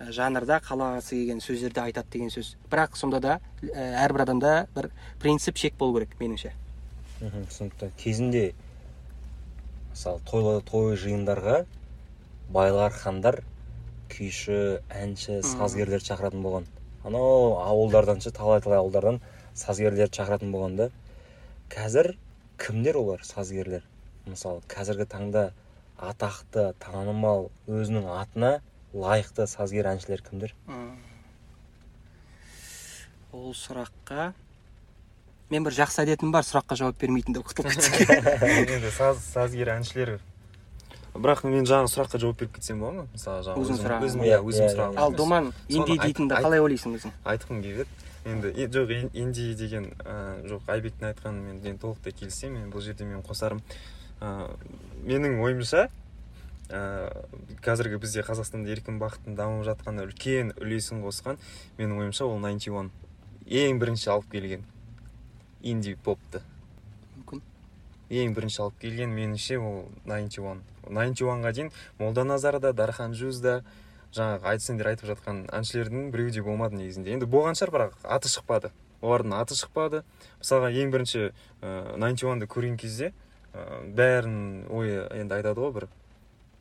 ә, 0.00 0.10
жанрда 0.14 0.60
қалағысы 0.62 1.16
келген 1.18 1.40
сөздерді 1.42 1.82
айтады 1.88 2.06
деген 2.12 2.30
сөз. 2.30 2.54
Бірақ 2.70 2.94
сонда 2.96 3.20
да 3.20 3.40
ә, 3.62 4.06
әрбір 4.06 4.22
адамда 4.28 4.66
бір 4.76 4.90
принцип 5.20 5.56
шек 5.58 5.74
болу 5.78 5.98
керек 5.98 6.14
меніңше. 6.20 6.52
Мхм 7.20 7.44
түсінікті. 7.50 7.90
Кезінде 7.98 8.52
мысалы 9.90 10.20
тойлы 10.30 10.60
той 10.62 10.94
жиындарға 10.96 11.64
байлар 12.54 12.92
хандар 12.94 13.40
күйші 14.08 14.78
әнші 14.94 15.42
сазгерлер 15.42 16.00
шақыратын 16.00 16.42
болған. 16.46 16.64
Анау 17.08 17.56
ауылдардан 17.64 18.20
ше 18.20 18.30
талай 18.36 18.60
талай 18.60 18.78
ауылдардан 18.82 19.20
сазгерлерді 19.56 20.12
шақыратын 20.12 20.52
болған 20.52 20.76
да 20.76 20.88
қазір 21.72 22.14
кімдер 22.60 22.98
олар 23.00 23.24
сазгерлер? 23.24 23.84
Мысалы 24.26 24.60
қазіргі 24.68 25.06
таңда 25.08 25.44
атақты 25.96 26.72
танымал 26.82 27.48
өзінің 27.66 28.08
атына 28.12 28.58
лайықты 28.92 29.46
сазгер 29.48 29.88
әншілер 29.94 30.22
кімдер? 30.26 30.54
Ол 33.32 33.52
сұраққа 33.56 34.32
мен 35.48 35.64
бір 35.64 35.76
жақсы 35.80 36.04
әдетім 36.04 36.32
бар 36.32 36.44
сұраққа 36.44 36.76
жауап 36.82 37.00
бермейтін 37.00 37.38
деп 37.38 37.48
құтылып 37.48 37.72
енді 38.76 38.92
саз 38.92 39.22
сазгер 39.32 39.72
әншілер 39.78 40.18
бірақ 41.14 41.44
мен 41.48 41.64
жаңағы 41.66 41.88
сұраққа 41.92 42.18
жауап 42.22 42.38
беріп 42.40 42.54
кетсем 42.58 42.80
болады 42.80 42.96
ма? 42.98 43.06
мысалы 43.14 43.42
жаңағы 43.42 43.62
Өзің 43.62 43.74
өзім- 43.74 43.84
сұрағың. 43.84 44.04
өзім 44.08 44.20
Иә, 44.22 44.28
иә 44.28 44.42
өзім 44.44 44.64
иә, 44.64 44.72
сұрағым. 44.74 44.96
ал 44.98 45.08
емес. 45.08 45.16
думан 45.16 45.52
инди 45.68 45.98
дейтінді 45.98 46.34
қалай 46.42 46.60
ойлайсың 46.60 46.94
өзің? 46.98 47.12
айтқым 47.24 47.62
келіп 47.62 47.86
еді 48.26 48.52
енді 48.54 48.78
жоқ 48.78 48.90
ин- 48.92 49.10
инди 49.14 49.54
деген 49.54 49.86
жоқ 50.48 50.60
айбектің 50.68 51.12
айтқанымен 51.14 51.62
мен 51.64 51.78
толықтай 51.78 52.12
келісемін. 52.12 52.60
Мен 52.66 52.70
бұл 52.72 52.80
жерде 52.80 53.04
мен 53.04 53.22
қосарым. 53.22 53.60
Менің 55.06 55.40
ойымша 55.40 55.88
ә, 56.68 57.10
қазіргі 57.64 57.98
бізде 58.02 58.20
қазақстанда 58.26 58.68
еркін 58.68 58.98
бақыттың 59.00 59.34
дамып 59.38 59.64
жатқанына 59.64 60.04
үлкен 60.10 60.52
үлесін 60.60 61.00
қосқан 61.02 61.38
менің 61.78 61.98
ойымша 62.02 62.26
ол 62.26 62.38
91 62.38 62.90
ең 63.48 63.78
бірінші 63.80 64.10
алып 64.12 64.30
келген 64.30 64.64
инди 65.62 65.94
попты. 66.04 66.42
Ең 68.10 68.34
бірінші 68.36 68.62
алып 68.64 68.78
келген 68.80 69.12
меніңше 69.12 69.58
ол 69.60 69.84
91 70.08 70.62
91-ға 70.88 71.52
дейін 71.52 71.70
молданазар 71.98 72.58
да 72.60 72.72
дархан 72.72 73.12
жүз 73.12 73.42
да 73.44 73.60
жаңағы 74.16 74.48
айтсеңдер 74.54 74.92
айтып 74.94 75.10
жатқан 75.10 75.42
әншілердің 75.52 76.10
біреуі 76.14 76.32
де 76.32 76.42
болмады 76.42 76.78
негізінде. 76.80 77.12
Енді 77.12 77.28
болған 77.28 77.58
шығар 77.58 77.74
бірақ 77.74 77.98
аты 78.08 78.30
шықпады. 78.32 78.70
Олардың 79.02 79.34
аты 79.36 79.58
шықпады. 79.58 80.02
Мысалға 80.40 80.72
ең 80.72 80.92
бірінші 80.94 81.20
ыыы 81.60 81.98
91-ды 82.00 82.48
көрген 82.48 82.78
кезде 82.80 83.12
ыыы 83.52 83.92
бәрінің 83.98 84.70
ойы 84.72 85.04
енді 85.20 85.38
айтады 85.38 85.60
ғой 85.60 85.74
бір 85.76 85.88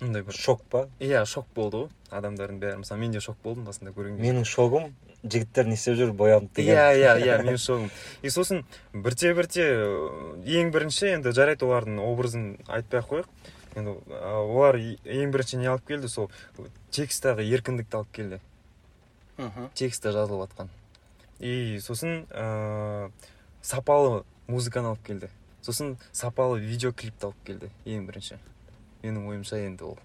мындай 0.01 0.27
бір 0.27 0.35
шок 0.35 0.61
па? 0.69 0.87
Иә 0.99 1.23
шок 1.25 1.47
болды 1.55 1.85
ғой 1.85 1.89
адамдардың 2.11 2.59
бәрі. 2.59 2.81
Мысалы 2.83 2.99
мен 3.01 3.15
де 3.15 3.23
шок 3.23 3.39
болдым 3.43 3.65
басында 3.65 3.95
көрген 3.95 4.19
кезде. 4.19 4.27
Менің 4.27 4.45
шогым 4.45 4.91
жігіттер 5.23 5.67
не 5.67 5.75
істеп 5.77 5.97
жүр 5.97 6.11
боянып 6.17 6.53
деген. 6.55 6.75
Иә 6.77 6.87
иә 6.97 7.13
иә 7.25 7.37
мен 7.43 7.57
шогым 7.57 7.89
и 8.21 8.29
сосын 8.29 8.63
бірте 8.93 9.33
бірте 9.37 9.65
ыыы, 9.65 10.43
ең 10.61 10.71
бірінші 10.73 11.13
енді 11.15 11.33
жарайды 11.35 11.65
олардың 11.67 12.01
образын 12.03 12.45
айтпай 12.67 13.01
ақ 13.01 13.09
қояйық. 13.11 13.31
Енді 13.77 13.95
олар 14.17 14.77
ең 14.77 15.33
бірінші 15.33 15.61
не 15.61 15.71
алып 15.71 15.87
келді? 15.89 16.09
Сол 16.09 16.29
тексттағы 16.91 17.45
еркіндікті 17.45 17.99
алып 17.99 18.11
келді. 18.13 18.39
Мхм. 19.37 19.69
Текстте 19.77 20.13
жазылып 20.13 20.47
жатқан. 20.47 20.69
И 21.39 21.79
сосын 21.81 22.25
ыыы 22.31 23.11
сапалы 23.61 24.23
музыканы 24.47 24.93
алып 24.93 25.03
келді. 25.05 25.29
Сосын 25.61 25.97
сапалы 26.11 26.59
видеоклипті 26.61 27.29
алып 27.29 27.43
келді 27.45 27.71
ең 27.85 28.07
бірінші. 28.09 28.39
Менің 29.03 29.27
ойымша 29.29 29.61
енді 29.65 29.91
ол. 29.91 29.97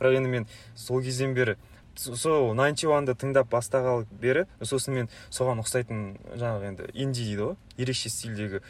Бірақ 0.00 0.16
енді 0.20 0.30
мен 0.30 0.46
сол 0.76 1.02
кезден 1.02 1.34
бері 1.34 1.56
сол 1.96 2.54
91-ды 2.54 3.14
тыңдап 3.18 3.50
бастағалы 3.50 4.06
бері 4.20 4.46
сосын 4.62 4.94
мен 4.94 5.10
соған 5.30 5.60
ұқсайтын 5.62 6.00
жаңағы 6.36 6.70
енді 6.70 6.88
инди 6.94 7.24
дейді 7.24 7.42
ғой 7.42 7.56
ерекше 7.82 8.10
стильдегі 8.12 8.62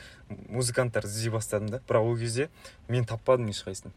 музыканттарды 0.49 1.11
іздей 1.11 1.33
бастадым 1.35 1.71
да. 1.71 1.81
Бірақ 1.89 2.11
ол 2.11 2.19
кезде 2.19 2.49
мен 2.89 3.05
таппадым 3.05 3.51
ешқайсысын. 3.53 3.95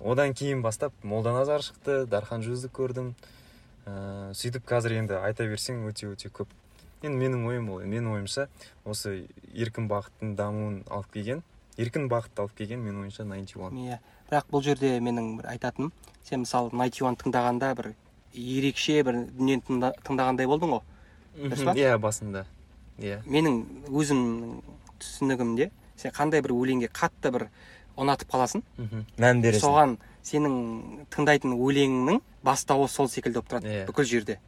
Одан 0.00 0.34
кейін 0.34 0.62
бастап 0.62 0.92
молданазар 1.02 1.62
шықты 1.62 2.04
дархан 2.06 2.42
жүзді 2.42 2.70
көрдім. 2.74 3.14
Ыыы 3.86 4.34
сөйтіп 4.34 4.68
қазір 4.68 4.98
енді 5.00 5.18
айта 5.20 5.46
берсең 5.48 5.84
өте 5.88 6.08
өте 6.12 6.30
көп. 6.30 6.48
Енді 7.02 7.18
менің 7.20 7.48
ойым 7.48 7.70
ол 7.70 7.82
менің 7.84 8.14
ойымша 8.16 8.48
осы 8.84 9.26
еркін 9.52 9.90
бақыттың 9.90 10.36
дамуын 10.38 10.84
алып 10.88 11.12
келген 11.12 11.42
еркін 11.76 12.08
бақытты 12.10 12.44
алып 12.44 12.54
келген 12.58 12.82
менің 12.84 13.04
ойымша 13.04 13.24
91 13.26 13.78
иә 13.82 13.98
бірақ 14.30 14.50
бұл 14.52 14.62
жерде 14.62 14.94
менің 15.02 15.34
бір 15.40 15.48
айтатыным 15.54 15.92
сен 16.24 16.44
мысалы 16.44 16.70
найтиуан 16.76 17.18
тыңдағанда 17.18 17.72
бір 17.78 17.90
ерекше 18.34 19.02
бір 19.06 19.14
дүниені 19.38 19.62
тыңда- 19.68 19.92
тыңдағандай 20.04 20.46
болдың 20.50 20.74
ғой. 20.74 20.82
Дұрыс 21.38 21.64
па? 21.64 21.74
иә 21.74 21.98
басында. 21.98 22.44
Иә. 23.00 23.20
Менің 23.26 23.62
өзімнің 23.90 24.62
түсінігімде 25.00 25.70
сен 25.96 26.12
қандай 26.14 26.42
бір 26.42 26.54
өлеңге 26.54 26.88
қатты 26.94 27.30
бір 27.34 27.48
ұнатып 27.98 28.30
қаласың? 28.30 28.62
Мхм. 28.78 29.04
мән 29.18 29.42
бересің. 29.42 29.60
Соған 29.64 29.96
сенің 30.24 31.06
тыңдайтын 31.10 31.54
өлеңнің 31.54 32.20
бастауы 32.44 32.88
сол 32.88 33.08
секілді 33.08 33.40
болып 33.40 33.48
тұрады 33.52 33.66
Иә. 33.70 33.86
бүкіл 33.86 34.04
жерде. 34.04 34.38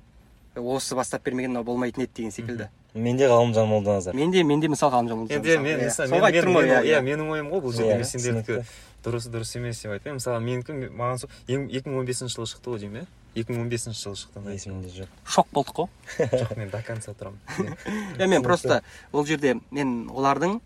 Осы 0.56 0.94
бастап 0.96 1.22
бермеген 1.24 1.50
мынау 1.52 1.64
болмайтын 1.64 2.02
еді 2.04 2.12
деген 2.16 2.30
секілді. 2.32 2.68
Менде 2.94 3.26
ғалымжан 3.28 3.66
молданазар 3.68 4.14
менде 4.14 4.42
менде 4.42 4.68
мысалы 4.68 4.92
ғалымжан 4.92 5.26
енді 5.30 5.58
мен 5.60 5.78
иә. 5.80 6.82
иә, 6.82 6.82
иә. 6.82 7.00
менің 7.04 7.28
ойым 7.30 7.50
ғой 7.50 7.60
бұл 7.60 7.72
жерде. 7.76 7.94
мен 7.94 8.04
сендердікі 8.04 8.64
дұрыс 9.04 9.28
дұрыс 9.28 9.56
емес 9.58 9.82
деп 9.82 9.92
айтпаймын 9.92 10.16
мысалы 10.16 10.40
менікі 10.40 10.72
мен- 10.72 10.92
маған 10.96 11.18
сол 11.18 11.30
екі 11.46 11.84
мың 11.90 11.98
он 11.98 12.06
бесінші 12.06 12.34
жылы 12.38 12.46
шықты 12.48 12.72
ғой 12.72 12.78
деймін 12.80 13.02
иә. 13.02 13.06
Екі 13.36 13.52
мың 13.52 13.66
он 13.66 13.68
бесінші 13.70 14.00
жылы 14.02 14.16
шықты 14.20 14.54
есімде 14.54 14.90
жоқ. 14.94 15.10
Шок 15.28 15.48
болдық 15.52 15.74
қой. 15.76 15.88
Жоқ 16.32 16.54
мен 16.56 16.70
до 16.72 16.80
конца 16.86 17.12
тұрамын. 17.12 17.74
Иә 18.18 18.28
мен 18.30 18.42
просто 18.42 18.82
ол 19.12 19.26
жерде 19.28 19.56
мен 19.70 20.08
олардың 20.08 20.58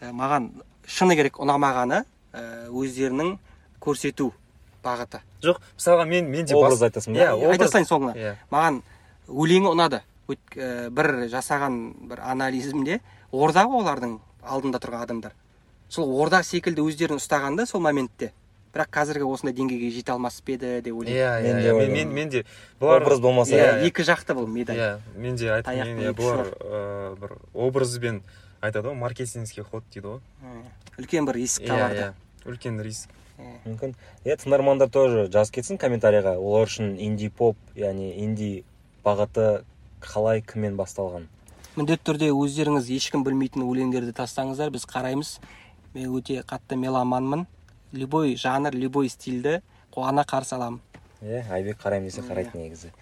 ә, 0.00 0.12
маған 0.12 0.50
шыны 0.86 1.16
керек 1.16 1.40
ұнамағаны 1.40 2.02
ә, 2.04 2.68
өздерінің 2.68 3.36
көрсету 3.80 4.32
бағыты. 4.84 5.22
Жоқ 5.42 5.60
мысалға 5.78 6.06
мен 6.08 6.30
мен 6.30 6.46
де 6.46 6.54
образ 6.54 6.78
бас- 6.78 6.90
айтасың 6.90 7.16
ба 7.16 7.24
иә 7.24 7.50
айта 7.52 7.68
салайын 7.68 7.88
соңына. 7.88 8.14
Иә. 8.16 8.34
Маған 8.52 8.82
өлеңі 9.28 9.72
ұнады. 9.72 10.02
Ә, 10.28 10.90
бір 10.92 11.28
жасаған 11.32 11.78
бір 12.10 12.20
анализімде 12.28 13.00
орда 13.32 13.64
ғой 13.64 13.80
олардың 13.84 14.18
алдында 14.44 14.78
тұрған 14.82 15.06
адамдар. 15.06 15.32
Сол 15.88 16.12
орда 16.20 16.42
секілді 16.44 16.84
өздерін 16.84 17.16
ұстағанда 17.16 17.64
сол 17.66 17.80
моментте 17.80 18.32
бірақ 18.74 18.90
қазіргі 18.92 19.26
осындай 19.28 19.54
деңгейге 19.56 19.90
жете 19.94 20.12
алмас 20.12 20.40
па 20.44 20.52
еді 20.52 20.80
деп 20.84 20.94
ойлаймын. 20.94 21.18
Иә 21.18 21.42
Мен 21.42 21.62
иә 21.62 21.72
иә. 21.72 21.92
мен 21.92 22.12
мен 22.14 22.28
де 22.28 22.44
бұлар 22.80 23.02
образ 23.02 23.20
болмаса 23.20 23.54
иә, 23.56 23.68
иә, 23.80 23.86
екі 23.88 24.04
жақты 24.04 24.34
бұл 24.36 24.46
медаль. 24.46 24.76
Иә 24.76 24.98
мен 25.16 25.36
де 25.36 25.50
айтқым 25.54 26.02
иә 26.04 26.12
бұлар 26.18 27.16
бір 27.20 27.36
образбен 27.54 28.22
айтады 28.60 28.88
ғой 28.88 28.94
маркетингский 28.94 29.62
ход 29.64 29.84
дейді 29.92 30.18
ғой. 30.18 30.20
Үлкен 30.98 31.26
бір 31.26 31.40
риск 31.40 31.62
иә 31.62 31.68
табарды 31.68 32.02
иә 32.02 32.12
үлкен 32.44 32.80
риск. 32.82 33.08
Мүмкін. 33.38 33.94
Иә 34.24 34.36
тыңдармандар 34.42 34.90
тоже 34.90 35.28
жазып 35.30 35.54
кетсін 35.60 35.78
комментарийға. 35.78 36.36
Олар 36.38 36.66
үшін 36.66 36.96
инди 36.98 37.28
поп 37.30 37.56
яғни 37.76 38.10
инди 38.24 38.64
бағыты 39.04 39.62
қалай 40.02 40.42
кіммен 40.42 40.74
басталған? 40.76 41.28
Міндетті 41.76 42.02
түрде 42.10 42.32
өздеріңіз 42.34 42.88
ешкім 42.90 43.22
білмейтін 43.22 43.62
өлеңдерді 43.62 44.10
тастаңыздар. 44.18 44.72
Біз 44.74 44.88
қараймыз. 44.90 45.36
Мен 45.94 46.10
өте 46.18 46.42
қатты 46.42 46.74
меломанмын. 46.74 47.46
Любой 47.92 48.36
жанр 48.36 48.74
любой 48.74 49.08
стильді 49.08 49.60
қуана 49.94 50.24
қарсы 50.26 50.54
аламын. 50.54 50.80
Иә 51.22 51.42
айбек 51.50 51.80
қараймын 51.82 52.10
десе 52.10 52.22
қарайды 52.22 52.56
негізі. 52.58 52.92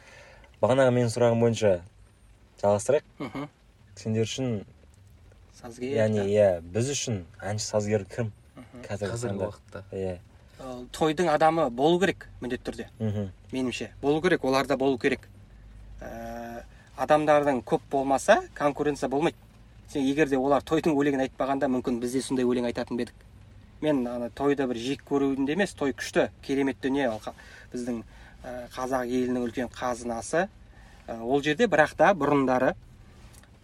Бағанағы 0.62 0.94
менің 0.94 1.12
сұрағым 1.12 1.42
бойынша 1.42 1.80
жалғастырайық. 2.62 3.04
Мхм. 3.18 3.48
Сендер 3.96 4.24
үшін 4.24 4.64
сазгер 5.60 5.96
яғни 5.98 6.24
иә 6.30 6.60
біз 6.62 6.90
үшін 6.94 7.24
әнші 7.42 7.66
сазгер 7.66 8.06
кім? 8.08 8.32
Қазіргі 8.86 9.12
қазіргі 9.12 9.48
уақытта. 9.48 9.84
Иә 9.92 10.18
тойдың 10.96 11.28
адамы 11.28 11.68
болу 11.70 12.00
керек 12.00 12.28
міндетті 12.40 12.70
түрде. 12.70 12.88
Мхм. 12.98 13.30
Меніңше 13.52 13.90
болу 14.00 14.22
керек 14.22 14.44
оларда 14.44 14.76
болу 14.76 14.98
керек. 14.98 15.28
Ә, 16.00 16.62
адамдардың 16.96 17.62
көп 17.64 17.82
болмаса 17.90 18.42
конкуренция 18.54 19.08
болмайды. 19.08 19.36
Сен 19.92 20.02
егер 20.02 20.28
де 20.28 20.38
олар 20.38 20.62
тойдың 20.62 20.96
өлеңін 20.96 21.26
айтпағанда 21.26 21.68
мүмкін 21.68 22.00
біз 22.00 22.16
де 22.16 22.22
сондай 22.22 22.44
өлең 22.44 22.66
айтатын 22.70 22.96
ба 22.96 23.04
едік 23.04 23.14
мен 23.80 24.06
ана 24.08 24.30
тойды 24.30 24.66
бір 24.66 24.78
жек 24.80 25.04
көруінде 25.08 25.52
емес 25.56 25.74
той 25.74 25.92
күшті 25.92 26.30
керемет 26.42 26.80
дүние. 26.82 27.10
Біздің 27.72 28.02
ә, 28.44 28.68
қазақ 28.74 29.06
елінің 29.06 29.46
үлкен 29.46 29.70
қазынасы. 29.72 30.48
Ә, 31.06 31.20
ол 31.20 31.42
жерде 31.42 31.66
бірақ 31.66 31.96
та 31.96 32.12
бұрындары 32.14 32.74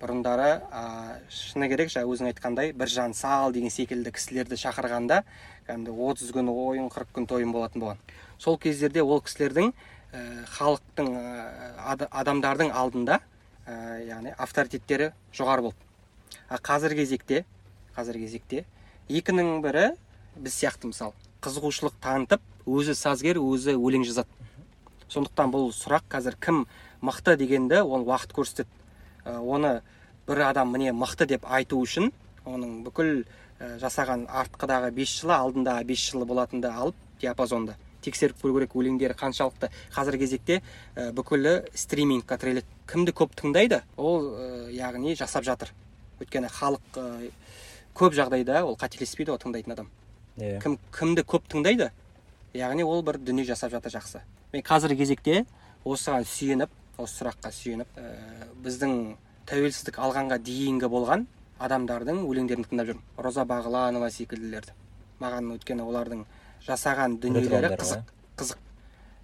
бұрындары 0.03 0.51
ә, 0.67 0.83
шыны 1.31 1.69
керек 1.71 1.93
жаңа 1.93 2.11
өзің 2.11 2.33
айтқандай 2.33 2.73
біржан 2.75 3.15
сал 3.15 3.53
деген 3.55 3.71
секілді 3.71 4.11
кісілерді 4.11 4.59
шақырғанда 4.59 5.23
кәдімгі 5.69 5.95
отыз 6.11 6.33
күн 6.35 6.51
ойын 6.51 6.89
қырық 6.91 7.15
күн 7.15 7.29
тойын 7.31 7.53
болатын 7.55 7.85
болған. 7.85 8.01
Сол 8.39 8.59
кездерде 8.59 9.03
ол 9.03 9.23
кісілердің 9.23 9.71
ә, 9.71 10.45
халықтың 10.59 11.13
ада- 11.79 12.11
адамдардың 12.11 12.75
алдында 12.75 13.21
ә, 13.67 14.03
яғни 14.09 14.35
авторитеттері 14.37 15.13
жоғары 15.33 15.69
болды. 15.69 15.79
А 16.49 16.59
қазіргі 16.59 17.07
кезекте 17.07 17.45
қазіргі 17.95 18.27
кезекте 18.27 18.65
екінің 19.19 19.61
бірі 19.65 19.91
біз 20.41 20.55
сияқты 20.57 20.89
мысалы 20.91 21.13
қызығушылық 21.43 21.99
танытып 22.03 22.43
өзі 22.71 22.95
сазгер 22.97 23.41
өзі 23.43 23.75
өлең 23.75 24.07
жазады. 24.07 24.31
Сондықтан 25.11 25.51
бұл 25.53 25.73
сұрақ 25.75 26.07
қазір 26.13 26.37
кім 26.41 26.65
мықты 27.03 27.35
дегенді 27.37 27.83
оны 27.83 28.07
уақыт 28.07 28.33
көрсетеді. 28.37 28.71
Ә, 29.27 29.39
оны 29.39 29.81
бір 30.27 30.45
адам 30.49 30.73
міне 30.73 30.93
мықты 30.95 31.27
деп 31.27 31.45
айту 31.51 31.81
үшін 31.83 32.13
оның 32.47 32.83
бүкіл 32.87 33.25
ә, 33.59 33.77
жасаған 33.83 34.29
артқыдағы 34.31 34.93
5 34.95 35.17
жылы 35.19 35.35
алдындағы 35.37 35.89
5 35.91 36.07
жылы 36.13 36.29
болатынды 36.31 36.71
алып 36.71 36.97
диапазонды 37.21 37.77
тексеріп 38.03 38.39
көру 38.43 38.57
керек 38.57 38.73
өлеңдері 38.75 39.19
қаншалықты. 39.19 39.71
Қазіргі 39.95 40.25
кезекте 40.25 40.63
ә, 40.97 41.11
бүкілі 41.13 41.69
стримингқа 41.75 42.39
тіреледі. 42.39 42.67
Кімді 42.91 43.15
көп 43.19 43.35
тыңдайды 43.39 43.83
ол 43.97 44.31
яғни 44.71 45.15
жасап 45.19 45.47
жатыр. 45.47 45.71
Өйткені 46.23 46.51
халық 46.51 46.99
көп 47.97 48.15
жағдайда 48.17 48.63
ол 48.67 48.77
қателеспейді 48.81 49.35
ғой 49.35 49.41
тыңдайтын 49.43 49.75
адам. 49.75 49.91
Иә. 50.39 50.61
Кім 50.63 50.79
кімді 50.95 51.25
көп 51.29 51.49
тыңдайды 51.53 51.91
яғни 52.57 52.85
ол 52.85 53.03
бір 53.05 53.19
дүние 53.19 53.45
жасап 53.45 53.73
жатыр 53.73 53.93
жақсы. 53.97 54.23
Мен 54.53 54.63
қазіргі 54.65 55.03
кезекте 55.03 55.45
осыған 55.85 56.25
сүйеніп 56.29 56.73
осы 56.99 57.23
сұраққа 57.23 57.53
сүйеніп 57.53 57.99
ә, 57.99 58.13
біздің 58.65 58.97
тәуелсіздік 59.49 59.99
алғанға 59.99 60.39
дейінгі 60.45 60.89
болған 60.93 61.27
адамдардың 61.63 62.23
өлеңдерін 62.27 62.67
тыңдап 62.69 62.91
жүрмін. 62.91 63.05
Роза 63.19 63.45
бағланова 63.49 64.11
секілділерді. 64.13 64.75
Маған 65.21 65.53
өйткені 65.57 65.85
олардың 65.87 66.25
жасаған 66.67 67.19
дүниелері 67.23 67.73
қызық 67.77 68.13
қызық. 68.41 68.61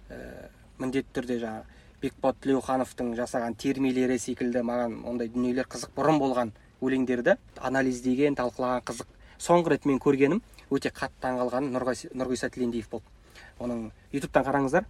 Ә, 0.09 0.49
міндетті 0.79 1.15
түрде 1.19 1.39
жаңағы 1.43 1.77
бекболат 2.01 2.39
тілеухановтың 2.43 3.13
жасаған 3.19 3.55
термелері 3.59 4.17
секілді 4.19 4.63
маған 4.65 5.01
ондай 5.09 5.29
дүниелер 5.33 5.67
қызық 5.67 5.93
бұрын 5.97 6.19
болған. 6.21 6.53
Өлеңдерді 6.81 7.35
анализдеген 7.61 8.35
талқылаған 8.39 8.83
қызық. 8.87 9.07
Соңғы 9.39 9.73
рет 9.75 9.85
мен 9.85 9.99
көргенім 9.99 10.41
өте 10.71 10.91
қатты 10.91 11.21
таңғалғаным 11.23 11.71
Нұрғайс- 11.75 12.09
нұрғиса 12.13 12.49
тілендиев 12.51 12.89
болды. 12.89 13.05
Оның 13.59 13.91
ютубтан 14.13 14.43
қараңыздар. 14.43 14.85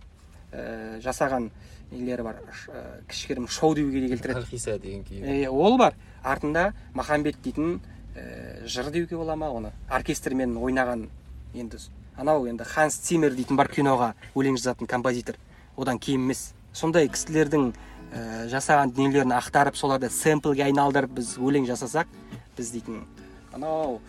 Ә, 0.52 1.00
жасаған 1.04 1.50
нелері 1.92 2.24
бар. 2.24 2.40
Ә, 2.68 3.06
кішігірім 3.10 3.48
шоу 3.48 3.76
деуге 3.76 4.02
де 4.02 4.10
келтіреді. 4.16 4.40
Қалқиса 4.42 4.80
деген 4.82 5.04
кейін 5.04 5.26
Е, 5.26 5.48
ол 5.50 5.78
бар. 5.78 5.94
Артында 6.24 6.74
махамбет 6.94 7.38
дейтін 7.44 7.80
ә, 8.16 8.66
жыр 8.66 8.90
деуге 8.92 9.16
бола 9.18 9.36
ма? 9.36 9.48
Оны 9.50 9.72
оркестрмен 9.90 10.58
ойнаған 10.58 11.08
енді 11.54 11.78
анау 12.18 12.46
енді 12.48 12.64
ханс 12.66 12.98
циммер 12.98 13.34
дейтін 13.34 13.56
бар 13.56 13.68
киноға 13.68 14.14
өлең 14.36 14.58
жазатын 14.58 14.88
композитор. 14.88 15.36
Одан 15.78 16.00
кейін 16.00 16.26
емес. 16.26 16.54
Сондай 16.74 17.08
кісілердің 17.08 17.74
ә, 18.14 18.48
жасаған 18.52 18.94
дүниелерін 18.96 19.36
ақтарып 19.38 19.78
соларды 19.80 20.10
сэмплге 20.14 20.68
айналдырып 20.70 21.18
біз 21.20 21.36
өлең 21.38 21.68
жасасақ 21.70 22.12
біз 22.58 22.74
дейтін 22.76 23.04
анау 23.54 24.00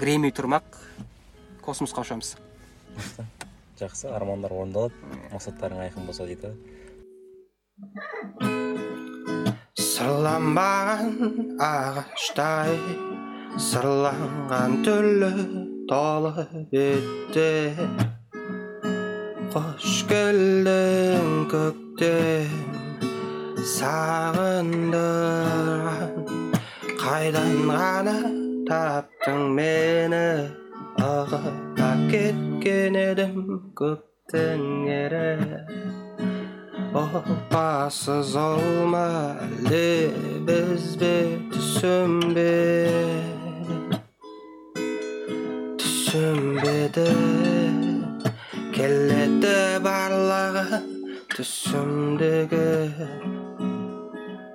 грэмми 0.00 0.32
тұрмақ 0.34 0.82
космосқа 1.64 2.04
ұшамыз 2.04 2.36
жақсы. 3.80 4.08
Армандар 4.14 4.52
орындалады 4.54 4.94
мақсаттарың 5.32 5.82
айқын 5.84 6.06
болса 6.06 6.26
дейді. 6.28 6.52
Сырланбаған 9.80 11.58
ағаштай 11.62 12.74
сырланған 13.68 14.80
түрлі 14.86 15.32
толы 15.90 16.46
бетте. 16.72 17.48
Қош 19.54 19.90
келдің 20.10 21.26
көктем 21.46 22.54
сағындырған 23.70 25.04
қайдан 26.98 27.52
ғана 27.68 28.14
таптың 28.70 29.38
мені 29.54 30.22
ығып 31.06 31.78
кеткен 32.10 32.98
едім 33.04 33.38
көптің 33.78 34.66
ері 34.96 35.30
опасыз 37.04 38.34
ол 38.42 38.66
ма 38.90 39.06
әлде 39.46 40.10
біз 40.50 40.84
бе 40.98 41.16
түсінбе 41.54 42.58
түсінбеді 45.78 47.53
келеді 48.74 49.54
барлығы 49.84 50.80
түсімдегі 51.34 52.62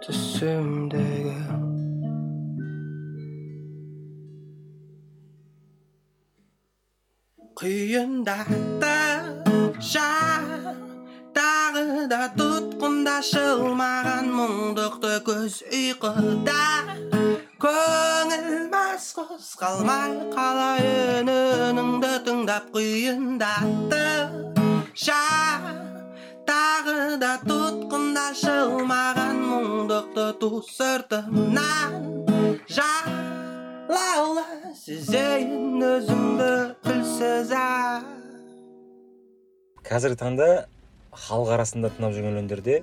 түсімдегі 0.03 1.38
жар 9.93 10.43
тағы 11.36 11.86
да 12.11 12.26
тұтқында 12.36 13.15
шылмаған 13.30 14.28
мұңдықты 14.36 15.15
көз 15.28 15.61
ұйқыда 15.72 16.59
көңіл 17.60 18.70
мас 18.72 19.10
қозғалмай 19.18 20.14
қалай 20.32 20.86
үніңді 21.28 22.12
тыңдап 22.28 22.70
құйындатты 22.76 24.03
жар 25.03 25.66
тағы 26.47 27.18
да 27.20 27.34
тұтқында 27.43 28.24
шылмаған 28.39 29.41
мұңдықты 29.43 30.28
ту 30.39 30.62
сыртымнан. 30.70 31.99
Жар 32.70 33.12
лаула 33.91 34.45
сезейін 34.80 35.84
өзімді 35.84 36.49
күлсіз 36.88 37.53
қазіргі 39.89 40.20
таңда 40.22 40.49
халық 41.28 41.55
арасында 41.57 41.89
тыңдап 41.95 42.16
жүрген 42.16 42.36
өлеңдерде 42.36 42.82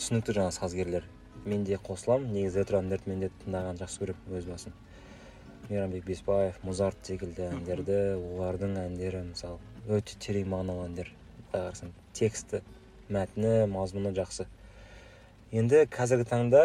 түсінікті 0.00 0.38
жаңағы 0.40 0.56
сазгерлер. 0.56 1.08
Мен 1.46 1.64
де 1.64 1.76
қосыламын. 1.76 2.32
Негізі 2.34 2.62
ретро 2.62 2.80
әндерді 2.80 3.10
мен 3.10 3.24
де 3.24 3.30
тыңдағанды 3.44 3.84
жақсы 3.84 4.02
көремін 4.02 4.38
өз 4.40 4.48
басым. 4.50 4.74
Мейрамбек 5.70 6.04
беспаев 6.04 6.58
музарт 6.66 6.98
секілді 7.06 7.48
әндерді 7.52 7.98
олардың 8.18 8.76
әндері 8.84 9.24
мысалы 9.28 9.58
өте 9.88 10.18
терең 10.18 10.48
мағыналы 10.50 10.88
әндер 10.88 11.12
былай 11.52 11.70
қарасаң 11.70 11.92
тексті 12.14 12.62
мәтіні 13.10 13.66
мазмұны 13.70 14.12
жақсы. 14.16 14.46
Енді 15.52 15.84
қазіргі 15.90 16.26
таңда 16.30 16.64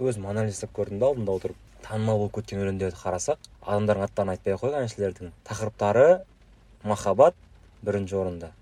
өзім 0.00 0.26
анализ 0.30 0.56
жасап 0.56 0.72
көрдім 0.76 1.00
да 1.00 1.10
алдында 1.12 1.36
отырып 1.36 1.56
танымал 1.84 2.20
болып 2.22 2.38
кеткен 2.38 2.62
өлеңдерді 2.62 2.96
қарасақ 2.96 3.48
адамдардың 3.62 4.06
аттарын 4.06 4.32
айтпай 4.32 4.54
ақ 4.54 4.62
қояйық 4.62 4.84
әншілердің 4.86 5.32
тақырыптары 5.48 6.06
махаббат 6.84 7.36
бірінші 7.82 8.16
орында. 8.20 8.52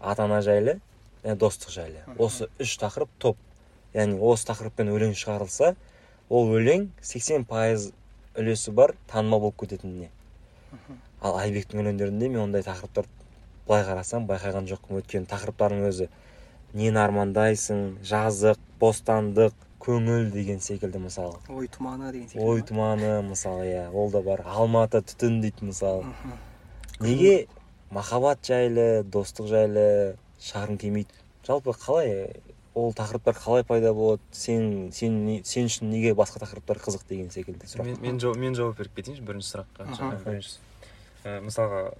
Ата 0.00 0.24
ана 0.24 0.40
жайлы 0.42 0.78
және 1.24 1.36
достық 1.40 1.74
жайлы. 1.74 2.04
Осы 2.18 2.48
үш 2.60 2.76
тақырып 2.80 3.10
топ. 3.18 3.36
Яғни 3.94 4.18
осы 4.18 4.48
тақырыппен 4.50 4.90
өлең 4.92 5.14
шығарылса 5.18 5.74
ол 6.28 6.50
өлең 6.58 6.88
80 7.02 7.46
пайыз 7.48 7.90
үлесі 8.34 8.74
бар 8.74 8.94
танымал 9.10 9.40
болып 9.46 9.60
кететініне. 9.62 10.10
Ал 11.22 11.38
айбектің 11.38 11.82
өлеңдерінде 11.84 12.28
мен 12.28 12.42
ондай 12.48 12.64
тақырыптар 12.66 13.06
былай 13.68 13.84
қарасам 13.86 14.26
байқаған 14.28 14.66
жоқпын. 14.68 14.98
Өйткені 15.00 15.28
тақырыптардың 15.30 15.84
өзі 15.88 16.08
нені 16.74 16.98
армандайсың 17.00 17.84
жазық 18.04 18.58
бостандық 18.80 19.54
көңіл 19.84 20.30
деген 20.32 20.60
секілді 20.64 21.04
мысалы. 21.06 21.38
Ой 21.48 21.68
тұманы 21.68 22.10
деген 22.12 22.42
ой 22.42 22.64
тұманы 22.66 23.20
мысалы 23.28 23.68
иә 23.68 23.84
ол 23.92 24.10
да 24.10 24.22
бар. 24.24 24.42
Алматы 24.44 25.04
түтін 25.04 25.40
дейді 25.44 25.70
мысалы. 25.70 26.08
Неге 27.00 27.46
махаббат 27.90 28.42
жайлы 28.44 29.04
достық 29.04 29.48
жайлы 29.52 29.86
шағым 30.40 30.80
келмейді? 30.80 31.14
Жалпы 31.46 31.76
қалай 31.76 32.32
ол 32.74 32.92
тақырыптар 32.92 33.36
қалай 33.38 33.64
пайда 33.64 33.94
болады? 33.94 34.22
Сен 34.32 34.92
сен 34.92 35.24
не- 35.26 35.42
сен 35.44 35.66
үшін 35.70 35.90
неге 35.90 36.14
басқа 36.14 36.42
тақырыптар 36.42 36.78
қызық 36.82 37.06
деген 37.08 37.30
секілді 37.30 37.66
сұрақ. 37.66 37.84
Мен, 37.84 37.98
мен, 38.02 38.20
жауап, 38.20 38.36
мен 38.36 38.54
жауап 38.54 38.78
беріп 38.78 38.94
кетейінші 38.94 39.22
бірінші 39.22 39.52
сұраққа. 39.54 40.40
Ә, 41.24 41.38
мысалға 41.40 41.94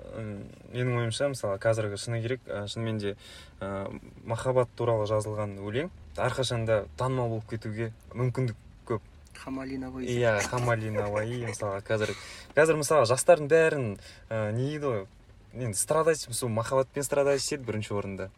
менің 0.75 0.99
ойымша 1.01 1.31
мысалы 1.33 1.57
қазіргі 1.57 1.97
шыны 1.97 2.21
керек. 2.21 2.43
Ә, 2.45 2.67
шынымен 2.69 2.99
де 3.01 3.15
ә, 3.61 3.89
махаббат 4.29 4.69
туралы 4.77 5.07
жазылған 5.09 5.57
өлең 5.65 5.89
әрқашан 6.21 6.67
да 6.69 6.85
танымал 6.99 7.31
болып 7.31 7.49
кетуге 7.49 7.93
мүмкіндік 8.13 8.59
көп. 8.85 9.01
Хамалина 9.41 9.89
ғой 9.95 10.05
иә 10.05 10.37
хамали 10.51 10.91
науаи 10.93 11.41
мысалға 11.47 11.81
қазір 11.89 12.13
қазір 12.55 12.77
мысалы 12.83 13.09
жастардың 13.09 13.49
бәрін 13.49 13.89
ә, 14.29 14.53
не 14.53 14.75
дейді 14.75 14.85
ғой? 14.93 15.07
Енді 15.55 15.79
страдать 15.79 16.21
сол 16.29 16.51
махаббатпен 16.51 17.03
страдать 17.03 17.41
етеді 17.41 17.65
бірінші 17.65 17.95
орында. 17.97 18.31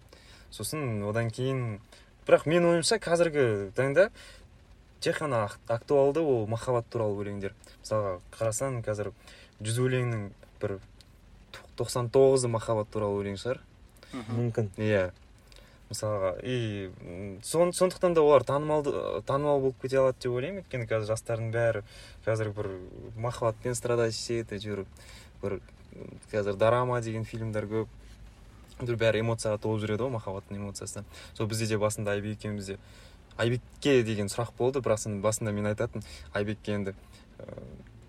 Сосын 0.54 1.02
одан 1.08 1.30
кейін 1.34 1.80
бірақ 2.26 2.46
менің 2.50 2.72
ойымша 2.74 2.98
қазіргі 3.02 3.72
таңда 3.76 4.08
тек 5.00 5.20
қана 5.20 5.44
ак- 5.46 5.60
актуалды 5.68 6.20
ол 6.20 6.46
махаббат 6.50 6.88
туралы 6.90 7.20
өлеңдер. 7.22 7.52
Мысалға 7.84 8.16
қарасаң 8.34 8.80
қазір 8.86 9.12
жүз 9.62 9.78
өлеңнің 9.84 10.30
бір 10.60 10.78
тоқсан 11.78 12.10
тоғызы 12.10 12.48
махаббат 12.50 12.90
туралы 12.90 13.22
өлең 13.22 13.38
шығар. 13.38 13.60
Мүмкін. 14.32 14.70
Иә. 14.80 15.10
Мысалға 15.90 16.32
и 16.42 16.90
сон, 17.46 17.70
сондықтан 17.70 18.14
да 18.14 18.22
олар 18.22 18.42
танымалды 18.42 18.90
танымал 19.26 19.60
болып 19.60 19.80
кете 19.82 20.00
алады 20.00 20.18
деп 20.24 20.32
ойлаймын. 20.32 20.64
Өйткені 20.64 20.88
қазір 20.90 21.12
жастардың 21.12 21.52
бәрі 21.54 21.82
қазір 22.26 22.50
бір 22.56 22.70
махаббатпен 23.14 23.76
страдать 23.78 24.16
етеді 24.16 24.56
әйтеуір 24.56 24.84
бір 25.42 25.60
қазір 26.32 26.58
драма 26.58 27.00
деген 27.00 27.24
фильмдер 27.24 27.68
көп. 27.70 27.86
Бәрі 28.80 29.22
эмоцияға 29.24 29.58
толып 29.62 29.82
жүреді 29.84 30.06
ғой 30.06 30.14
махаббаттың 30.16 30.58
эмоциясы. 30.60 31.04
Сол 31.34 31.46
бізде 31.46 31.66
де 31.66 31.78
басында 31.78 32.12
айбек 32.12 32.38
екеумізде 32.38 32.78
айбекке 33.36 34.02
деген 34.04 34.28
сұрақ 34.32 34.52
болды 34.58 34.80
бірақ 34.80 35.00
соны 35.04 35.20
басында 35.24 35.52
мен 35.52 35.66
айтатын 35.70 36.04
айбекке 36.34 36.76
енді 36.76 36.94
ә, 37.38 37.62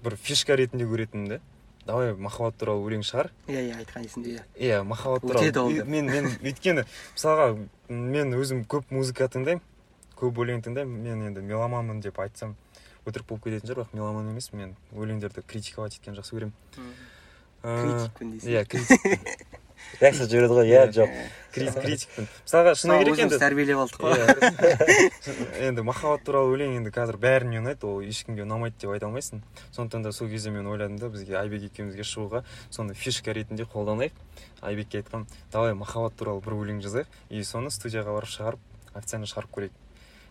бір 0.04 0.16
фишка 0.16 0.56
ретінде 0.56 0.86
көретінмін 0.86 1.38
да. 1.38 1.40
Давай 1.88 2.14
махаббат 2.16 2.58
туралы 2.60 2.84
өлең 2.84 3.04
шығар. 3.08 3.30
Иә 3.48 3.62
иә 3.70 3.78
айтқан 3.80 4.04
есімде 4.04 4.36
иә 4.36 4.44
иә 4.60 4.84
махаббат 4.84 5.24
туралы. 5.24 5.86
мен 5.86 6.06
мен 6.12 6.28
өйткені 6.44 6.84
мысалға 7.16 7.68
мен 7.90 8.36
өзім 8.36 8.66
көп 8.68 8.92
музыка 8.92 9.30
тыңдаймын 9.32 9.64
көп 10.20 10.42
өлең 10.44 10.64
тыңдаймын 10.66 11.04
мен 11.06 11.28
енді 11.30 11.42
меломанмын 11.48 12.02
деп 12.04 12.20
айтсам 12.20 12.58
өтірік 13.08 13.28
болып 13.30 13.48
кететін 13.48 13.70
шығар 13.70 13.86
бірақ 13.86 13.96
меломан 13.96 14.32
емеспін 14.34 14.60
мен 14.60 14.76
өлеңдерді 14.92 15.44
критиковать 15.48 15.96
еткенді 15.96 16.20
жақсы 16.20 16.36
көремін. 16.36 16.54
Критикпін 17.64 18.34
дейсің. 18.36 18.52
иә 18.52 18.66
критик 18.68 19.56
жақсы 20.02 20.28
жібереді 20.30 20.54
ғой 20.58 20.72
иә 20.72 20.84
жоқ. 20.94 21.14
Кри- 21.58 21.72
критикпін 21.74 22.28
мысалға 22.46 22.74
шыны 22.78 22.98
керек 23.02 23.16
өзіміз 23.16 23.34
енді. 23.34 23.40
тәрбиелеп 23.42 23.80
алдық 23.82 23.98
қой. 24.04 24.12
Иә. 24.20 25.62
енді 25.70 25.86
махаббат 25.88 26.24
туралы 26.28 26.54
өлең 26.54 26.76
енді 26.78 26.92
қазір 26.94 27.18
бәріне 27.24 27.62
ұнайды 27.64 27.88
ол 27.88 28.04
ешкімге 28.06 28.44
ұнамайды 28.46 28.78
деп 28.84 28.92
айта 28.94 29.08
алмайсың. 29.08 29.42
Сондықтан 29.74 30.04
да 30.06 30.12
сол 30.14 30.30
кезде 30.30 30.52
мен 30.54 30.68
ойладым 30.68 31.00
да 31.02 31.10
бізге 31.10 31.40
айбек 31.40 31.64
екеумізге 31.72 32.06
шығуға 32.06 32.44
соны 32.70 32.94
фишка 32.94 33.34
ретінде 33.34 33.66
қолданайық. 33.66 34.14
Айбекке 34.62 35.02
айтқам 35.02 35.26
давай 35.52 35.74
махаббат 35.74 36.14
туралы 36.20 36.42
бір 36.46 36.60
өлең 36.60 36.84
жазайық 36.86 37.10
и 37.30 37.42
соны 37.44 37.72
студияға 37.74 38.14
барып 38.20 38.30
шығарып 38.30 38.60
официально 38.94 39.26
шығарып 39.26 39.52
көрейік. 39.58 39.72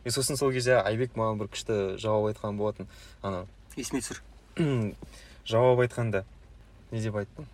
И 0.04 0.10
сосын 0.14 0.36
сол 0.38 0.52
кезде 0.54 0.78
айбек 0.78 1.16
маған 1.18 1.40
бір 1.40 1.50
күшті 1.50 1.96
жауап 1.98 2.30
айтқан 2.30 2.56
болатын. 2.60 2.86
Ана 3.22 3.46
есіме 3.76 3.98
түсір. 4.04 4.22
Жауап 5.46 5.82
айтқанда 5.82 6.24
не 6.92 7.00
деп 7.02 7.16
айттым? 7.18 7.46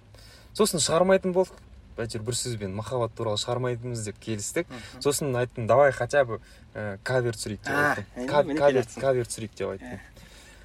Сосын 0.53 0.80
шығармайтын 0.84 1.32
болдық. 1.32 1.57
Әйтеуір 1.99 2.24
бір 2.26 2.36
сөзбен 2.38 2.74
махаббат 2.76 3.14
туралы 3.16 3.40
шығармайтынбыз 3.43 4.07
деп 4.07 4.18
келістік. 4.22 4.70
Сосын 5.01 5.34
айттым 5.36 5.66
давай 5.66 5.93
хотя 5.93 6.24
бы 6.24 6.40
ә, 6.74 6.99
кавер 7.05 7.36
түсірейік 7.36 7.62
деп 7.64 7.74
айттым. 7.74 8.26
кавер 8.57 8.86
кавер 8.97 9.28
түсірейік 9.28 9.55
деп 9.59 9.68
айттым. 9.74 10.01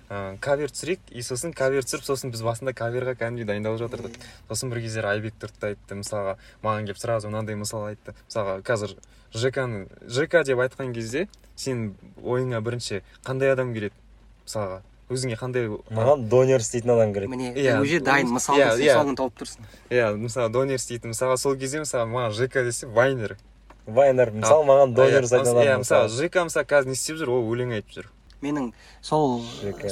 Ә, 0.08 0.38
кавер 0.40 0.72
түсірейік 0.72 1.12
и 1.12 1.22
сосын 1.22 1.52
кавер 1.52 1.84
түсіріп 1.84 2.06
сосын 2.08 2.32
біз 2.32 2.44
басында 2.48 2.72
каверға 2.72 3.18
кәдімгідей 3.20 3.50
дайындалып 3.50 3.82
жатырдық. 3.84 4.16
Сосын 4.48 4.72
бір 4.72 4.80
кездері 4.86 5.12
айбек 5.12 5.36
тұрды 5.36 5.60
да 5.60 5.72
айтты 5.74 6.00
мысалға 6.00 6.38
маған 6.64 6.88
келіп 6.88 7.02
сразу 7.02 7.28
мынандай 7.28 7.60
мысал 7.60 7.90
айтты. 7.90 8.16
Мысалға 8.30 8.62
қазір 8.64 8.96
жкны 9.36 9.88
жк 10.08 10.40
деп 10.48 10.64
айтқан 10.64 10.94
кезде 10.96 11.28
сенің 11.60 11.92
ойыңа 12.24 12.64
бірінші 12.64 13.02
қандай 13.28 13.52
адам 13.52 13.74
келеді? 13.76 14.00
Мысалға 14.48 14.80
өзіңе 15.08 15.38
қандай 15.40 15.70
маған 15.94 16.26
донер 16.28 16.60
істейтін 16.60 16.92
адам 16.98 17.14
керек. 17.16 17.30
Міне 17.32 17.54
Иә. 17.56 17.80
уже 17.82 18.00
дайын 18.02 18.28
Иә, 18.28 18.76
иә. 18.76 18.94
соны 18.94 19.16
тауып 19.16 19.38
тұрсың 19.40 19.64
иә 19.90 20.16
мысалы 20.18 20.50
донер 20.52 20.76
істейтін 20.76 21.12
мысалға 21.14 21.38
сол 21.38 21.56
кезде 21.56 21.80
мысалы 21.80 22.10
маған 22.12 22.34
жк 22.36 22.54
десе 22.64 22.88
вайнер. 22.88 23.38
Вайнер 23.86 24.32
мысалы 24.32 24.66
маған 24.66 24.94
донер 24.94 25.24
жасайтын 25.24 25.56
иә 25.56 25.70
адам 25.72 25.80
мысалы 25.86 26.10
жк 26.10 26.36
мысалы 26.44 26.66
қазір 26.66 26.86
не 26.88 26.94
істеп 26.94 27.18
жүр? 27.18 27.30
Ол 27.30 27.48
өлең 27.56 27.72
айтып 27.78 27.92
жүр. 27.96 28.10
Менің 28.42 28.74
сол 29.02 29.42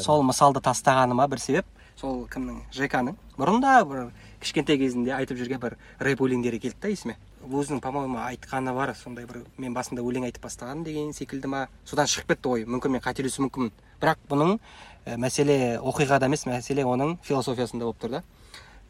сол 0.04 0.22
мысалды 0.24 0.60
тастағаныма 0.60 1.28
бір 1.30 1.40
себеп 1.40 1.66
сол 1.96 2.28
кімнің? 2.28 2.60
жкның 2.76 3.16
бұрында 3.38 3.86
бір 3.88 4.12
кішкентай 4.42 4.78
кезінде 4.78 5.16
айтып 5.16 5.38
жүрген 5.40 5.60
бір 5.64 5.78
рэп 6.00 6.20
өлеңдері 6.20 6.60
келді 6.60 6.76
да 6.82 6.88
есіме. 6.92 7.16
Өзінің 7.46 7.80
по 7.80 7.92
моему 7.92 8.18
айтқаны 8.20 8.74
бар 8.76 8.94
сондай 8.96 9.26
бір 9.26 9.46
мен 9.58 9.74
басында 9.74 10.02
өлең 10.02 10.26
айтып 10.28 10.44
бастағанмын 10.44 10.84
деген 10.84 11.14
секілді 11.14 11.48
ма? 11.48 11.68
Содан 11.86 12.06
шығып 12.06 12.34
кетті 12.36 12.50
ой 12.50 12.66
мүмкін 12.66 12.90
мен 12.98 13.02
қателесуім 13.02 13.48
мүмкінмін 13.48 13.72
бірақ 14.06 14.22
бұның 14.30 14.58
ә, 15.06 15.18
мәселе 15.18 15.78
оқиғада 15.82 16.30
емес 16.30 16.46
мәселе 16.46 16.86
оның 16.86 17.18
философиясында 17.26 17.86
болып 17.90 18.02
тұр 18.04 18.18
да. 18.20 18.24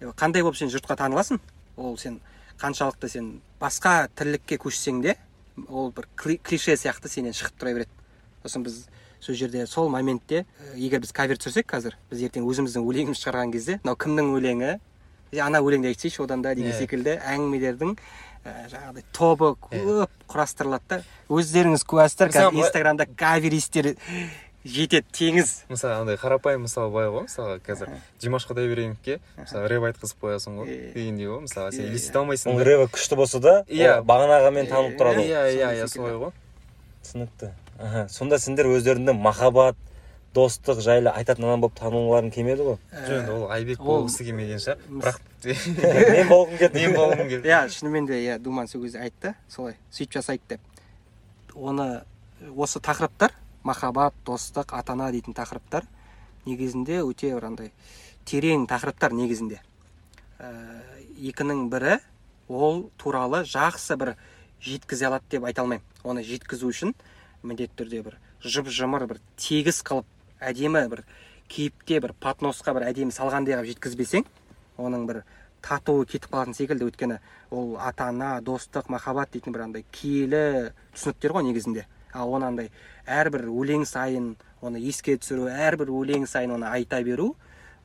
Е, 0.01 0.11
қандай 0.20 0.43
болып 0.43 0.57
сен 0.59 0.72
жұртқа 0.74 0.97
таныласың? 0.99 1.39
Ол 1.78 1.95
сен 1.97 2.20
қаншалықты 2.59 3.09
сен 3.11 3.30
басқа 3.61 4.09
тірлікке 4.16 4.59
көшсең 4.59 5.01
де 5.03 5.16
ол 5.70 5.91
бір 5.95 6.09
кли- 6.20 6.41
клише 6.43 6.76
сияқты 6.76 7.07
сенен 7.11 7.36
шығып 7.36 7.55
тұра 7.61 7.74
береді. 7.80 7.91
Сосын 8.43 8.63
біз 8.68 8.82
сол 9.24 9.36
жерде 9.36 9.66
сол 9.68 9.89
моментте 9.89 10.43
ә, 10.43 10.76
егер 10.76 10.99
біз 10.99 11.16
кавер 11.16 11.39
түсірсек 11.39 11.68
қазір 11.72 11.95
біз 12.11 12.28
ертең 12.28 12.45
өзіміздің 12.45 12.84
өлеңімізді 12.84 13.24
шығарған 13.24 13.55
кезде 13.55 13.80
мынау 13.84 13.95
кімнің 13.95 14.36
өлеңі? 14.36 14.76
Ана 15.41 15.59
өлеңді 15.59 15.89
айтсайшы 15.91 16.22
одан 16.24 16.43
да 16.45 16.53
деген 16.55 16.76
секілді 16.78 17.18
әңгімелердің 17.28 17.95
ә, 18.45 18.51
жаңағыдай 18.72 19.03
тобы 19.11 19.49
көп 19.63 20.13
құрастырылады 20.32 20.88
да. 20.88 20.99
Өздеріңіз 21.28 21.84
куәсіздер 21.89 22.32
қазір 22.32 22.59
инстаграмда 22.61 23.07
каверистер 23.20 23.95
жетеді 24.66 25.05
теңіз. 25.13 25.51
Мысалы 25.70 25.93
андай 26.01 26.18
қарапайым 26.18 26.63
мысал 26.66 26.89
былай 26.89 27.09
ғой 27.13 27.26
мысалға 27.28 27.59
қазір 27.66 27.91
димаш 28.22 28.47
құдайбергеновке 28.49 29.20
мысалы 29.38 29.68
рэп 29.70 29.84
айтқызып 29.91 30.24
қоясың 30.26 30.57
ғой 30.61 30.72
дегендей 30.95 31.30
ғой 31.30 31.43
мысалы 31.45 31.72
сен 31.76 31.86
елестете 31.86 32.18
алмайсың 32.20 32.51
оның 32.51 32.63
да. 32.63 32.70
рэпі 32.72 32.88
күшті 32.95 33.16
болса 33.20 33.39
да 33.39 33.53
Иә. 33.70 33.99
бағанағымен 34.01 34.70
танылып 34.72 34.97
тұрады 34.99 35.22
ғой 35.22 35.30
иә 35.30 35.43
иә 35.53 35.70
иә 35.78 35.88
Сол 35.88 36.01
солай 36.01 36.18
ғой. 36.24 36.32
Түсінікті. 37.05 37.51
Аха 37.80 38.07
сонда 38.09 38.39
сендер 38.39 38.66
өздеріңді 38.74 39.13
махаббат 39.13 39.78
достық 40.36 40.82
жайлы 40.84 41.13
айтатын 41.13 41.45
адам 41.45 41.61
болып 41.61 41.78
тануларың 41.80 42.32
келмеді 42.34 42.66
ғой? 42.66 42.78
Жоқ 43.05 43.20
енді 43.22 43.32
ол 43.38 43.51
айбек 43.51 43.80
ол- 43.80 44.01
болғысы 44.01 44.26
келмеген 44.26 44.59
шығар 44.59 44.82
бірақ 44.89 45.22
мен 46.16 46.28
болғым 46.28 46.57
келді. 46.57 46.82
Мен 46.82 46.95
болғым 46.97 47.30
келді. 47.30 47.47
Иә 47.47 47.61
шынымен 47.70 48.07
де 48.09 48.18
иә 48.26 48.39
думан 48.39 48.68
сол 48.68 48.82
кезде 48.82 48.99
айтты 49.05 49.36
солай 49.47 49.78
сөйтіп 49.93 50.18
жасайық 50.18 50.41
деп. 50.49 50.61
Оны 51.55 52.01
осы 52.57 52.80
тақырыптар 52.84 53.32
махаббат 53.66 54.16
достық 54.26 54.74
ата 54.78 54.93
ана 54.93 55.11
дейтін 55.11 55.36
тақырыптар 55.36 55.88
негізінде 56.45 57.01
өте 57.03 57.34
бір 57.34 57.49
андай 57.49 57.72
терең 58.30 58.68
тақырыптар 58.70 59.13
негізінде. 59.18 59.59
Ә, 60.39 60.49
екінің 61.18 61.68
бірі 61.74 61.99
ол 62.47 62.89
туралы 63.01 63.43
жақсы 63.49 63.97
бір 63.97 64.16
жеткізе 64.61 65.09
алады 65.09 65.26
деп 65.36 65.45
айта 65.49 65.66
алмаймын. 65.66 65.86
Оны 66.03 66.24
жеткізу 66.26 66.70
үшін 66.70 66.93
міндетті 67.43 67.82
түрде 67.82 68.03
бір 68.05 68.20
жып 68.45 68.70
жымыр 68.70 69.07
бір 69.09 69.22
тегіс 69.41 69.82
қылып 69.86 70.05
әдемі 70.39 70.86
бір 70.91 71.05
кейіпте 71.49 71.99
бір 72.01 72.13
патносқа 72.22 72.74
бір 72.78 72.89
әдемі 72.91 73.13
салғандай 73.16 73.57
қылып 73.57 73.72
жеткізбесең 73.74 74.26
оның 74.78 75.05
бір 75.09 75.24
татуы 75.66 76.05
кетіп 76.05 76.30
қалатын 76.34 76.53
секілді. 76.53 76.89
Өйткені 76.89 77.20
ол 77.49 77.78
ата 77.82 78.09
ана 78.11 78.39
достық 78.41 78.89
махаббат 78.93 79.34
дейтін 79.34 79.53
бір 79.55 79.66
андай 79.66 79.86
киелі 79.91 80.72
түсініктер 80.93 81.34
ғой 81.34 81.47
негізінде. 81.49 81.88
Оны 82.24 82.47
андай 82.47 82.72
әрбір 83.05 83.49
өлең 83.51 83.84
сайын 83.86 84.36
оны 84.61 84.80
еске 84.80 85.18
түсіру 85.20 85.49
әрбір 85.51 85.91
өлең 85.91 86.26
сайын 86.30 86.55
оны 86.55 86.70
айта 86.70 87.01
беру 87.03 87.36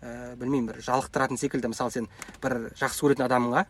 ә, 0.02 0.36
білмеймін 0.36 0.70
бір 0.70 0.80
жалықтыратын 0.86 1.40
секілді. 1.40 1.72
Мысалы 1.72 1.90
сен 1.90 2.08
бір 2.42 2.70
жақсы 2.78 3.02
көретін 3.02 3.26
адамыңа 3.26 3.66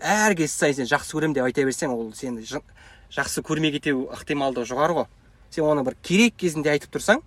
әр 0.00 0.34
кез 0.34 0.52
сайын 0.56 0.80
сен 0.80 0.90
жақсы 0.90 1.14
көремін 1.14 1.36
деп 1.38 1.46
айта 1.46 1.64
берсең 1.64 1.94
ол 1.94 2.10
сені 2.16 2.42
жа- 2.42 2.64
жақсы 3.12 3.44
көрмей 3.46 3.72
кету 3.76 4.08
ықтималдығы 4.16 4.66
жоғары 4.72 4.98
ғой. 4.98 5.06
Сен 5.50 5.64
оны 5.64 5.84
бір 5.84 5.96
керек 6.02 6.36
кезінде 6.36 6.70
айтып 6.74 6.92
тұрсаң 6.96 7.22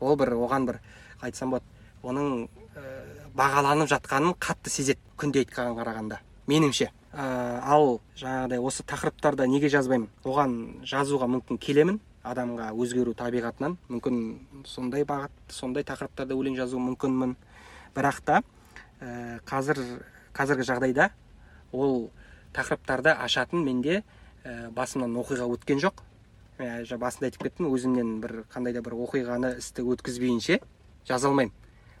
ол 0.00 0.16
бір 0.16 0.34
оған 0.36 0.66
бір 0.66 0.80
қалай 1.20 1.30
айтсам 1.30 1.54
болады 1.54 1.64
оның 2.04 2.48
ә, 2.76 2.82
бағаланып 3.36 3.88
жатқанын 3.88 4.36
қатты 4.36 4.70
сезеді 4.70 5.00
күнде 5.16 5.44
айтқанға 5.44 5.80
қарағанда 5.80 6.20
меніңше. 6.46 6.90
Ә, 7.14 7.24
ал 7.62 8.00
жаңағыдай 8.18 8.60
осы 8.60 8.82
тақырыптарда 8.84 9.46
неге 9.48 9.70
жазбаймын? 9.72 10.10
Оған 10.24 10.84
жазуға 10.84 11.28
мүмкін 11.30 11.58
келемін. 11.62 12.00
Адамға 12.24 12.70
өзгеру 12.80 13.12
табиғатынан 13.18 13.76
мүмкін 13.92 14.64
сондай 14.66 15.04
бағыт 15.04 15.32
сондай 15.52 15.84
тақырыптарда 15.84 16.34
өлең 16.34 16.56
жазу 16.56 16.80
мүмкінмін. 16.80 17.36
Бірақ 17.94 18.20
та 18.24 18.40
ә, 19.00 19.38
қазір 19.46 19.80
қазіргі 20.34 20.66
жағдайда 20.70 21.10
ол 21.72 22.10
тақырыптарды 22.56 23.12
ашатын 23.12 23.64
менде 23.64 24.02
ә, 24.44 24.70
басымнан 24.72 25.14
оқиға 25.20 25.46
өткен 25.54 25.82
жоқ. 25.84 26.02
Ә, 26.58 26.84
жа- 26.88 26.98
басында 26.98 27.28
айтып 27.28 27.44
кеттім 27.48 27.70
өзімнен 27.70 28.20
бір 28.22 28.44
қандай 28.52 28.72
да 28.72 28.82
бір 28.82 28.96
оқиғаны 29.04 29.56
істі 29.58 29.84
өткізбейінше 29.94 30.60
жаза 31.06 31.28
алмаймын. 31.28 31.52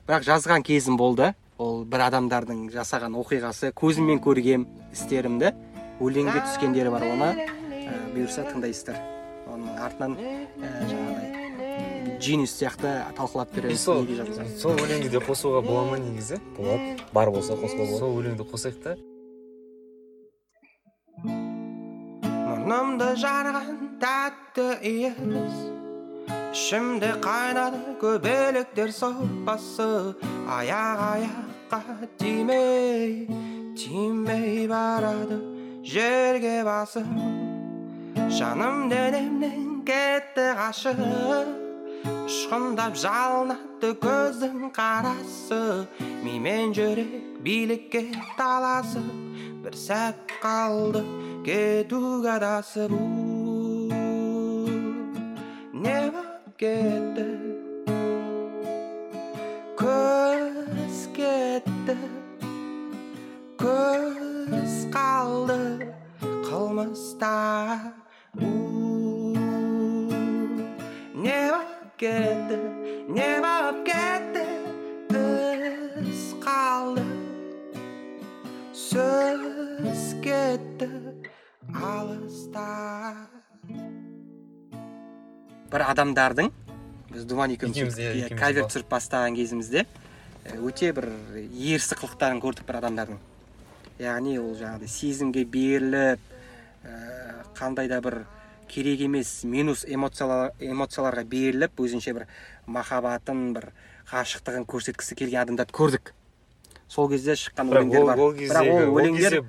Бірақ 0.08 0.24
жазған 0.26 0.62
кезім 0.64 0.96
болды. 0.96 1.34
Ол 1.58 1.84
бір 1.86 2.08
адамдардың 2.08 2.68
жасаған 2.74 3.14
оқиғасы 3.14 3.70
көзіммен 3.78 4.18
көргем 4.24 4.66
істерімді. 4.92 5.54
Өлеңге 6.02 6.42
түскендері 6.48 6.90
бар 6.90 7.06
оны 7.12 7.32
ә, 7.46 7.98
бұйырса 8.14 8.48
тыңдайсыздар. 8.50 9.13
Оның 9.52 9.80
артынан 9.84 10.16
ә, 10.18 10.70
жаңағыдай 10.90 12.18
джинис 12.18 12.54
сияқты 12.56 12.92
талқылап 13.18 13.52
береміз 13.54 13.82
сол 13.84 14.06
сол 14.60 14.78
өлеңді 14.78 15.10
де 15.12 15.20
қосуға 15.22 15.60
бола 15.66 15.84
ма 15.90 15.98
негізі? 16.00 16.38
Болады 16.56 16.96
бар 17.12 17.30
болса 17.34 17.58
қосуға 17.58 17.84
болады 17.84 18.00
сол 18.00 18.18
өлеңді 18.20 18.46
қосайық 18.52 18.80
та. 18.84 18.96
Мұрнымды 22.48 23.14
жарған 23.20 23.88
тәтті 24.02 24.68
иіс 24.88 25.56
ішімде 26.54 27.10
қайнады 27.24 27.96
көбелектер 27.98 28.92
сорпасы 28.94 30.14
аяқ 30.46 31.00
аяққа 31.10 32.08
тимей 32.20 33.26
тимей 33.76 34.68
барады 34.70 35.40
жерге 35.82 36.62
басып 36.64 37.53
жаным 38.32 38.88
денемнен 38.88 39.82
кетті 39.84 40.46
қашып 40.58 41.00
ұшқындап 42.24 42.96
жалынады 42.96 43.90
көздің 44.00 44.70
қарасы. 44.74 45.86
Ми 46.24 46.38
мен 46.40 46.72
жүрек 46.76 47.42
билікке 47.44 48.06
таласып 48.38 49.04
бір 49.64 49.76
сәт 49.76 50.36
қалды 50.40 51.04
кетуге 51.44 52.32
адасып 52.38 52.92
не 55.84 55.98
боп 56.14 56.56
кетті? 56.56 57.28
Көз 59.76 61.08
кетті. 61.16 61.98
Қалды. 64.94 65.90
Қылмыста 66.46 67.34
кетті 72.04 72.56
не 73.08 73.28
боп 73.40 73.78
кетті 73.88 74.42
із 76.04 76.24
қалды 76.44 77.04
сөз 78.76 80.02
кетті 80.24 80.88
алыста 81.72 82.66
бір 85.72 85.86
адамдардың 85.94 86.52
біз 87.14 87.24
думан 87.24 87.56
екеуміз 87.56 87.80
Екеуміз, 87.80 87.96
иә, 87.96 88.28
кавер 88.36 88.68
түсіріп 88.68 88.92
бастаған 88.92 89.40
кезімізде 89.40 89.86
өте 90.60 90.92
бір 90.92 91.08
ерсі 91.08 91.96
қылықтарын 91.96 92.44
көрдік 92.44 92.68
бір 92.68 92.82
адамдардың. 92.82 93.20
Яғни 94.02 94.36
ол 94.42 94.52
жаңағыдай 94.58 94.90
сезімге 94.92 95.44
беріліп 95.48 96.20
ә, 96.84 96.96
қандай 97.56 97.88
да 97.88 98.02
бір 98.04 98.24
керек 98.68 99.00
емес. 99.00 99.44
Минус 99.44 99.84
эмоциялар, 99.84 100.52
эмоцияларға 100.60 101.24
беріліп 101.24 101.80
өзінше 101.80 102.14
бір 102.14 102.26
махаббатын 102.66 103.52
бір 103.54 103.70
ғашықтығын 104.10 104.66
көрсеткісі 104.68 105.16
келген 105.16 105.42
адамдарды 105.44 105.72
көрдік. 105.74 106.12
Сол 106.88 107.08
кезде 107.10 107.32
шыққан 107.32 107.70
өлеңдер 107.72 108.04
бар. 108.06 108.18
ол 108.18 108.32
бірақ 108.34 108.70
ол 108.70 109.00
өлеңдер 109.00 109.44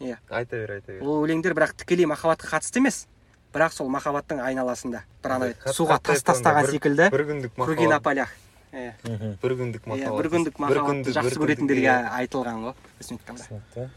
иә. 0.00 0.16
айта 0.30 0.56
бер 0.56 0.70
айта 0.78 0.92
бер. 0.92 1.02
Ол 1.02 1.26
өлеңдер 1.26 1.54
бірақ 1.54 1.74
тікелей 1.76 2.06
махаббатқа 2.06 2.56
қатысты 2.58 2.78
емес. 2.78 3.06
Бірақ 3.52 3.72
сол 3.72 3.88
махаббаттың 3.88 4.40
айналасында 4.42 5.02
бір 5.22 5.30
Қатты- 5.30 5.72
суға 5.72 6.00
тас 6.02 6.22
тастаған 6.22 6.66
бір- 6.66 6.70
секілді. 6.70 7.10
бір 7.10 7.24
күндік 7.24 7.92
апалях 7.94 8.30
иә. 8.72 8.92
Мхм. 9.04 9.38
Бір 9.42 9.52
күндік 9.56 9.82
иә 9.84 9.88
махаббат. 9.88 10.18
бір 10.22 10.30
күндік 10.30 10.54
бір 10.56 10.60
махаббатты 10.60 10.90
күндік- 10.90 11.16
жақсы 11.16 11.38
көретіндерге 11.40 11.88
иә. 11.88 12.10
айтылған 12.20 12.58
ғой 12.64 12.74
түсінікті. 13.00 13.88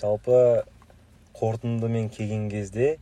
Жалпы 0.00 0.64
қорытындымен 1.34 2.08
келген 2.10 2.48
кезде 2.50 2.98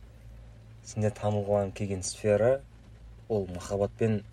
сендер 0.85 1.11
танылған 1.15 1.71
келген 1.73 2.03
сфера 2.03 2.61
ол 3.29 3.47
махаббатпен 3.53 4.23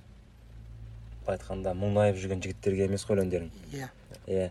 былай 1.24 1.38
айтқанда 1.38 1.74
мұңайып 1.78 2.18
жүрген 2.18 2.42
жігіттерге 2.42 2.88
емес 2.88 3.04
қой 3.06 3.18
өлеңдерің 3.18 3.50
иә. 3.72 3.88
Иә. 4.26 4.50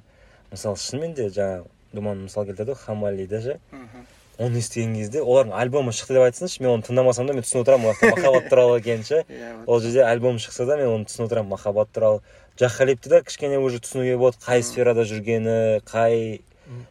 Мысалы 0.51 0.79
шынымен 0.79 1.13
де 1.17 1.27
жаңа 1.33 1.65
думан 1.93 2.23
мысал 2.25 2.45
келтірді 2.47 2.71
ғой 2.73 2.81
хамалида 2.85 3.41
ше 3.41 3.59
мхм. 3.71 4.05
оны 4.37 4.61
естіген 4.61 4.95
кезде 4.95 5.21
олардың 5.21 5.55
альбомы 5.59 5.91
шықты 5.91 6.15
деп 6.15 6.27
айтсыншы 6.29 6.63
мен 6.63 6.71
оны 6.77 6.87
тыңдамасам 6.87 7.27
да 7.27 7.33
мен 7.33 7.43
түсініп 7.43 7.65
отырамын 7.65 7.89
ол 7.89 7.95
махаббат 8.15 8.49
туралы 8.49 8.79
екенін 8.79 9.03
ше? 9.03 9.25
Иә 9.27 9.65
ол 9.67 9.81
жерде 9.81 10.03
альбом 10.05 10.39
шықса 10.39 10.65
да 10.65 10.77
мен 10.77 10.87
оны 10.87 11.09
түсініп 11.09 11.27
отырамын 11.27 11.49
махаббат 11.49 11.91
туралы. 11.91 12.21
Жақалипті 12.59 13.09
да 13.09 13.21
кішкене 13.21 13.59
уже 13.59 13.79
түсінуге 13.79 14.17
болады 14.17 14.37
қай 14.45 14.63
сферада 14.63 15.03
жүргені 15.03 15.81
қай 15.83 16.41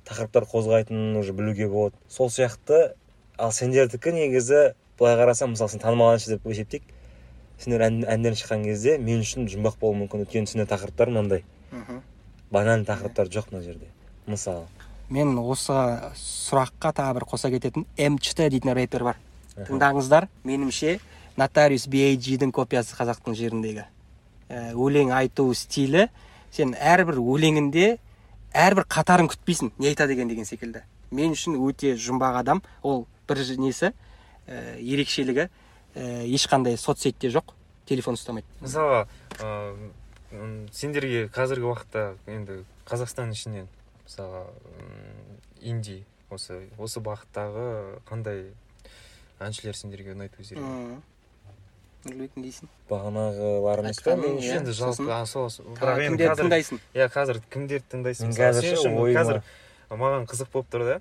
тақырыптар 0.05 0.45
қозғайтынын 0.51 1.19
уже 1.21 1.33
білуге 1.33 1.69
болады. 1.69 1.95
Сол 2.09 2.29
сияқты 2.29 2.95
ал 3.39 3.53
сендердікі 3.53 4.13
негізі 4.13 4.75
былай 4.99 5.17
қарасам 5.17 5.55
мысалы 5.55 5.71
сен 5.71 5.83
танымал 5.83 6.15
әнші 6.17 6.35
деп 6.35 6.47
есептейік 6.47 6.83
сендер 7.59 7.87
ән, 7.89 8.03
әндерің 8.07 8.39
шыққан 8.39 8.65
кезде 8.67 8.99
мен 8.99 9.23
үшін 9.25 9.49
жұмбақ 9.51 9.79
болуы 9.81 10.05
мүмкін. 10.05 10.27
Өйткені 10.27 10.47
сендер 10.47 10.69
тақырыптар 10.71 11.11
мынандай. 11.11 11.45
Мхм. 11.73 12.03
банальный 12.51 12.87
тақырыптар 12.87 13.29
жоқ 13.29 13.53
мына 13.53 13.63
жерде. 13.63 13.89
Мысалы 14.27 14.67
мен 15.11 15.39
осы 15.39 15.73
сұраққа 16.21 16.93
тағы 16.97 17.15
бір 17.19 17.25
қоса 17.29 17.51
кететін 17.51 17.87
м4 17.97 18.49
дейтін 18.51 18.75
рэпер 18.77 19.05
бар. 19.05 19.21
Тыңдаңыздар. 19.57 20.29
Меніңше 20.45 20.99
нотариус 21.37 21.89
дің 21.89 22.53
копиясы 22.53 22.97
қазақтың 22.97 23.35
жеріндегі 23.35 23.85
Ә, 24.49 24.73
өлең 24.73 25.13
айту 25.13 25.53
стилі. 25.53 26.09
Сен 26.51 26.73
әрбір 26.73 27.19
өлеңінде 27.21 27.99
әрбір 28.55 28.87
қатарын 28.89 29.29
күтпейсің. 29.29 29.73
Не 29.79 29.89
айтады 29.89 30.15
екен 30.15 30.29
деген 30.29 30.45
секілді. 30.49 30.83
Мен 31.11 31.33
үшін 31.33 31.59
өте 31.61 31.93
жұмбақ 31.97 32.41
адам. 32.41 32.63
Ол 32.83 33.07
бір 33.29 33.45
несі? 33.59 33.93
Ә, 34.49 34.79
ерекшелігі 34.81 35.49
ә, 35.49 35.51
ешқандай 36.29 36.77
соцсетте 36.81 37.31
жоқ 37.33 37.53
телефон 37.89 38.17
ұстамайды. 38.19 38.47
Мысалға 38.61 39.07
ыыы, 39.41 39.91
м, 40.33 40.57
сендерге 40.73 41.27
қазіргі 41.33 41.69
уақытта 41.71 42.07
енді 42.27 42.63
қазақстан 42.89 43.33
ішінен 43.33 43.69
мысалға 44.07 44.47
инди 45.61 46.03
осы 46.31 46.63
осы 46.79 47.01
бағыттағы 47.05 48.01
қандай 48.09 48.49
әншілер 49.41 49.77
сендерге 49.77 50.17
ұнайды 50.17 50.41
өздеріңе? 50.41 50.67
Мм. 50.67 50.99
нұрбек 52.09 52.37
не 52.39 52.45
дейсің. 52.47 52.69
Бағанағылар 52.89 53.81
емес 53.83 53.99
па 54.01 54.13
Айтқаның, 54.13 54.23
мен 54.23 54.37
иә. 54.39 54.45
үшін 54.45 54.61
енді 54.61 54.75
жалпы 54.79 55.27
сол 55.27 55.49
бірақ 55.77 56.03
енді 56.07 56.29
тыңдайсың? 56.39 56.81
иә 56.95 57.09
қазір 57.13 57.41
кімдерді 57.51 57.89
тыңдайсың? 57.93 58.33
Қазір 58.39 59.43
маған 59.91 60.29
қызық 60.31 60.53
болып 60.53 60.71
тұр 60.73 60.85
да. 60.87 60.97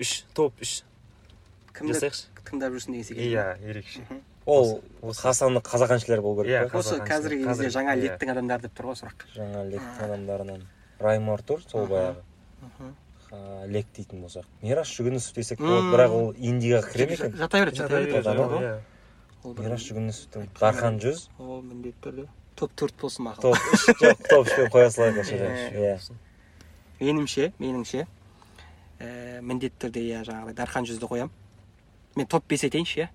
Үш 0.00 0.22
топ 0.34 0.54
үш. 0.62 0.82
Кімді 1.76 1.94
жасайықшы. 1.94 2.31
Тыңдап 2.48 2.74
жүрсің 2.76 2.92
деген 2.96 3.04
секілді? 3.04 3.28
Иә 3.32 3.46
ерекше. 3.70 4.04
Ол 4.46 4.80
қазақстандық 5.02 5.62
қазақ 5.68 5.92
әншілері 5.96 6.22
болу 6.24 6.42
Иә, 6.42 6.46
керек 6.64 6.72
па 6.72 6.78
осы 6.82 6.96
қазіргі 6.98 7.44
әншілер, 7.46 7.48
кезде 7.48 7.68
жаңа 7.76 7.94
иә. 7.94 8.02
лектің 8.06 8.32
адамдары 8.34 8.62
деп 8.66 8.74
тұр 8.78 8.88
ғой 8.90 8.96
сұрақ 9.02 9.26
жаңа 9.36 9.64
лектің 9.70 10.04
адамдарынан. 10.08 10.64
Райм 11.00 11.30
артур 11.30 11.62
сол 11.68 11.86
баяғы. 11.86 12.22
Лек 13.66 13.86
дейтін 13.96 14.20
болсақ. 14.26 14.44
Мирас 14.62 14.90
жүгінісов 14.92 15.34
десек 15.38 15.58
болады 15.62 15.88
бірақ 15.94 16.10
ол 16.18 16.32
индияға 16.36 16.90
кіре 16.92 17.06
ме 17.06 17.14
екен? 17.14 17.36
жата 17.38 17.58
береді 17.62 17.76
жата 17.76 18.00
береді. 18.02 18.28
иә. 18.28 19.54
мирас 19.62 19.86
жүгінісовтың 19.88 20.48
дархан 20.60 20.98
жүз. 21.00 21.28
Ол 21.38 21.62
міндетті 21.62 22.02
түрде. 22.04 22.26
Топ 22.56 22.74
төрт 22.76 22.94
болсын 23.00 23.24
маған. 23.24 23.40
Топ 23.40 23.56
үш 23.72 23.86
жоқ 24.02 24.28
топ 24.28 24.46
үшпен 24.46 24.68
қоя 24.74 24.90
салайық 24.92 25.20
осы 25.22 25.38
Иә. 25.38 25.96
иә 27.00 27.08
меніңше 27.08 27.52
меніңше 27.58 28.04
ә, 29.00 29.40
міндетті 29.40 29.86
түрде 29.86 30.00
иә 30.04 30.20
жаңағыдай 30.28 30.54
дархан 30.54 30.84
жүзді 30.84 31.08
қоямын. 31.08 31.30
Мен 32.16 32.26
топ 32.26 32.44
бес 32.48 32.64
айтайыншы 32.64 33.00
иә. 33.04 33.08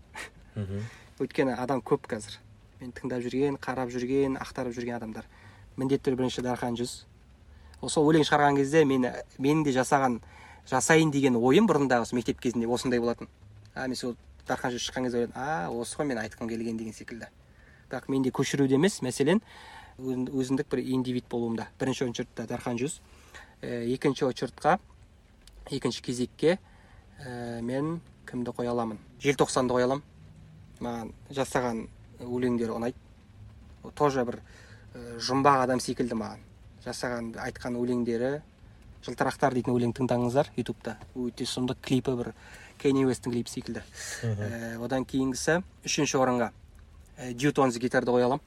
Мхм. 0.55 0.81
өйткені 1.19 1.55
адам 1.57 1.81
көп 1.81 2.07
қазір. 2.07 2.37
Мен 2.79 2.91
тыңдап 2.93 3.21
жүрген 3.25 3.57
қарап 3.57 3.89
жүрген 3.89 4.37
ақтарып 4.37 4.73
жүрген 4.77 4.97
адамдар. 4.97 5.25
Міндетті 5.77 6.09
түрде 6.11 6.17
бірінші 6.17 6.41
дархан 6.45 6.75
жүз. 6.77 7.05
Ол 7.81 7.89
сол 7.89 8.05
өлең 8.09 8.25
шығарған 8.25 8.55
кезде 8.57 8.83
мені 8.85 9.11
менің 9.39 9.63
де 9.65 9.71
жасаған 9.73 10.19
жасайын 10.69 11.11
деген 11.11 11.35
ойым 11.37 11.67
бұрында 11.69 12.01
осы 12.01 12.15
мектеп 12.15 12.39
кезінде 12.41 12.67
осындай 12.67 12.99
болатын. 12.99 13.27
А 13.73 13.87
мен 13.87 13.95
сол 13.95 14.15
дархан 14.47 14.71
жүз 14.73 14.85
шыққан 14.89 15.03
кезде 15.05 15.17
ойладым 15.17 15.33
а 15.35 15.69
осы 15.71 15.97
ғой 15.97 16.05
мен 16.05 16.17
айтқым 16.17 16.49
келген 16.49 16.77
деген 16.77 16.93
секілді. 16.93 17.27
Бірақ 17.89 18.09
менде 18.09 18.29
көшіруде 18.31 18.75
емес 18.75 19.01
мәселен 19.01 19.41
өзін- 19.97 20.29
өзіндік 20.29 20.69
бір 20.69 20.79
индивид 20.85 21.25
болуымда. 21.29 21.67
Бірінші 21.79 22.09
очередьта 22.09 22.45
дархан 22.47 22.77
жүз. 22.77 22.99
Ә, 23.61 23.85
екінші 23.93 24.25
очередьқа 24.25 24.79
екінші 25.71 26.01
кезекке 26.01 26.59
ә, 27.25 27.61
мен 27.61 28.01
кімді 28.28 28.53
қоя 28.55 28.73
аламын? 28.73 28.99
Желтоқсанды 29.23 29.73
қоя 29.75 29.88
аламын. 29.88 30.03
Маған 30.84 31.13
жасаған 31.34 31.86
өлеңдері 32.21 32.75
ұнайды. 32.75 32.99
Ол 33.84 33.93
тоже 33.95 34.25
бір 34.28 34.39
ә, 34.39 35.17
жұмбақ 35.23 35.63
адам 35.63 35.82
секілді 35.84 36.17
маған. 36.19 36.43
Жасаған 36.86 37.34
айтқан 37.47 37.80
өлеңдері 37.80 38.38
жылтырақтар 39.07 39.55
дейтін 39.55 39.75
өлең 39.75 39.93
тыңдаңыздар 39.97 40.51
ютубта. 40.57 40.97
Өте 41.15 41.47
сұмдық 41.47 41.80
клипі 41.86 42.15
бір 42.19 42.34
кенни 42.82 43.05
уесттің 43.07 43.34
клипі 43.34 43.53
секілді. 43.53 43.84
Ә, 44.23 44.78
одан 44.84 45.05
кейінгісі 45.07 45.61
үшінші 45.88 46.19
орынға. 46.19 46.51
Ә, 47.17 47.34
дьютонз 47.34 47.80
гитарды 47.82 48.11
қоя 48.11 48.28
аламын. 48.28 48.43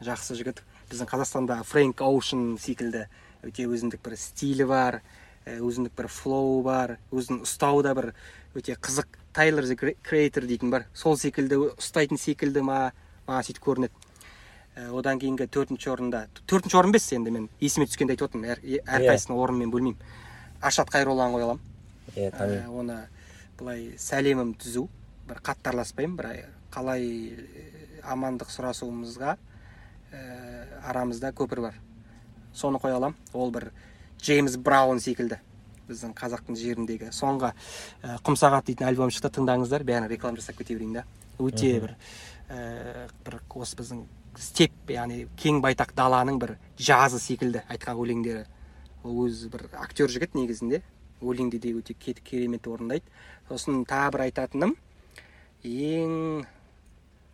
Жақсы 0.00 0.38
жігіт. 0.38 0.62
Біздің 0.90 1.10
қазақстанда 1.10 1.60
фрэнк 1.68 2.00
оушен 2.02 2.56
секілді. 2.58 3.06
Өте 3.44 3.66
өзіндік 3.68 4.02
бір 4.04 4.16
стилі 4.18 4.66
бар. 4.66 5.00
Өзіндік 5.46 5.94
бір 5.96 6.08
флоу 6.12 6.60
бар 6.62 6.98
өзін 7.12 7.42
ұстау 7.46 7.82
да 7.82 7.94
бір 7.94 8.12
өте 8.54 8.76
қызық. 8.76 9.06
Тайлер 9.32 9.62
the 9.64 9.76
креатор 10.02 10.44
дейтін 10.44 10.70
бар. 10.70 10.86
Сол 10.94 11.16
секілді 11.16 11.54
ұстайтын 11.78 12.18
секілді 12.18 12.62
ма 12.66 12.92
маған 13.28 13.46
сөйтіп 13.46 13.62
көрінеді. 13.62 13.92
Ә, 14.76 14.90
одан 14.90 15.18
кейінгі 15.18 15.46
төртінші 15.46 15.90
орында 15.92 16.24
төртінші 16.46 16.76
орын 16.78 16.90
емес 16.90 17.06
енді 17.12 17.30
мен 17.30 17.48
есіме 17.60 17.86
түскенде 17.86 18.14
айтып 18.14 18.28
отырмын 18.30 18.50
әр, 18.50 18.60
Иә. 18.62 18.82
әрқайсысын 18.86 19.34
орнын 19.34 19.58
мен 19.64 19.70
бөлмеймін. 19.70 19.96
Ашат 20.62 20.90
қайролланы 20.90 21.34
қоя 21.34 21.44
аламын. 21.46 21.62
Иә 22.16 22.30
Ә, 22.30 22.36
танимын 22.38 22.68
оны 22.74 22.98
былай 23.58 23.94
сәлемім 23.98 24.54
түзу 24.58 24.88
бір 25.28 25.38
қатты 25.46 25.70
араласпаймын 25.70 26.16
бір 26.16 26.30
қалай 26.74 27.06
амандық 28.02 28.50
сұрасуымызға 28.50 29.36
ә, 30.10 30.20
арамызда 30.90 31.30
көпір 31.34 31.60
бар. 31.68 31.74
Соны 32.54 32.78
қоя 32.82 32.96
аламын. 32.98 33.16
Ол 33.32 33.50
бір 33.50 33.70
джеймс 34.22 34.56
браун 34.56 35.00
секілді. 35.00 35.40
Біздің 35.90 36.12
қазақтың 36.14 36.56
жеріндегі 36.58 37.10
соңғы 37.14 37.50
ә, 37.50 38.18
құмсағат 38.22 38.68
дейтін 38.68 38.86
альбом 38.86 39.10
шықты 39.10 39.32
тыңдаңыздар. 39.40 39.82
Бәрін 39.82 40.06
реклама 40.10 40.38
жасап 40.38 40.60
кете 40.60 40.76
берейін 40.76 41.00
да. 41.00 41.04
Өте 41.42 41.72
бір 41.82 41.96
ә, 42.48 43.08
бір 43.26 43.40
осы 43.58 43.78
біздің 43.80 44.04
степ 44.38 44.92
яғни 44.94 45.24
кең 45.40 45.58
байтақ 45.64 45.96
даланың 45.98 46.38
бір 46.38 46.54
жазы 46.78 47.18
секілді 47.18 47.64
айтқан 47.66 47.98
өлеңдері. 47.98 48.46
Ол 49.02 49.24
өзі 49.26 49.50
бір 49.50 49.66
актер 49.80 50.12
жігіт 50.12 50.38
негізінде. 50.38 50.82
Өлеңде 51.20 51.58
де 51.58 51.74
өте 51.74 51.94
керемет 51.98 52.68
орындайды. 52.70 53.04
Сосын 53.48 53.82
тағы 53.88 54.14
бір 54.14 54.26
айтатыным. 54.28 54.76
Ең 55.64 56.46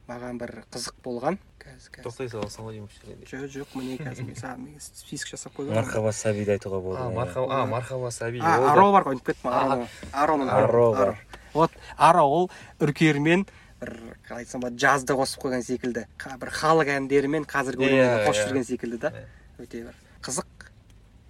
маған 0.09 0.39
бір 0.39 0.51
қызық 0.71 0.97
болған. 1.05 1.37
Қазір 1.63 1.91
қазір 1.97 2.05
тоқтай 2.07 2.29
саласың 2.31 2.67
ғой 2.69 2.77
деймін 2.77 2.91
кішкене 2.93 3.27
жоқ 3.27 3.51
жоқ 3.57 3.73
міне 3.79 3.97
қазір 3.99 4.27
мен 4.29 4.37
саған 4.39 4.61
мен 4.63 4.81
список 4.81 5.33
жасап 5.35 5.57
қойған 5.59 5.75
мархаба 5.81 6.13
сәбиді 6.15 6.53
айтуға 6.55 6.79
болады 6.85 7.03
а 7.03 7.09
иә. 7.11 7.15
мархаба 7.17 7.57
а 7.63 7.67
мархаба 7.67 8.11
сәби 8.15 8.41
аро 8.47 8.93
бар 8.95 9.03
ғой 9.09 9.17
ұмытып 9.17 9.33
кеттім. 9.33 9.51
Аро 9.51 9.89
ароның 10.13 10.51
Аро 10.55 10.85
бар. 10.95 11.17
вот 11.55 11.71
аро 11.99 12.23
ол 12.23 12.51
үркермен 12.81 13.47
бір 13.81 13.93
қалай 14.29 14.45
айтсам 14.47 14.61
болады 14.63 14.79
жазды 14.79 15.13
қосып 15.19 15.43
қойған 15.43 15.63
секілді. 15.67 16.07
Бір 16.39 16.51
халық 16.55 16.89
әндерімен 16.97 17.45
қазіргі 17.45 17.83
Иә, 17.83 17.91
өлеңді 17.91 18.29
қосып 18.29 18.43
иә. 18.45 18.49
жүрген 18.49 18.65
секілді 18.65 18.99
да. 19.03 19.11
Иә. 19.11 19.27
өте 19.59 19.83
бір 19.91 19.95
қызық 20.23 20.71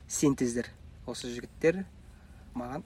синтездер. 0.06 0.68
Осы 1.06 1.28
жігіттер 1.32 1.84
маған 2.54 2.82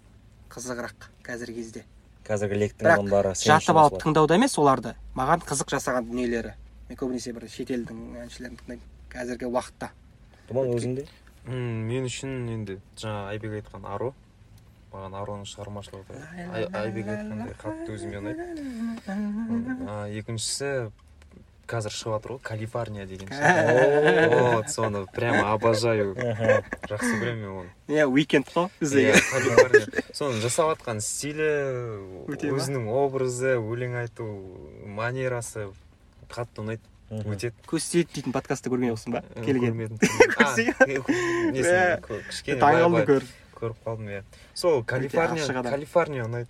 қызығырақ 0.51 1.11
қазіргі 1.27 1.55
кезде. 1.61 1.85
Қазіргі 2.27 2.61
лектің 2.65 2.91
адамдары 2.95 3.35
жатып 3.41 3.81
алып 3.81 3.99
тыңдауда 4.03 4.37
емес 4.39 4.57
оларды. 4.61 4.95
Маған 5.19 5.45
қызық 5.49 5.73
жасаған 5.75 6.09
дүниелері. 6.11 6.55
Мен 6.89 6.99
көбінесе 7.01 7.33
бір 7.37 7.47
шетелдің 7.51 8.01
әншілерін 8.25 8.59
тыңдаймын 8.61 8.87
қазіргі 9.13 9.51
уақытта. 9.51 9.91
Думан 10.49 10.73
өзіңде? 10.75 11.07
Мен 11.51 12.09
үшін 12.09 12.35
енді 12.55 12.81
жаңа 13.01 13.31
айбек 13.33 13.61
айтқан 13.61 13.87
аро 13.89 14.13
маған 14.91 15.15
ароның 15.21 15.47
шығармашылығы 15.47 16.19
айбек 16.75 17.11
айтқандай 17.15 17.55
қатты 17.63 17.95
өзіме 17.95 18.19
ұнайды. 18.21 18.47
А, 19.87 20.09
екіншісі 20.11 20.91
қазір 21.71 21.93
шығып 21.95 22.15
жатыр 22.17 22.31
ғой 22.35 22.41
калифорния 22.43 23.07
деген 23.07 23.29
вот 24.57 24.69
соны 24.71 25.07
прямо 25.15 25.53
обожаю. 25.55 26.15
Жақсы 26.91 27.13
көремін 27.21 27.41
мен 27.41 27.51
оны. 27.63 27.71
Иә 27.89 28.07
уикенд 28.11 28.47
қой 28.51 28.69
бізде 28.81 29.15
соны 30.13 30.41
жасап 30.43 30.67
жатқан 30.75 31.01
стилі 31.05 31.49
өзінің 32.27 32.89
образы 32.91 33.55
өлең 33.61 33.95
айту 34.03 34.27
манерасы 34.87 35.69
қатты 36.31 36.61
ұнайды. 36.65 36.83
Өтеді. 37.11 37.55
Көз 37.67 37.83
тиеді 37.91 38.13
дейтін 38.15 38.33
подкастты 38.35 38.71
көрген 38.71 38.93
жоқсың 38.93 39.11
ба? 39.17 39.21
Келген. 39.43 39.75
көрмедім 39.75 39.99
кішкене 42.31 42.61
көріп 43.61 43.77
қалдым 43.85 44.07
иә. 44.15 44.23
Сол 44.55 44.85
калифорния 44.85 45.63
калифорния 45.67 46.25
ұнайды. 46.29 46.49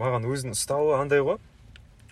Маған 0.00 0.22
өзінің 0.28 0.52
ұстауы 0.56 0.90
андай 0.98 1.20
ғой. 1.24 1.36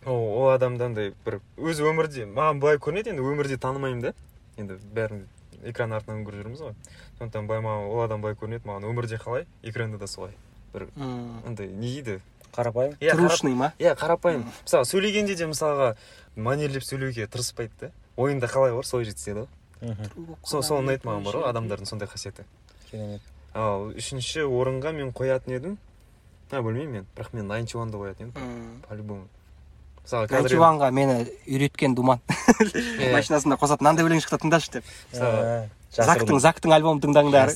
Ол 0.06 0.14
ол 0.38 0.50
адамды 0.54 0.84
андай 0.84 1.14
бір 1.26 1.40
өз 1.56 1.80
өмірде 1.82 2.26
маған 2.26 2.60
былай 2.62 2.78
көрінеді 2.78 3.12
енді 3.14 3.22
өмірде 3.22 3.58
танымаймын 3.58 4.00
да. 4.08 4.12
Енді 4.56 4.78
бәрін 4.94 5.24
экран 5.64 5.92
артынан 5.92 6.24
көріп 6.26 6.42
жүрміз 6.44 6.62
ғой. 6.62 6.74
Сондықтан 7.18 7.46
былай 7.50 7.62
маған 7.64 7.88
ол 7.90 8.02
адам 8.04 8.22
былай 8.22 8.34
көрінеді 8.38 8.66
маған 8.68 8.86
өмірде 8.90 9.18
қалай 9.18 9.46
экранда 9.62 9.98
да 9.98 10.06
солай. 10.06 10.32
Бір 10.74 10.88
М. 10.96 11.42
андай 11.46 11.66
не 11.68 11.88
дейді? 12.00 12.20
Қарапайым? 12.52 12.96
Иә 13.00 13.14
трушный 13.16 13.54
ма? 13.54 13.72
Иә 13.78 13.94
қарапайым. 13.96 14.44
Мысалы 14.64 14.84
сөйлегенде 14.84 15.34
де 15.36 15.46
мысалға 15.46 15.96
мәнерлеп 16.36 16.82
сөйлеуге 16.82 17.26
тырыспайды 17.26 17.72
да. 17.80 17.90
Ойында 18.16 18.46
қалай 18.48 18.74
бар 18.74 18.84
солай 18.86 19.04
жеткізеді 19.06 19.46
ғой 19.80 19.96
сол 20.44 20.62
сол 20.62 20.80
ұнайды 20.82 21.04
маған 21.06 21.24
бар 21.24 21.34
ғой 21.38 21.48
адамдардың 21.52 21.86
сондай 21.86 22.08
қасиеті. 22.08 22.44
Керемет. 22.90 23.20
Ал 23.54 23.90
үшінші 23.94 24.42
орынға 24.48 24.92
мен 24.92 25.12
қоятын 25.12 25.54
едім. 25.54 25.78
А 26.50 26.62
білмеймін 26.62 26.90
мен 26.92 27.06
бірақ 27.16 27.32
мен 27.36 27.46
найнти 27.46 27.76
уанды 27.76 27.96
қоятын 27.98 28.32
едім. 28.32 28.82
По 28.88 28.94
любому 28.94 29.28
мысалы 30.08 30.28
қазір 30.30 30.90
мені 30.90 31.26
үйреткен 31.46 31.94
думан. 31.94 32.20
Машинасында 33.12 33.58
қосады 33.60 33.84
мынандай 33.84 34.06
өлең 34.08 34.22
шықты 34.24 34.40
тыңдашы 34.40 34.72
деп. 34.78 34.86
Мысалы, 35.12 35.68
зактың 35.92 36.40
зактың 36.40 36.72
альбомын 36.72 37.02
тыңдаңдар. 37.04 37.52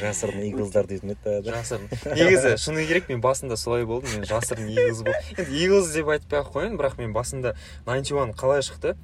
Жасырын 0.00 0.42
иглздар 0.48 0.88
дейтін 0.90 1.14
еді 1.14 1.38
жасырын 1.46 1.86
негізі 2.18 2.56
шыны 2.58 2.86
керек 2.88 3.08
мен 3.12 3.22
басында 3.22 3.56
солай 3.56 3.86
болдым 3.86 4.10
мен 4.10 4.26
жасырын 4.26 4.74
иглз 4.74 5.04
бол 5.06 5.14
енді 5.38 5.64
иглз 5.64 5.90
деп 5.94 6.10
айтпай 6.16 6.42
ақ 6.42 6.50
қояйын 6.56 6.78
бірақ 6.80 6.98
мен 6.98 7.14
басында 7.14 7.54
найнти 7.86 8.14
уан 8.18 8.34
қалай 8.34 8.62
шықты? 8.66 8.96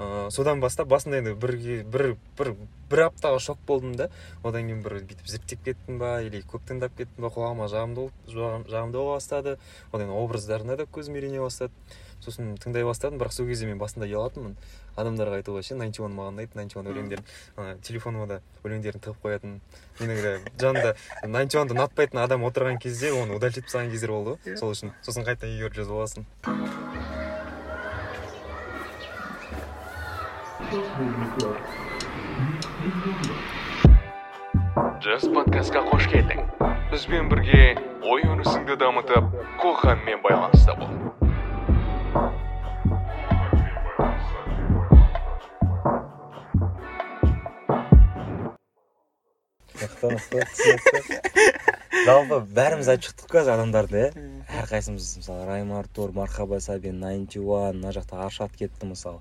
Ыыы 0.00 0.30
содан 0.32 0.62
бастап 0.64 0.88
басында 0.88 1.20
енді 1.20 1.34
бір 1.36 1.58
бір 1.92 2.14
бір 2.38 2.54
бір 2.90 3.02
аптаға 3.10 3.40
шок 3.44 3.58
болдым 3.68 3.92
да 3.98 4.08
одан 4.42 4.64
кейін 4.64 4.80
бір 4.80 5.02
бүйтіп 5.04 5.28
зерттеп 5.28 5.64
кеттім 5.66 5.98
ба 6.00 6.22
или 6.24 6.40
көп 6.48 6.64
тыңдап 6.70 6.96
кеттім 6.96 7.26
ба 7.26 7.28
құлағыма 7.34 7.68
жағымды 7.68 8.06
болып 8.06 8.32
жағым- 8.32 8.64
жағымды 8.64 8.96
бола 8.96 9.18
бастады. 9.18 9.58
Одан 9.92 10.08
кейін 10.08 10.22
образдарына 10.24 10.78
да 10.80 10.88
көзім 10.88 11.20
үйрене 11.20 11.42
бастады. 11.44 11.72
Сосын 12.24 12.54
тыңдай 12.60 12.84
бастадым 12.84 13.18
бірақ 13.20 13.32
сол 13.32 13.46
кезде 13.48 13.66
мен 13.66 13.78
басында 13.80 14.06
ұялатынмын. 14.08 14.56
Адамдарға 15.00 15.40
айтуға 15.40 15.62
ше 15.64 15.74
найнти 15.78 16.02
уан 16.02 16.12
маған 16.16 16.36
ұнайды 16.36 16.58
найнти 16.58 16.78
уан 16.78 16.90
өлеңдерін. 16.92 17.24
Ана 17.56 17.76
телефоныма 17.86 18.26
да 18.26 18.40
өлеңдерін 18.64 19.00
тығып 19.00 19.22
қоятын. 19.24 19.60
Иногда 20.00 20.36
жанында 20.60 20.94
найнти 21.26 21.58
уанды 21.58 21.76
ұнатпайтын 21.76 22.20
адам 22.24 22.44
отырған 22.48 22.80
кезде 22.82 23.12
оны 23.12 23.36
удалить 23.36 23.58
етіп 23.58 23.70
тастаған 23.70 23.90
кездер 23.94 24.10
болды 24.12 24.36
ғой 24.44 24.56
сол 24.60 24.74
үшін. 24.74 24.92
Сосын 25.06 25.24
қайта 25.24 25.48
үйгеріп 25.48 25.74
жазып 25.80 25.94
аласың. 25.96 26.26
Джаз 35.00 35.24
подкастқа 35.32 35.80
қош 35.88 36.04
келдің. 36.12 36.44
Бізбен 36.90 37.30
бірге 37.30 37.78
ой 38.04 38.24
өрісіңді 38.26 38.76
дамытып 38.80 39.32
қоғаммен 39.62 40.20
байланыста 40.24 40.74
бол 40.76 41.29
жалпы 52.06 52.40
бәріміз 52.56 52.88
айтып 52.92 53.10
шықтық 53.10 53.32
қазір 53.34 53.54
адамдарды 53.54 54.00
иә? 54.00 54.10
Әрқайсымыз 54.60 55.06
мысалы 55.20 55.46
райм 55.48 55.72
артур 55.76 56.12
мархаба 56.16 56.60
сәби 56.60 56.92
найнти 56.92 57.40
уан 57.40 57.80
мына 57.80 57.92
жақта 57.96 58.20
аршат 58.26 58.52
кетті 58.58 58.90
мысалы. 58.90 59.20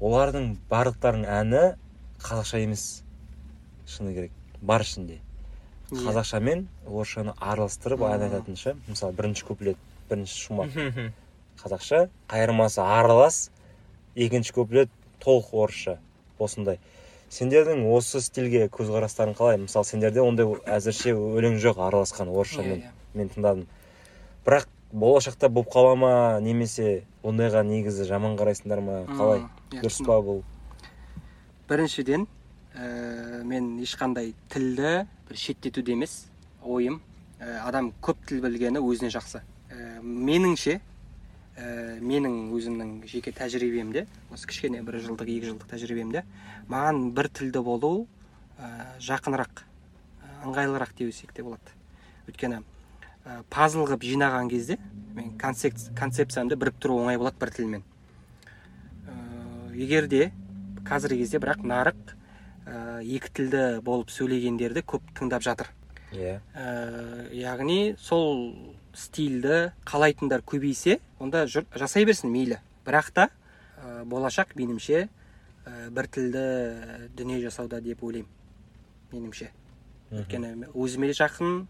Олардың 0.00 0.54
барлықтарының 0.70 1.26
әні 1.28 1.64
қазақша 2.22 2.62
емес. 2.64 3.02
Шыны 3.88 4.14
керек. 4.14 4.32
Бар 4.62 4.84
ішінде. 4.84 5.18
Иә. 5.90 6.04
қазақша 6.06 6.40
мен 6.40 6.68
орысшаны 6.86 7.34
араластырып 7.40 8.04
ән 8.06 8.22
айтатын 8.28 8.56
ше 8.56 8.76
мысалы 8.86 9.12
бірінші 9.18 9.44
куплет 9.48 9.76
бірінші 10.10 10.36
шумақ. 10.44 11.10
Қазақша 11.62 12.08
қайырмасы 12.30 12.80
аралас 12.84 13.50
екінші 14.14 14.52
куплет 14.54 14.90
толық 15.20 15.50
орысша. 15.52 15.98
Осындай. 16.38 16.78
Сендердің 17.30 17.84
осы 17.94 18.20
стильге 18.24 18.66
көзқарастарың 18.74 19.36
қалай? 19.38 19.58
Мысалы 19.62 19.86
сендерде 19.86 20.22
ондай 20.24 20.48
әзірше 20.66 21.14
өлең 21.14 21.60
жоқ 21.62 21.78
араласқан 21.86 22.30
орысшамен 22.32 22.82
Иә, 22.82 22.90
мен 23.14 23.30
тыңдадым. 23.30 23.68
Бірақ 24.46 24.66
болашақта 24.92 25.48
болып 25.48 25.70
қала 25.70 25.94
ма 25.96 26.12
немесе 26.42 27.04
ондайға 27.22 27.62
негізі 27.66 28.08
жаман 28.08 28.34
қарайсыңдар 28.38 28.82
ма? 28.82 28.98
Қалай? 29.14 29.44
иә, 29.70 29.82
дұрыс 29.84 30.00
па 30.06 30.18
бұл? 30.26 30.42
Біріншіден 31.70 32.26
ә, 32.74 33.44
мен 33.46 33.76
ешқандай 33.84 34.34
тілді 34.50 35.06
бір 35.28 35.38
шеттетуде 35.38 35.94
емес 35.94 36.24
ойым 36.64 36.98
ә, 37.38 37.60
адам 37.62 37.92
көп 38.02 38.26
тіл 38.26 38.42
білгені 38.42 38.82
өзіне 38.82 39.12
жақсы. 39.14 39.44
Ә, 39.70 40.00
меніңше 40.02 40.80
ә, 41.60 41.98
менің 42.00 42.50
өзімнің 42.56 42.92
жеке 43.10 43.32
тәжірибемде 43.36 44.06
осы 44.32 44.48
кішкене 44.48 44.80
бір 44.86 45.00
жылдық 45.04 45.28
екі 45.28 45.50
жылдық 45.50 45.70
тәжірибемде 45.74 46.24
маған 46.70 47.10
бір 47.16 47.28
тілді 47.36 47.62
болу 47.66 47.92
ә, 48.56 48.70
жақынырақ 49.04 49.62
ә, 49.62 50.32
ыңғайлырақ 50.46 50.94
десек 50.98 51.34
те 51.36 51.44
болады. 51.44 51.74
Өйткені 52.28 52.62
ә, 52.62 53.42
пазл 53.52 53.84
қылып 53.84 54.06
жинаған 54.06 54.50
кезде 54.52 54.78
мен 55.14 55.36
концепт, 55.38 55.90
концепциямды 55.98 56.56
біріктіру 56.56 57.00
оңай 57.02 57.20
болады 57.20 57.40
бір 57.40 57.52
тілмен. 57.56 57.84
Ә, 59.04 59.74
егер 59.76 60.08
де 60.08 60.30
қазіргі 60.88 61.24
кезде 61.24 61.42
бірақ 61.42 61.64
нарық 61.66 62.14
ә, 62.64 63.02
екі 63.04 63.34
тілді 63.36 63.64
болып 63.84 64.12
сөйлегендерді 64.14 64.84
көп 64.86 65.12
тыңдап 65.18 65.44
жатыр. 65.44 65.72
Иә. 66.14 66.40
Ә, 66.54 67.28
яғни 67.36 67.96
сол 68.00 68.48
стильді 69.00 69.72
қалайтындар 69.88 70.44
көбейсе 70.44 70.98
онда 71.18 71.46
жұрт 71.48 71.72
жасай 71.80 72.04
берсін 72.04 72.32
мейлі. 72.34 72.60
Бірақ 72.84 73.10
та 73.16 73.28
ә, 73.80 74.04
болашақ 74.04 74.52
меніңше 74.58 75.06
ә, 75.06 75.88
бір 75.90 76.08
тілді 76.12 76.44
дүние 77.16 77.40
жасауда 77.42 77.80
деп 77.80 78.04
ойлаймын 78.04 78.28
меніңше 79.10 79.50
өйткені 80.10 80.70
өзіме 80.74 81.12
жақын 81.14 81.64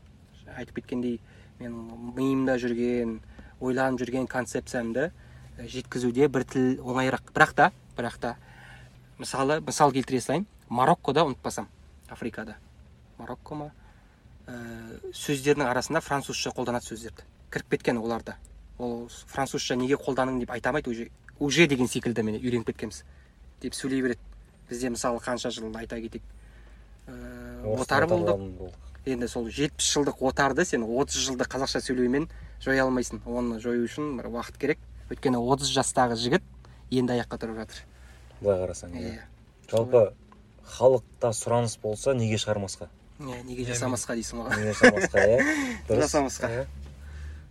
айтып 0.56 0.80
кеткендей 0.80 1.18
мен 1.60 1.74
миымда 2.16 2.56
жүрген 2.60 3.18
ойланып 3.60 4.00
жүрген 4.00 4.28
концепциямды 4.30 5.10
жеткізуде 5.60 6.28
бір 6.32 6.46
тіл 6.48 6.80
оңайырақ. 6.80 7.32
Бірақ 7.34 7.52
та 7.56 7.70
бірақ 7.98 8.16
та 8.20 8.36
мысалы 9.18 9.60
мысал 9.60 9.92
келтіре 9.92 10.20
салайын. 10.24 10.46
Мароккода 10.68 11.26
ұмытпасам 11.26 11.68
африкада. 12.08 12.56
Марокко 13.18 13.54
ма? 13.54 13.70
Ә, 14.46 14.56
сөздердің 15.12 15.66
арасында 15.68 16.00
французша 16.00 16.52
қолданады 16.54 16.86
сөздерді. 16.86 17.24
Кіріп 17.50 17.76
кеткен 17.76 17.98
оларда 17.98 18.36
ол 18.78 19.08
французша 19.26 19.76
неге 19.76 19.98
қолдандың 20.00 20.40
деп 20.40 20.50
айта 20.50 20.70
алмайды 20.70 20.90
уже 20.90 21.08
уже 21.38 21.66
деген 21.66 21.88
секілді 21.88 22.22
міне 22.22 22.38
үйреніп 22.38 22.66
кеткенбіз. 22.70 23.02
Деп 23.60 23.74
сөйлей 23.74 24.02
береді. 24.02 24.20
Бізде 24.68 24.90
мысалы 24.90 25.18
қанша 25.20 25.50
жыл 25.50 25.74
айта 25.76 26.00
кетейік. 26.00 26.22
Ә, 27.08 27.76
отар 27.76 28.06
болдық 28.06 28.72
енді 29.06 29.28
сол 29.28 29.48
жетпіс 29.50 29.92
жылдық 29.96 30.20
отарды 30.20 30.64
сен 30.64 30.84
отыз 30.84 31.16
жылда 31.26 31.44
қазақша 31.44 31.80
сөйлеумен 31.84 32.28
жоя 32.62 32.84
алмайсың. 32.84 33.22
Оны 33.26 33.60
жою 33.60 33.84
үшін 33.88 34.16
бір 34.20 34.30
уақыт 34.30 34.58
керек. 34.60 34.78
Өйткені 35.10 35.40
30 35.40 35.72
жастағы 35.74 36.16
жігіт 36.20 36.44
енді 36.90 37.16
аяққа 37.18 37.40
тұрып 37.40 37.64
жатыр. 37.64 37.84
былай 38.40 38.60
қарасаң 38.62 38.94
иә. 38.96 39.10
Иә. 39.10 39.24
Жалпы 39.70 40.02
халықта 40.64 41.32
сұраныс 41.36 41.76
болса 41.82 42.14
неге 42.14 42.38
шығармасқа? 42.40 42.88
Иә, 43.20 43.42
неге 43.44 43.66
жасамасқа 43.68 44.16
дейсің 44.16 44.40
ғой 44.40 44.56
неге 44.56 44.72
шығармасқа 44.78 45.24
иә 45.28 45.40
дұрыс 45.88 46.06
жасамасқа 46.06 46.50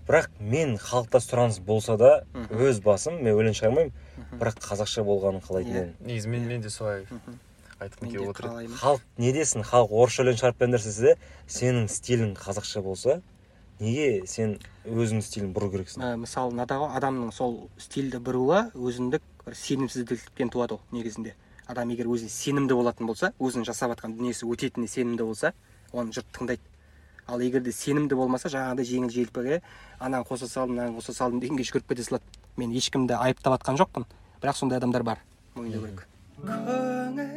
бірақ 0.10 0.30
мен 0.42 0.78
халықта 0.82 1.22
сұраныс 1.22 1.60
болса 1.62 1.98
да 2.02 2.12
өз 2.50 2.82
басым 2.82 3.20
мен 3.22 3.38
өлең 3.38 3.54
шығармаймын 3.60 4.40
бірақ 4.42 4.58
қазақша 4.66 5.06
болғанын 5.06 5.44
қалайтын 5.46 5.76
едім 5.78 5.92
негізі 6.10 6.34
мен 6.34 6.48
мен 6.50 6.66
де 6.66 6.72
солай 6.74 7.06
айтқым 7.80 8.10
келіп 8.10 8.32
отыр. 8.34 8.50
халық 8.82 9.04
не 9.18 9.32
десін? 9.32 9.64
Халық 9.64 9.94
орысша 9.94 10.26
өлең 10.26 10.40
шығарып 10.42 10.58
беріңдер 10.60 10.84
десе 10.84 11.02
де 11.06 11.14
сенің 11.48 11.86
стилің 11.88 12.34
қазақша 12.40 12.82
болса 12.84 13.22
неге 13.80 14.26
сен 14.28 14.58
өзіңнің 14.86 15.24
стилін 15.24 15.54
бұру 15.56 15.70
керексің? 15.72 16.04
Ә, 16.04 16.18
мысалы 16.20 16.52
мынада 16.52 16.80
ғой 16.82 16.98
адамның 17.00 17.32
сол 17.32 17.70
стильді 17.80 18.20
бұруы 18.20 18.66
өзіндік 18.76 19.24
бір 19.46 19.56
сенімсіздіктен 19.56 20.52
туады 20.52 20.76
ол 20.76 20.82
негізінде. 20.92 21.36
Адам 21.70 21.94
егер 21.94 22.10
өзіне 22.10 22.34
сенімді 22.34 22.74
болатын 22.74 23.06
болса 23.06 23.30
өзінің 23.38 23.62
жасап 23.68 23.92
жатқан 23.94 24.16
дүниесі 24.18 24.48
өтетініне 24.50 24.90
сенімді 24.90 25.22
болса 25.28 25.54
оны 25.94 26.10
жұрт 26.16 26.26
тыңдайды. 26.34 26.64
Ал 27.30 27.38
егер 27.46 27.62
де 27.62 27.70
сенімді 27.72 28.16
болмаса 28.18 28.50
жаңағыдай 28.50 28.86
жеңіл 28.90 29.14
желпіге 29.14 29.62
ананы 30.00 30.26
қоса 30.26 30.48
салдым 30.50 30.76
мынаны 30.76 30.98
қоса 30.98 31.14
салдым 31.14 31.40
дегенге 31.44 31.64
жүгіріп 31.70 31.88
кете 31.94 32.04
салады. 32.08 32.26
Мен 32.58 32.74
ешкімді 32.74 33.14
айыптап 33.22 33.54
жатқан 33.60 33.78
жоқпын 33.78 34.04
бірақ 34.42 34.56
сондай 34.58 34.82
адамдар 34.82 35.06
бар. 35.06 35.22
Мойындау 35.54 35.86
керек. 35.86 36.10
Көңіл 36.42 37.30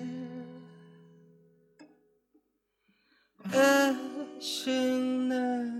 ішіңнің 4.44 5.72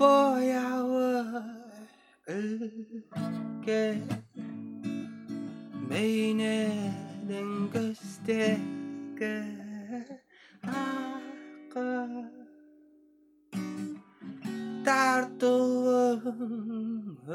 бояуы 0.00 1.10
үлкен 2.32 4.00
бейнедің 5.90 7.50
көздегі 7.76 9.34
ақы 10.66 12.45
тартуың 14.86 16.26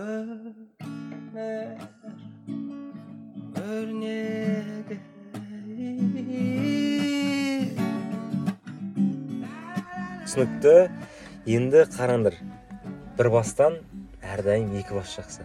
өмір 0.01 1.73
өрнегі 3.59 4.97
түсінікті 10.23 10.75
енді 11.57 11.81
қараңдар 11.97 12.37
бір 13.17 13.29
бастан 13.33 13.75
әрдайым 14.23 14.71
екі 14.79 14.95
бас 14.95 15.17
жақсы 15.17 15.43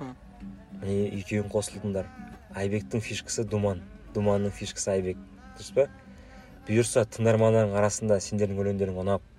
міне 0.00 1.04
екеуің 1.20 1.52
қосылдыңдар 1.52 2.08
айбектің 2.64 3.04
фишкасы 3.04 3.46
думан 3.46 3.84
думанның 4.16 4.50
фишкасы 4.58 4.96
айбек 4.96 5.22
дұрыс 5.54 5.70
па 5.78 5.86
бұйырса 6.66 7.06
тыңдармандардың 7.14 7.78
арасында 7.78 8.18
сендердің 8.26 8.58
өлеңдерің 8.64 8.98
ұнап 9.04 9.30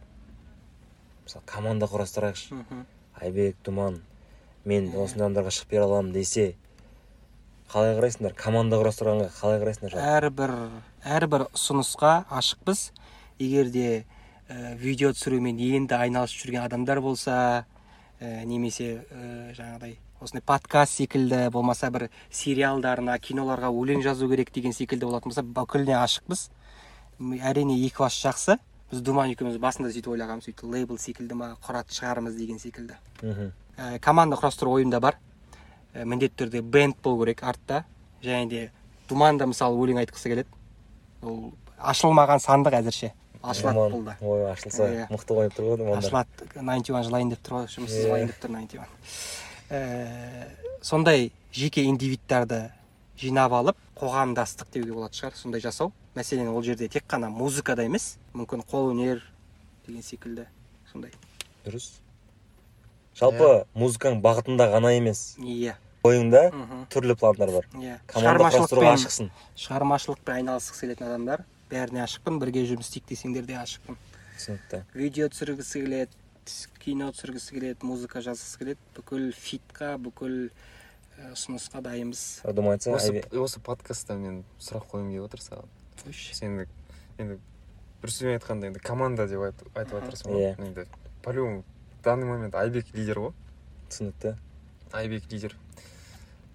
мысалы 1.26 1.44
команда 1.46 1.90
құрастырайықшы. 1.90 2.64
Айбек 3.22 3.58
думан 3.66 4.02
мен 4.66 4.92
осындай 4.94 5.28
адамдарға 5.28 5.54
шығып 5.56 5.74
бере 5.74 5.84
аламын 5.86 6.14
десе 6.14 6.56
қалай 7.72 7.96
қарайсыңдар? 7.98 8.36
Команда 8.38 8.80
құрастырғанға 8.82 9.30
қалай 9.40 9.62
қарайсыңдар? 9.64 9.98
Әрбір 9.98 10.54
әрбір 11.04 11.48
ұсынысқа 11.52 12.26
ашықпыз. 12.30 12.92
Егер 13.40 13.72
де 13.74 14.06
ә, 14.50 14.76
видео 14.78 15.12
түсірумен 15.16 15.58
енді 15.60 15.98
айналысып 15.98 16.46
жүрген 16.46 16.66
адамдар 16.66 17.02
болса 17.02 17.66
ә, 18.22 18.46
немесе 18.46 19.02
ә, 19.10 19.54
жаңағыдай 19.58 19.98
осындай 20.22 20.46
подкаст 20.46 21.02
секілді 21.02 21.50
болмаса 21.52 21.90
бір 21.92 22.08
сериалдарына 22.32 23.18
киноларға 23.20 23.74
өлең 23.74 24.06
жазу 24.06 24.30
керек 24.32 24.54
деген 24.54 24.74
секілді 24.74 25.10
болатын 25.10 25.34
болса 25.34 25.44
бүкіліне 25.44 25.98
ашықпыз. 26.00 26.48
Әрине 27.20 27.76
екі 27.82 28.06
бас 28.06 28.16
жақсы. 28.22 28.60
Біз 28.92 29.02
думан 29.02 29.32
екеуміз 29.34 29.58
басында 29.62 29.90
сөйтіп 29.92 30.12
ойлағанбыз 30.14 30.48
сөйтіп 30.50 30.64
лейбл 30.72 30.98
секілді 31.02 31.38
ма 31.40 31.52
құратын 31.66 31.96
шығармыз 31.98 32.38
деген 32.38 32.60
секілді. 32.60 32.98
Мхм. 33.22 33.52
Ә, 33.78 34.00
команда 34.00 34.38
құрастыру 34.40 34.76
ойымда 34.78 35.00
бар. 35.02 35.18
Ә, 35.94 36.06
міндетті 36.06 36.44
түрде 36.46 36.62
бенд 36.62 36.96
болу 37.04 37.24
керек 37.26 37.44
артта. 37.44 37.84
Және 38.24 38.50
де 38.50 38.72
думанда 39.10 39.46
мысалы 39.50 39.76
өлең 39.82 40.04
айтқысы 40.06 40.30
келеді. 40.32 40.50
Ол 41.22 41.54
ашылмаған 41.80 42.40
сандық 42.44 42.78
әзірше. 42.82 43.12
Ашылады 43.46 43.76
Думан, 43.76 43.92
бұл 43.94 44.04
да 44.06 44.16
ой 44.22 44.52
ашылса 44.52 44.88
Иә. 44.90 45.08
мықты 45.12 45.34
ойнап 45.38 45.54
тұр 45.54 45.66
ғой 45.70 45.78
думандар. 45.78 46.00
Ашылады. 46.02 46.62
Найнти 46.66 46.92
уан 46.94 47.04
жылайын 47.06 47.30
деп 47.30 47.44
тұр 47.46 47.60
ғой. 47.60 47.68
Жұмыссыз 47.70 48.00
Иә. 48.00 48.06
жылайын 48.08 48.28
деп 48.32 48.40
тұр 48.42 48.50
найнти 48.56 48.78
уан 48.80 48.88
Ә, 49.70 50.48
сондай 50.82 51.32
жеке 51.54 51.84
индивидтарды 51.86 52.72
жинап 53.18 53.52
алып 53.54 53.78
қоғамдастық 53.98 54.72
деуге 54.74 54.94
болатын 54.94 55.20
шығар. 55.20 55.36
Сондай 55.36 55.62
жасау. 55.62 55.92
Мәселен 56.16 56.48
ол 56.50 56.64
жерде 56.64 56.88
тек 56.88 57.06
қана 57.08 57.30
музыкада 57.30 57.86
емес 57.86 58.18
мүмкін 58.34 58.64
қолөнер 58.72 59.22
деген 59.88 60.04
секілді 60.04 60.48
сондай. 60.92 61.12
Дұрыс. 61.66 61.92
Жалпы 63.16 63.66
музыканың 63.76 64.22
бағытында 64.24 64.70
ғана 64.74 64.94
емес. 64.96 65.36
Иә. 65.40 65.76
Ойыңда 66.06 66.52
мхм. 66.54 66.86
түрлі 66.94 67.16
пландар 67.18 67.52
бар. 67.52 67.68
Иә. 67.80 67.98
Команда 68.08 68.50
құрастыруға 68.52 68.94
ашықсың. 68.94 69.32
шығармашылықпен 69.58 70.36
айналысқысы 70.40 70.86
келетін 70.86 71.08
адамдар 71.08 71.46
бәріне 71.72 72.04
ашықпын 72.06 72.38
бірге 72.40 72.66
жұмыс 72.70 72.92
істейік 72.92 73.08
десеңдер 73.10 73.48
де 73.48 73.58
ашықпын. 73.58 73.98
түсінікті. 74.38 74.84
Видео 74.94 75.30
түсіргісі 75.34 75.82
келеді 75.82 76.12
кино 76.84 77.10
түсіргісі 77.16 77.56
келеді 77.56 77.88
музыка 77.88 78.22
жазғысы 78.22 78.60
келеді. 78.60 78.80
Бүкіл 78.96 79.32
фитқа 79.34 79.96
бүкіл 79.98 80.52
ұсынысқа 81.32 81.82
дайынбыз. 81.82 82.44
Дым 82.46 82.70
айтса 82.70 82.94
осы 82.94 83.24
осы 83.32 83.60
подкастта 83.64 84.14
мен 84.20 84.44
сұрақ 84.60 84.86
қойғым 84.92 85.10
келіп 85.16 85.26
отыр 85.30 85.42
саған. 85.42 85.74
Сен 86.14 86.66
енді 87.18 87.38
бір 88.02 88.10
сөзбен 88.12 88.38
айтқанда 88.40 88.68
енді 88.72 88.80
команда 88.80 89.28
деп 89.28 89.40
айт- 89.40 89.66
айтып 89.76 90.00
жатырсың 90.00 90.32
ғой. 90.32 90.42
Иә. 90.56 90.66
енді 90.66 90.86
по 91.24 91.32
любому 91.34 91.64
в 92.02 92.04
данный 92.06 92.26
момент 92.26 92.56
айбек 92.56 92.86
лидер 92.94 93.18
ғой. 93.20 93.34
Түсінікті. 93.90 94.36
Айбек 94.94 95.24
лидер. 95.32 95.56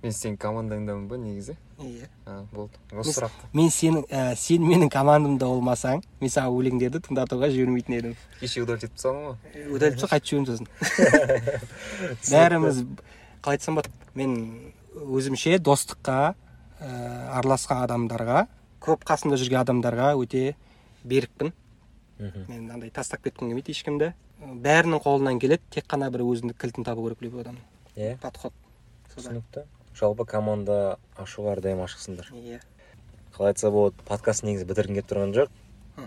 Мен 0.02 0.12
сенің 0.16 0.36
командаңдамын 0.40 1.08
ба 1.08 1.16
негізі? 1.20 1.56
Иә. 1.78 2.06
А, 2.24 2.44
болды. 2.52 2.72
Осы 2.92 3.10
Мен- 3.10 3.14
сұрақты. 3.16 3.48
мен 3.52 3.68
сенің 3.68 4.06
ә, 4.08 4.34
сен 4.36 4.62
менің 4.64 4.88
командамда 4.90 5.44
болмасаң 5.46 6.02
мен 6.20 6.30
саған 6.30 6.56
өлеңдерді 6.56 7.00
тыңдатуға 7.04 7.50
жібермейтін 7.52 7.94
едім. 7.98 8.16
Кеше 8.40 8.62
удалить 8.62 8.84
етіп 8.84 8.94
тастадың 8.96 9.20
ғой. 9.26 9.74
Удалить 9.76 10.00
болса 10.00 10.06
қайтып 10.06 10.24
жіберемін 10.24 10.46
сосын. 10.46 10.66
Бәріміз 12.30 12.80
қалай 13.42 13.56
айтсам 13.58 13.76
болады 13.76 13.90
мен 14.14 14.72
өзімше 14.94 15.58
достыққа 15.58 16.34
ә, 16.80 16.88
араласқан 17.40 17.84
адамдарға 17.84 18.46
көп 18.80 19.04
қасымда 19.08 19.38
жүрген 19.40 19.62
адамдарға 19.62 20.14
өте 20.20 20.54
берікпін. 21.04 21.52
Мхм. 22.20 22.46
Мен 22.48 22.70
андай 22.70 22.90
тастап 22.90 23.22
кеткім 23.24 23.48
келмейді 23.48 23.72
ешкімді 23.72 24.12
бәрінің 24.40 25.00
қолынан 25.04 25.40
келеді 25.40 25.62
тек 25.72 25.86
қана 25.88 26.10
бір 26.12 26.24
өзіндік 26.24 26.58
кілтін 26.60 26.84
табу 26.84 27.04
керек 27.06 27.22
любой 27.24 27.44
адамның 27.44 27.64
иә. 27.96 28.16
Подход. 28.20 28.52
Түсінікті. 29.14 29.64
Жалпы 29.96 30.24
команда 30.28 30.98
ашуға 31.18 31.56
әрдайым 31.56 31.82
ашықсыңдар. 31.84 32.30
Иә. 32.36 32.60
Қалай 33.34 33.52
айтса 33.52 33.70
болады 33.70 34.00
подкаст 34.08 34.44
негізі 34.46 34.68
бітіргім 34.68 35.00
келіп 35.00 35.10
тұрған 35.10 35.34
жоқ. 35.36 35.52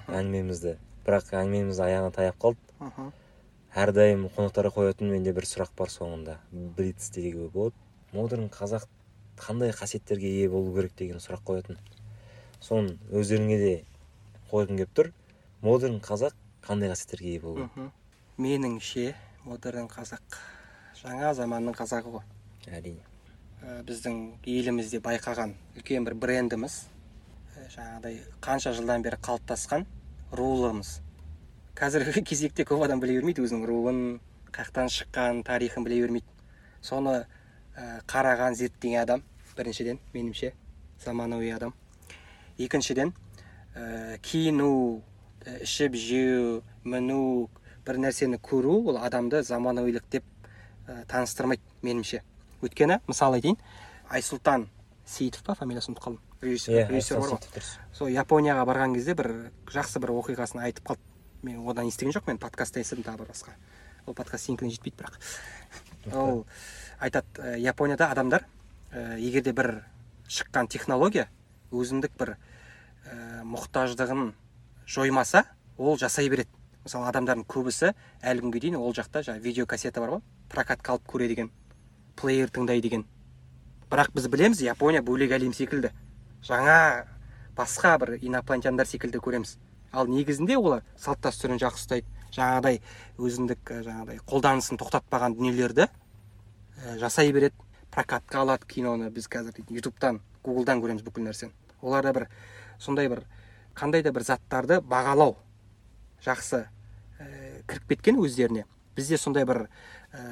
Әңгімемізді. 0.08 0.78
Бірақ 1.06 1.34
әңгімеміз 1.42 1.82
аяғына 1.84 2.14
таяп 2.16 2.40
қалды. 2.42 2.62
Мхм. 2.80 3.12
әрдайым 3.74 4.28
қонақтарға 4.36 4.70
қоятын 4.76 5.10
менде 5.10 5.34
бір 5.34 5.48
сұрақ 5.50 5.72
бар 5.78 5.90
соңында. 5.90 6.38
Блиц 6.52 7.10
деуге 7.14 7.50
болады. 7.50 7.76
Модерн 8.14 8.50
қазақ 8.54 8.86
қандай 9.38 9.74
қасиеттерге 9.74 10.30
ие 10.30 10.50
болу 10.50 10.74
керек 10.76 10.94
деген 10.98 11.18
сұрақ 11.18 11.42
қоятын? 11.48 11.78
Соны 12.64 12.96
өздеріңе 13.12 13.58
де 13.60 13.74
қойғым 14.52 14.80
келіп 14.80 14.96
тұр. 14.96 15.12
Модерн 15.62 16.00
қазақ 16.04 16.36
қандай 16.64 16.92
қасиеттерге 16.94 17.36
ие 17.36 17.42
болу 17.44 17.68
мхм. 17.68 17.92
Меніңше 18.40 19.14
модерн 19.46 19.92
қазақ 19.92 20.40
жаңа 21.04 21.34
заманның 21.36 21.76
қазағы 21.78 22.18
ғой. 22.18 22.26
Әрине. 22.72 23.04
Ә, 23.64 23.84
біздің 23.88 24.24
елімізде 24.48 25.04
байқаған 25.04 25.54
үлкен 25.78 26.08
бір 26.08 26.16
брендіміз 26.20 26.82
Ә, 27.54 27.68
жаңағыдай 27.70 28.16
қанша 28.42 28.72
жылдан 28.74 29.04
бері 29.06 29.18
қалыптасқан 29.22 29.84
рулымыз 30.34 30.96
қазіргі 31.78 32.24
кезекте 32.30 32.66
көп 32.66 32.82
адам 32.88 33.00
біле 33.04 33.20
бермейді 33.20 33.44
өзінің 33.46 33.68
руын 33.70 34.00
қаяқтан 34.56 34.90
шыққан 34.90 35.44
тарихын 35.46 35.86
біле 35.86 36.00
бермейді. 36.02 36.26
Соны 36.82 37.14
ә, 37.78 38.02
қараған 38.10 38.58
зерттеген 38.58 39.04
адам 39.04 39.24
біріншіден 39.56 40.02
меніңше 40.16 40.52
заманауи 41.06 41.52
адам. 41.54 41.76
Екіншіден 42.58 43.14
ә, 43.76 44.18
киіну 44.22 45.02
ә, 45.46 45.64
ішіп 45.64 45.96
жеу 45.98 46.62
міну 46.84 47.50
бір 47.86 48.00
нәрсені 48.00 48.40
көру 48.44 48.80
ол 48.92 49.00
адамды 49.02 49.44
заманауилық 49.44 50.06
деп 50.12 50.24
ә, 50.88 51.04
таныстырмайды 51.10 51.64
меніңше. 51.84 52.22
Өйткені 52.64 53.00
мысал 53.08 53.36
айтайын 53.36 53.58
айсұлтан 54.10 54.68
сейітов 55.06 55.44
па 55.44 55.56
фамилиясын 55.60 55.94
ұмытып 55.94 56.06
қалдым. 56.06 56.22
Режиссер 56.44 56.78
иә 56.78 56.88
режиссер 56.92 57.20
бар 57.20 57.36
ғой. 57.36 57.66
Сол 57.96 58.12
японияға 58.14 58.66
барған 58.70 58.96
кезде 58.96 59.16
бір 59.20 59.32
жақсы 59.72 60.00
бір 60.04 60.14
оқиғасын 60.16 60.64
айтып 60.64 60.94
қалды. 60.94 61.04
Мен 61.44 61.64
одан 61.68 61.90
естіген 61.90 62.16
жоқпын 62.16 62.36
енді 62.36 62.44
подкастта 62.44 62.80
естідім 62.80 63.04
тағы 63.08 63.24
бір 63.24 63.34
басқа. 63.34 63.56
Ол 64.06 64.16
подкаст 64.16 64.48
сенікіне 64.48 64.72
жетпейді 64.72 65.02
бірақ. 65.02 65.20
Ол 66.16 66.46
айтады 67.00 67.28
ә, 67.40 67.58
японияда 67.60 68.12
адамдар 68.12 68.46
ә, 68.92 69.20
егер 69.20 69.44
де 69.44 69.52
бір 69.52 69.84
шыққан 70.28 70.70
технология 70.72 71.28
өзіндік 71.74 72.14
бір 72.20 72.36
ә, 72.36 73.44
мұқтаждығын 73.44 74.34
жоймаса 74.88 75.46
ол 75.78 75.98
жасай 75.98 76.30
береді. 76.30 76.50
Мысалы 76.84 77.08
адамдардың 77.10 77.46
көбісі 77.48 77.94
әлі 78.22 78.44
күнге 78.44 78.60
дейін 78.60 78.76
ол 78.76 78.94
жақта 78.94 79.24
жаңағы 79.24 79.44
видеокассета 79.46 80.02
бар 80.04 80.18
ғой. 80.18 80.22
Прокатқа 80.52 80.98
алып 80.98 81.08
көре 81.08 81.30
деген 81.32 81.52
плеер 82.20 82.52
тыңдай 82.52 82.82
деген. 82.84 83.06
Бірақ 83.90 84.12
біз 84.14 84.28
білеміз 84.28 84.62
япония 84.62 85.02
бөлек 85.02 85.32
әлем 85.32 85.54
секілді. 85.56 85.94
Жаңа 86.44 87.06
басқа 87.56 87.96
бір 88.02 88.18
инопланетяндар 88.20 88.90
секілді 88.90 89.22
көреміз. 89.24 89.56
Ал 89.94 90.12
негізінде 90.12 90.58
олар 90.58 90.84
салт 90.98 91.24
дәстүрін 91.24 91.62
жақсы 91.62 91.86
ұстайды. 91.86 92.08
Жаңағыдай 92.34 92.82
өзіндік 93.18 93.72
ә, 93.72 93.82
жаңағыдай 93.88 94.20
қолданысын 94.28 94.80
тоқтатпаған 94.82 95.38
дүниелерді 95.38 95.88
ә, 95.88 96.98
жасай 97.00 97.32
береді. 97.32 97.56
Прокатқа 97.94 98.42
алады 98.42 98.66
киноны 98.68 99.12
біз 99.14 99.30
қазір 99.30 99.54
ютубтан 99.70 100.20
гуглдан 100.44 100.82
көреміз 100.82 101.06
бүкіл 101.06 101.30
нәрсені. 101.30 101.54
Оларда 101.84 102.14
бір 102.16 102.28
сондай 102.80 103.10
бір 103.12 103.24
қандай 103.76 104.04
да 104.04 104.14
бір 104.16 104.26
заттарды 104.26 104.80
бағалау 104.82 105.36
жақсы 106.24 106.64
ә, 107.20 107.28
кіріп 107.68 107.90
кеткен 107.94 108.20
өздеріне. 108.24 108.66
Бізде 108.96 109.18
сондай 109.18 109.46
бір 109.46 109.68
ә, 110.14 110.24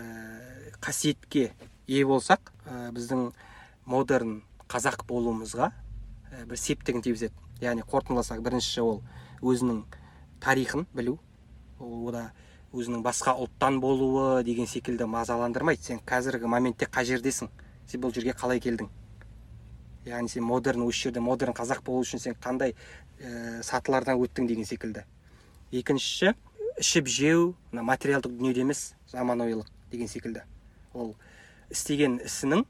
қасиетке 0.81 1.51
ие 1.87 2.05
болсақ 2.05 2.51
ә, 2.65 2.91
біздің 2.95 3.31
модерн 3.85 4.41
қазақ 4.71 5.05
болуымызға 5.09 5.71
ә, 5.71 6.45
бір 6.45 6.57
септігін 6.57 7.03
тигізеді. 7.03 7.35
Яғни 7.61 7.83
қорытындыласақ 7.85 8.41
біріншісі 8.45 8.85
ол 8.85 9.01
өзінің 9.41 9.83
тарихын 10.41 10.87
білу 10.95 11.19
ода 11.79 12.31
өзінің 12.71 13.03
басқа 13.03 13.35
ұлттан 13.41 13.81
болуы 13.83 14.43
деген 14.47 14.69
секілді 14.69 15.09
мазаландырмайды. 15.11 15.83
Сен 15.83 15.99
қазіргі 16.07 16.47
моментте 16.47 16.87
қай 16.87 17.09
жердесің? 17.09 17.51
Сен 17.89 18.01
бұл 18.01 18.13
жерге 18.15 18.37
қалай 18.37 18.61
келдің? 18.63 18.89
Яғни 20.05 20.29
сен 20.29 20.43
модерн 20.43 20.85
осы 20.87 21.07
жерде 21.07 21.21
модерн 21.21 21.53
қазақ 21.53 21.83
болу 21.85 22.01
үшін 22.05 22.19
сен 22.19 22.35
қандай 22.41 22.73
ә, 23.21 23.61
сатылардан 23.63 24.19
өттің 24.21 24.47
деген 24.49 24.65
секілді. 24.65 25.05
Екіншісі 25.71 26.33
ішіп 26.81 27.07
жеу 27.07 27.53
мына 27.71 27.85
материалдық 27.85 28.33
дүниеде 28.37 28.65
емес 28.65 28.93
заманауилық 29.11 29.67
деген 29.91 30.07
секілді. 30.07 30.43
Ол 30.93 31.13
істеген 31.69 32.19
ісінің 32.25 32.65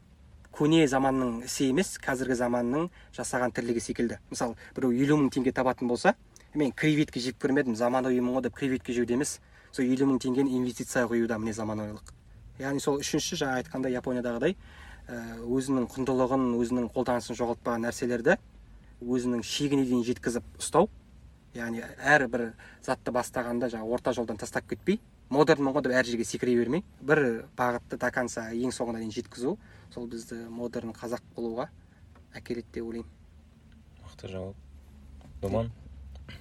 көне 0.51 0.83
заманның 0.91 1.45
ісі 1.47 1.69
емес 1.71 1.95
қазіргі 2.03 2.35
заманның 2.35 2.89
жасаған 3.15 3.55
тірлігі 3.55 3.81
секілді. 3.81 4.19
Мысалы 4.29 4.57
біреу 4.75 4.91
елу 4.91 5.17
мың 5.21 5.31
теңге 5.31 5.53
табатын 5.55 5.87
болса 5.87 6.15
мен 6.53 6.73
креветка 6.75 7.19
жеп 7.23 7.39
көрмедім 7.41 7.77
заманауимын 7.79 8.35
ғой 8.35 8.43
деп 8.49 8.57
креветка 8.59 8.93
жеуде 8.93 9.15
емес 9.15 9.39
сол 9.71 9.85
елу 9.87 10.09
мың 10.09 10.19
теңгені 10.19 10.57
инвестиция 10.57 11.05
құюда 11.07 11.39
міне 11.39 11.53
заманауилық. 11.55 12.11
Яғни 12.59 12.83
сол 12.83 12.99
үшінші 12.99 13.39
жаңа 13.39 13.61
айтқандай 13.61 13.95
япониядағыдай 13.95 14.57
өзінің 15.11 15.87
құндылығын 15.91 16.47
өзінің 16.57 16.89
қолданысын 16.95 17.37
жоғалтпаған 17.39 17.87
нәрселерді 17.87 18.37
өзінің 19.01 19.43
шегіне 19.43 19.85
дейін 19.89 20.03
жеткізіп 20.07 20.45
ұстау. 20.61 20.89
Яғни 21.55 21.83
әрбір 21.83 22.53
затты 22.85 23.11
бастағанда 23.11 23.67
жаңағы 23.73 23.97
орта 23.97 24.13
жолдан 24.15 24.37
тастап 24.39 24.69
кетпей 24.69 25.01
модернмын 25.31 25.73
ғой 25.75 25.83
деп 25.83 25.95
әр 25.95 26.07
жерге 26.07 26.23
секіре 26.27 26.55
бермей 26.55 26.83
бір 27.01 27.45
бағытты 27.59 27.99
до 27.99 28.11
конца 28.11 28.49
ең 28.51 28.71
соңына 28.75 28.99
дейін 28.99 29.11
жеткізу 29.15 29.57
сол 29.91 30.07
бізді 30.11 30.45
модерн 30.51 30.91
қазақ 30.95 31.23
болуға 31.35 31.69
әкеледі 32.35 32.67
деп 32.73 32.87
ойлаймын. 32.87 33.09
Мықты 34.05 34.31
жауап. 34.31 34.55
Думан? 35.41 35.71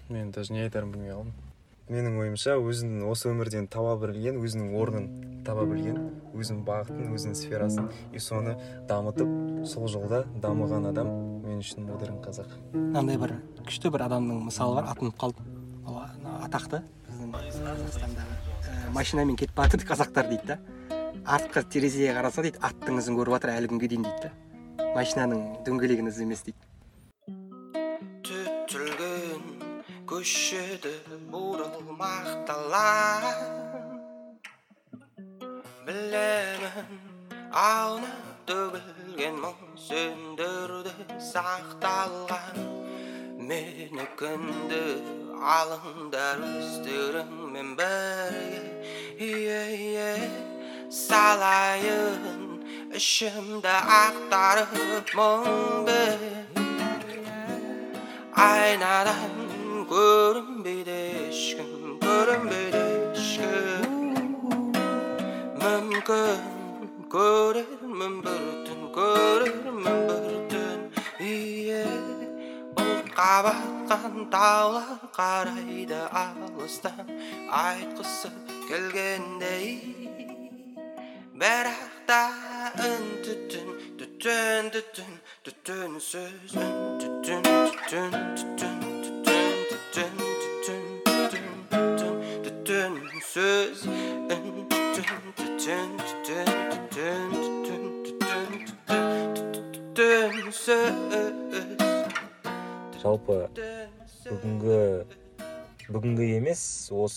Мен 0.08 0.30
даже 0.30 0.52
не 0.52 0.62
айтарымды 0.62 0.98
білмей 0.98 1.14
қалдым. 1.14 1.49
Менің 1.90 2.20
ойымша 2.22 2.54
өзінің 2.62 3.02
осы 3.10 3.28
өмірден 3.32 3.66
таба 3.70 3.96
білген 3.98 4.38
өзінің 4.38 4.74
орнын 4.78 5.06
таба 5.46 5.64
білген 5.66 5.98
өзінің 6.38 6.60
бағытын 6.68 7.10
өзінің 7.16 7.38
сферасын 7.40 7.88
и 8.14 8.22
соны 8.22 8.54
дамытып 8.88 9.66
сол 9.66 9.88
жолда 9.90 10.22
дамыған 10.42 10.86
адам 10.92 11.10
мен 11.42 11.58
үшін 11.64 11.88
модерн 11.88 12.20
қазақ. 12.22 12.54
Мынандай 12.76 13.18
бір 13.18 13.34
күшті 13.66 13.90
бір 13.90 14.06
адамның 14.06 14.46
мысалы 14.46 14.78
бар 14.78 14.90
атын 14.92 15.10
ұмытып 15.10 15.20
қалдым. 15.24 15.50
Ол 15.90 15.98
атақты 16.46 16.82
біздің 17.10 17.66
қазақстандағы 17.66 18.38
ә, 18.70 18.94
машинамен 18.94 19.36
кетіп 19.36 19.58
бара 19.58 19.82
қазақтар 19.92 20.30
дейді 20.30 20.54
да. 20.54 20.58
Артқы 21.26 21.66
терезеге 21.68 22.14
қараса 22.14 22.46
дейді 22.46 22.62
аттың 22.62 23.02
ізін 23.02 23.18
көріп 23.18 23.34
жатыр 23.34 23.56
әлі 23.56 23.74
күнге 23.74 23.90
дейін 23.90 24.06
дейді 24.06 24.30
да. 24.30 24.90
Машинаның 24.94 25.64
дөңгелегін 25.66 26.08
іздемес 26.10 26.46
дейді. 26.46 26.69
Көшеді 30.20 30.90
бурылмақталар 31.32 33.22
білемін 35.86 36.90
аунап 37.56 38.26
төгілген 38.50 39.38
мұң 39.40 39.62
сөндірді 39.86 40.92
сақталған 41.30 42.60
мені 43.48 44.04
күнді 44.20 44.82
алыңдар 45.56 46.44
өздеріңмен 46.50 47.72
бірге 47.80 49.64
ие 49.80 50.12
салайын 51.00 52.24
ішімді 53.00 53.76
ақтарып 54.04 55.16
мұңды 55.16 56.00
айнадан 58.50 59.39
Wouldn't 59.90 60.64
be 60.64 60.86
değişkin, 60.86 61.98
wouldn't 62.00 62.44
be 62.50 62.72
değişkin 62.72 63.90
Mümkün, 65.62 66.40
görürmün 67.10 68.22
bir 68.22 68.66
tün, 68.66 68.92
görürmün 68.94 70.08
bir 70.08 70.50
tün 70.50 70.80
İyi, 71.26 71.84
бұлт 72.76 73.10
таулар 74.30 75.00
қарайды 75.16 76.00
алыстан 76.22 77.10
Айтқысы 77.50 78.30
келгендей 78.68 79.68
Бірақ 81.40 81.89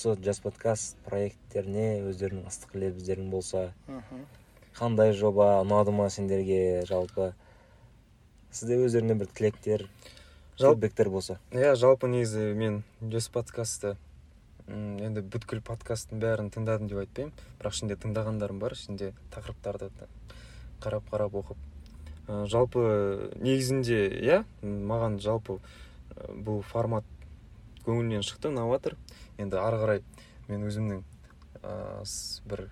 осы 0.03 0.19
жас 0.19 0.41
подкаст 0.43 0.97
проекттеріне 1.05 2.01
өздерінің 2.09 2.49
ыстық 2.49 2.73
лебіздерің 2.75 3.29
болса 3.31 3.69
қандай 4.75 5.13
жоба 5.15 5.61
ұнады 5.61 5.93
ма 5.95 6.09
сендерге? 6.11 6.83
Жалпы 6.89 7.29
сізде 8.51 8.81
өздеріңнен 8.83 9.21
бір 9.21 9.29
тілектер 9.31 9.85
фидбектер 10.59 11.07
болса. 11.13 11.37
Иә 11.55 11.77
жалпы 11.79 12.09
негізі 12.11 12.49
мен 12.59 12.81
жас 12.99 13.29
подкастты 13.31 13.95
енді 14.67 15.23
бүткіл 15.23 15.63
подкасттың 15.63 16.19
бәрін 16.19 16.51
тыңдадым 16.51 16.91
деп 16.91 17.05
айтпаймын. 17.05 17.31
Бірақ 17.61 17.77
ішінде 17.77 17.99
тыңдағандарым 18.03 18.59
бар 18.59 18.75
ішінде 18.75 19.13
тақырыптарды 19.31 19.87
қарап 20.83 21.07
қарап 21.13 21.39
оқып. 21.45 21.57
Ә, 22.27 22.43
жалпы 22.51 23.31
негізінде 23.39 24.03
иә 24.19 24.43
маған 24.63 25.21
жалпы 25.23 25.61
бұл 26.27 26.59
формат 26.67 27.07
көңілінен 27.87 28.23
шықты 28.27 28.51
ұнап 28.51 28.75
енді 29.37 29.57
ары 29.57 29.77
қарай 29.81 30.01
мен 30.47 30.63
өзімнің 30.67 31.03
ә, 31.63 32.03
бір 32.49 32.65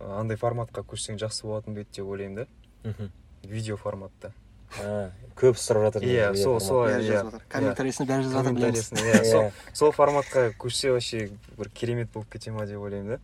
ә, 0.00 0.20
андай 0.20 0.36
форматқа 0.36 0.82
көшсең 0.84 1.18
жақсы 1.22 1.46
болатын 1.46 1.74
ба 1.74 1.80
еді 1.84 1.98
деп 2.00 2.06
ойлаймын 2.12 2.36
да. 2.42 2.46
Мхм. 2.84 3.10
Видео 3.42 3.76
форматта. 3.76 4.32
А, 4.80 5.10
көп 5.36 5.58
сұрап 5.60 5.88
жатыр 5.90 6.02
Иә, 6.06 6.34
сол- 6.36 6.60
солай. 6.60 6.94
иә, 6.94 7.02
жазып 7.06 7.30
жатыр. 7.32 7.42
Комментарийсін 7.52 8.06
бәрі 8.08 8.22
жазып 8.22 8.32
жатыр 8.38 8.48
комментариясын, 8.52 8.96
иә, 8.96 9.24
сол- 9.24 9.42
Иә. 9.50 9.52
сол 9.74 9.92
форматқа 9.92 10.44
көшсе 10.58 10.92
вообще 10.92 11.30
бір 11.58 11.68
керемет 11.70 12.10
болып 12.12 12.30
кете 12.32 12.50
ма 12.52 12.66
деп 12.66 12.80
ойлаймын 12.80 13.18
да. 13.18 13.20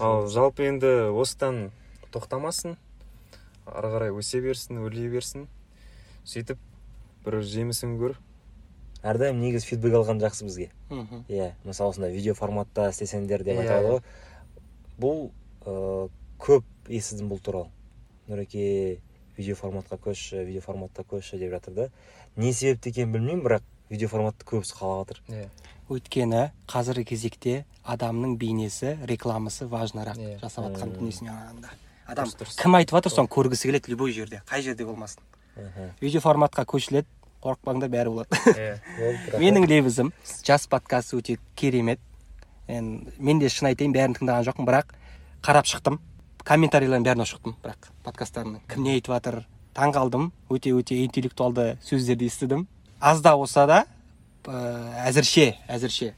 Ал 0.00 0.26
жалпы 0.28 0.66
енді 0.66 1.10
осыдан 1.14 1.70
тоқтамасын 2.12 2.76
ары 3.66 3.88
қарай 3.92 4.10
өсе 4.16 4.40
берсін 4.42 4.82
өрлей 4.84 5.08
берсін. 5.12 5.46
Сөйтіп 6.24 6.58
бір 7.24 7.40
жемісін 7.42 7.96
көр. 8.00 8.16
Әрдайым 9.02 9.40
негізі 9.40 9.66
фидбек 9.66 9.94
алған 9.94 10.20
жақсы 10.20 10.44
бізге. 10.44 10.70
Мхм. 10.90 11.24
иә 11.28 11.52
мысалы 11.64 11.90
осындай 11.90 12.12
видео 12.12 12.34
форматта 12.34 12.88
істесеңдер 12.90 13.44
деп 13.44 13.56
Иә, 13.56 13.62
айтады 13.62 13.88
ғой. 13.88 14.00
Бұл 15.00 15.30
ыыы, 15.66 16.10
көп 16.38 16.64
естідім 16.88 17.30
бұл 17.32 17.40
туралы. 17.40 17.68
Нұреке 18.28 19.00
видео 19.38 19.54
форматқа 19.56 19.96
көшші 19.98 20.44
видео 20.44 20.60
форматта 20.60 21.02
көшші 21.02 21.38
деп 21.38 21.50
жатыр 21.54 21.74
да. 21.74 21.88
Не 22.36 22.52
себепті 22.52 22.90
екенін 22.90 23.12
білмеймін 23.12 23.44
бірақ 23.46 23.62
видео 23.90 24.08
форматты 24.08 24.44
көбісі 24.44 24.76
қалап 24.78 25.08
жатыр. 25.08 25.22
Иә. 25.28 25.48
Өйткені 25.90 26.50
қазіргі 26.70 27.04
кезекте 27.10 27.64
адамның 27.84 28.36
бейнесі 28.38 28.98
рекламасы 29.08 29.66
важнырақ 29.66 30.16
Иә. 30.20 30.38
жасап 30.40 30.68
жатқан 30.70 30.92
дүниесіне 30.98 31.30
қарағанда. 31.32 31.72
Адам 32.06 32.26
Дұрыс, 32.28 32.36
дұрыс. 32.38 32.60
кім 32.62 32.74
айтып 32.76 32.94
жатыр 32.98 33.12
соны? 33.12 33.28
Көргісі 33.28 33.70
келеді 33.70 33.90
любой 33.90 34.12
жерде. 34.12 34.42
Қай 34.46 34.62
жерде 34.62 34.84
болмасын. 34.84 35.20
Мхм. 35.56 35.90
видео 36.00 36.20
форматқа 36.20 36.64
көшіледі 36.64 37.06
қорықпаңдар 37.44 37.90
бәрі 37.92 38.12
болады. 38.14 38.40
Иә 38.52 39.38
менің 39.42 39.66
лебізім 39.70 40.12
жас 40.46 40.66
подкаст 40.70 41.14
өте 41.16 41.38
керемет. 41.56 42.00
Енді 42.68 43.12
мен 43.18 43.40
де 43.40 43.48
шын 43.48 43.70
айтайын 43.70 43.94
бәрін 43.94 44.16
тыңдаған 44.18 44.46
жоқпын 44.50 44.68
бірақ 44.68 44.92
қарап 45.42 45.66
шықтым. 45.70 45.98
Комментарийлердің 46.44 47.06
бәрін 47.06 47.24
оқып 47.24 47.32
шықтым 47.34 47.56
бірақ 47.64 47.88
подкасттарының. 48.04 48.60
Кім 48.68 48.84
не 48.84 48.94
айтып 48.98 49.14
жатыр 49.14 49.40
таң 49.76 49.92
қалдым 49.96 50.30
өте 50.52 50.72
өте 50.76 51.00
интеллектуалды 51.04 51.78
сөздерді 51.84 52.28
естідім. 52.28 52.66
Аз 53.00 53.20
да 53.24 53.36
болса 53.36 53.66
да 53.66 53.84
ә, 54.44 55.08
әзірше 55.08 55.54
әзірше 55.68 56.12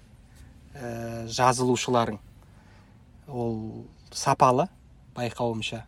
ә, 0.74 1.26
жазылушыларың. 1.30 2.18
Ол 3.28 3.86
сапалы 4.10 4.68
байқауымша. 5.16 5.84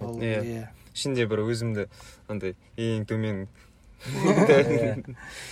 Ол 0.00 0.18
Иә. 0.20 0.42
иә. 0.42 0.66
ішінде 0.96 1.26
бір 1.28 1.42
өзімді 1.44 1.88
андай 2.28 2.54
ең 2.76 3.04
төмен 3.08 3.46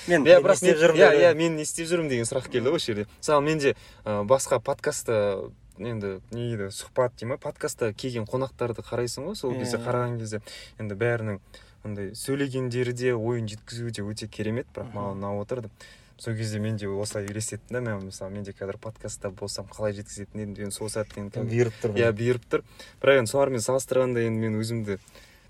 мен 0.09 0.25
иә 0.27 0.39
бірақ 0.45 0.59
істеп 0.61 0.79
жүрмін 0.79 1.01
иә 1.01 1.11
иә 1.23 1.35
мен 1.39 1.57
не 1.57 1.65
істеп 1.66 1.89
жүрмін 1.91 2.09
деген 2.12 2.29
сұрақ 2.29 2.51
келді 2.53 2.75
ғой 2.75 2.79
осы 2.79 2.93
жерде 2.93 3.07
мысалы 3.19 3.45
менде 3.45 3.75
басқа 4.05 4.61
подкастта 4.61 5.51
енді 5.79 6.21
не 6.31 6.51
дейді 6.53 6.69
сұхбат 6.71 7.16
дей 7.19 7.27
ма? 7.29 7.37
Подкастта 7.41 7.93
келген 7.93 8.29
қонақтарды 8.31 8.85
қарайсың 8.87 9.27
ғой 9.31 9.35
сол 9.39 9.55
Иә, 9.55 9.65
кезде 9.65 9.81
қараған 9.83 10.19
кезде. 10.21 10.41
Енді 10.79 10.95
бәрінің 11.01 11.41
андай 11.85 12.12
сөйлегендері 12.15 12.93
де 12.95 13.15
ойын 13.15 13.49
жеткізуі 13.51 13.91
де 13.91 14.05
өте 14.07 14.29
керемет 14.31 14.69
бірақ 14.75 14.93
маған 14.95 15.19
ұнап 15.19 15.41
отырды. 15.43 15.71
Сол 16.16 16.37
кезде 16.39 16.61
мен 16.62 16.77
де 16.79 16.87
осылай 16.87 17.27
елестеттім 17.27 17.75
да 17.75 17.81
мен 17.81 18.07
мысалы 18.07 18.31
мен 18.31 18.45
де 18.47 18.55
қазір 18.55 18.79
подкастта 18.79 19.31
болсам 19.31 19.66
қалай 19.66 19.97
жеткізетін 19.99 20.45
едім 20.45 20.55
деген 20.55 20.71
сол 20.71 20.87
сәттен 20.89 21.33
бұйырып 21.35 21.81
тұр 21.83 21.99
иә 21.99 22.12
бұйырып 22.15 22.47
тұр. 22.53 22.62
Бірақ 23.03 23.25
енді 23.25 23.33
солармен 23.35 23.65
салыстырғанда 23.66 24.23
енді 24.29 24.47
мен 24.47 24.61
өзімді 24.62 25.01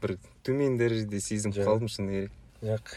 бір 0.00 0.16
төмен 0.42 0.78
дәрежеде 0.80 1.20
сезініп 1.20 1.60
қалдым 1.68 1.92
шыны 1.92 2.16
керек. 2.16 2.32
Жоқ 2.64 2.94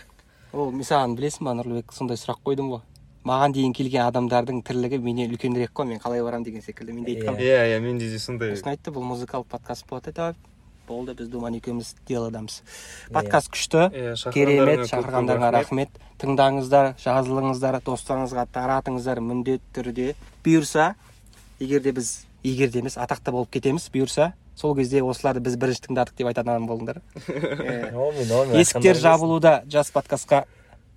ол 0.54 0.72
мен 0.72 0.88
саған 0.88 1.16
білесің 1.18 1.48
ба 1.48 1.56
нұрлыбек 1.60 1.94
сондай 1.96 2.20
сұрақ 2.20 2.40
қойдым 2.48 2.72
ғой 2.72 2.84
маған 3.28 3.56
дейін 3.56 3.74
келген 3.76 4.06
адамдардың 4.08 4.62
тірлігі 4.68 5.00
менен 5.04 5.34
үлкенірек 5.34 5.74
қой 5.76 5.90
мен 5.90 6.00
қалай 6.00 6.24
барамын 6.24 6.46
деген 6.48 6.64
секілді 6.64 6.94
мен 6.96 7.04
де 7.04 7.18
айтқанмын 7.18 7.44
иә 7.44 7.58
иә 7.74 7.82
менде 7.84 8.08
де 8.12 8.20
сондай 8.20 8.56
сосын 8.56 8.72
айтты 8.72 8.94
бұл 8.96 9.04
музыкалық 9.10 9.50
подкаст 9.52 9.88
болады 9.90 10.14
да 10.16 10.34
болды 10.88 11.14
біз 11.14 11.28
думан 11.28 11.58
екеуміз 11.60 11.96
деладамыз 12.08 12.62
подкаст 13.12 13.52
күшті 13.52 13.90
керемет 14.32 14.86
шақырғандарыңа 14.88 15.52
рахмет 15.58 16.00
тыңдаңыздар 16.22 16.94
жазылыңыздар 17.04 17.82
достарыңызға 17.84 18.48
таратыңыздар 18.56 19.20
міндетті 19.20 19.74
түрде 19.76 20.08
бұйырса 20.46 20.94
егер 21.60 21.84
де 21.84 21.92
біз 21.92 22.14
егер 22.44 22.72
де 22.72 22.80
емес 22.80 22.96
атақты 22.96 23.36
болып 23.36 23.52
кетеміз 23.52 23.90
бұйырса 23.92 24.32
сол 24.58 24.74
кезде 24.76 25.04
осыларды 25.06 25.44
біз 25.46 25.56
бірінші 25.62 25.84
тыңдадық 25.86 26.18
деп 26.18 26.32
айтатын 26.32 26.56
адам 26.56 26.66
онымен 26.74 28.58
есіктер 28.62 28.98
жабылуда 28.98 29.62
жас 29.70 29.92
подкастқа 29.94 30.46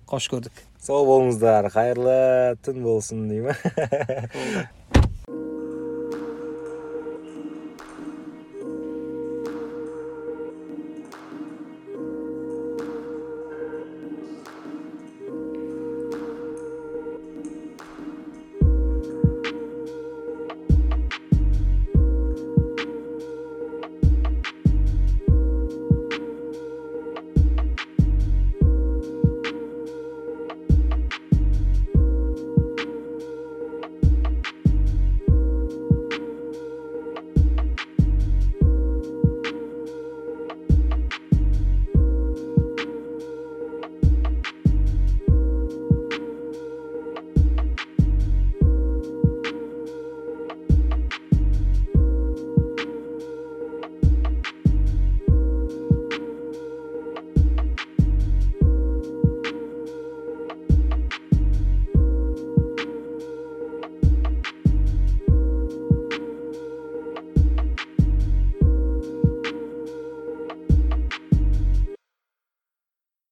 қош 0.09 0.27
көрдік. 0.33 0.65
Сау 0.81 1.05
болыңыздар 1.05 1.69
қайырлы 1.71 2.57
түн 2.65 2.81
болсын 2.83 3.27
дей 3.29 3.45
ма 3.45 3.53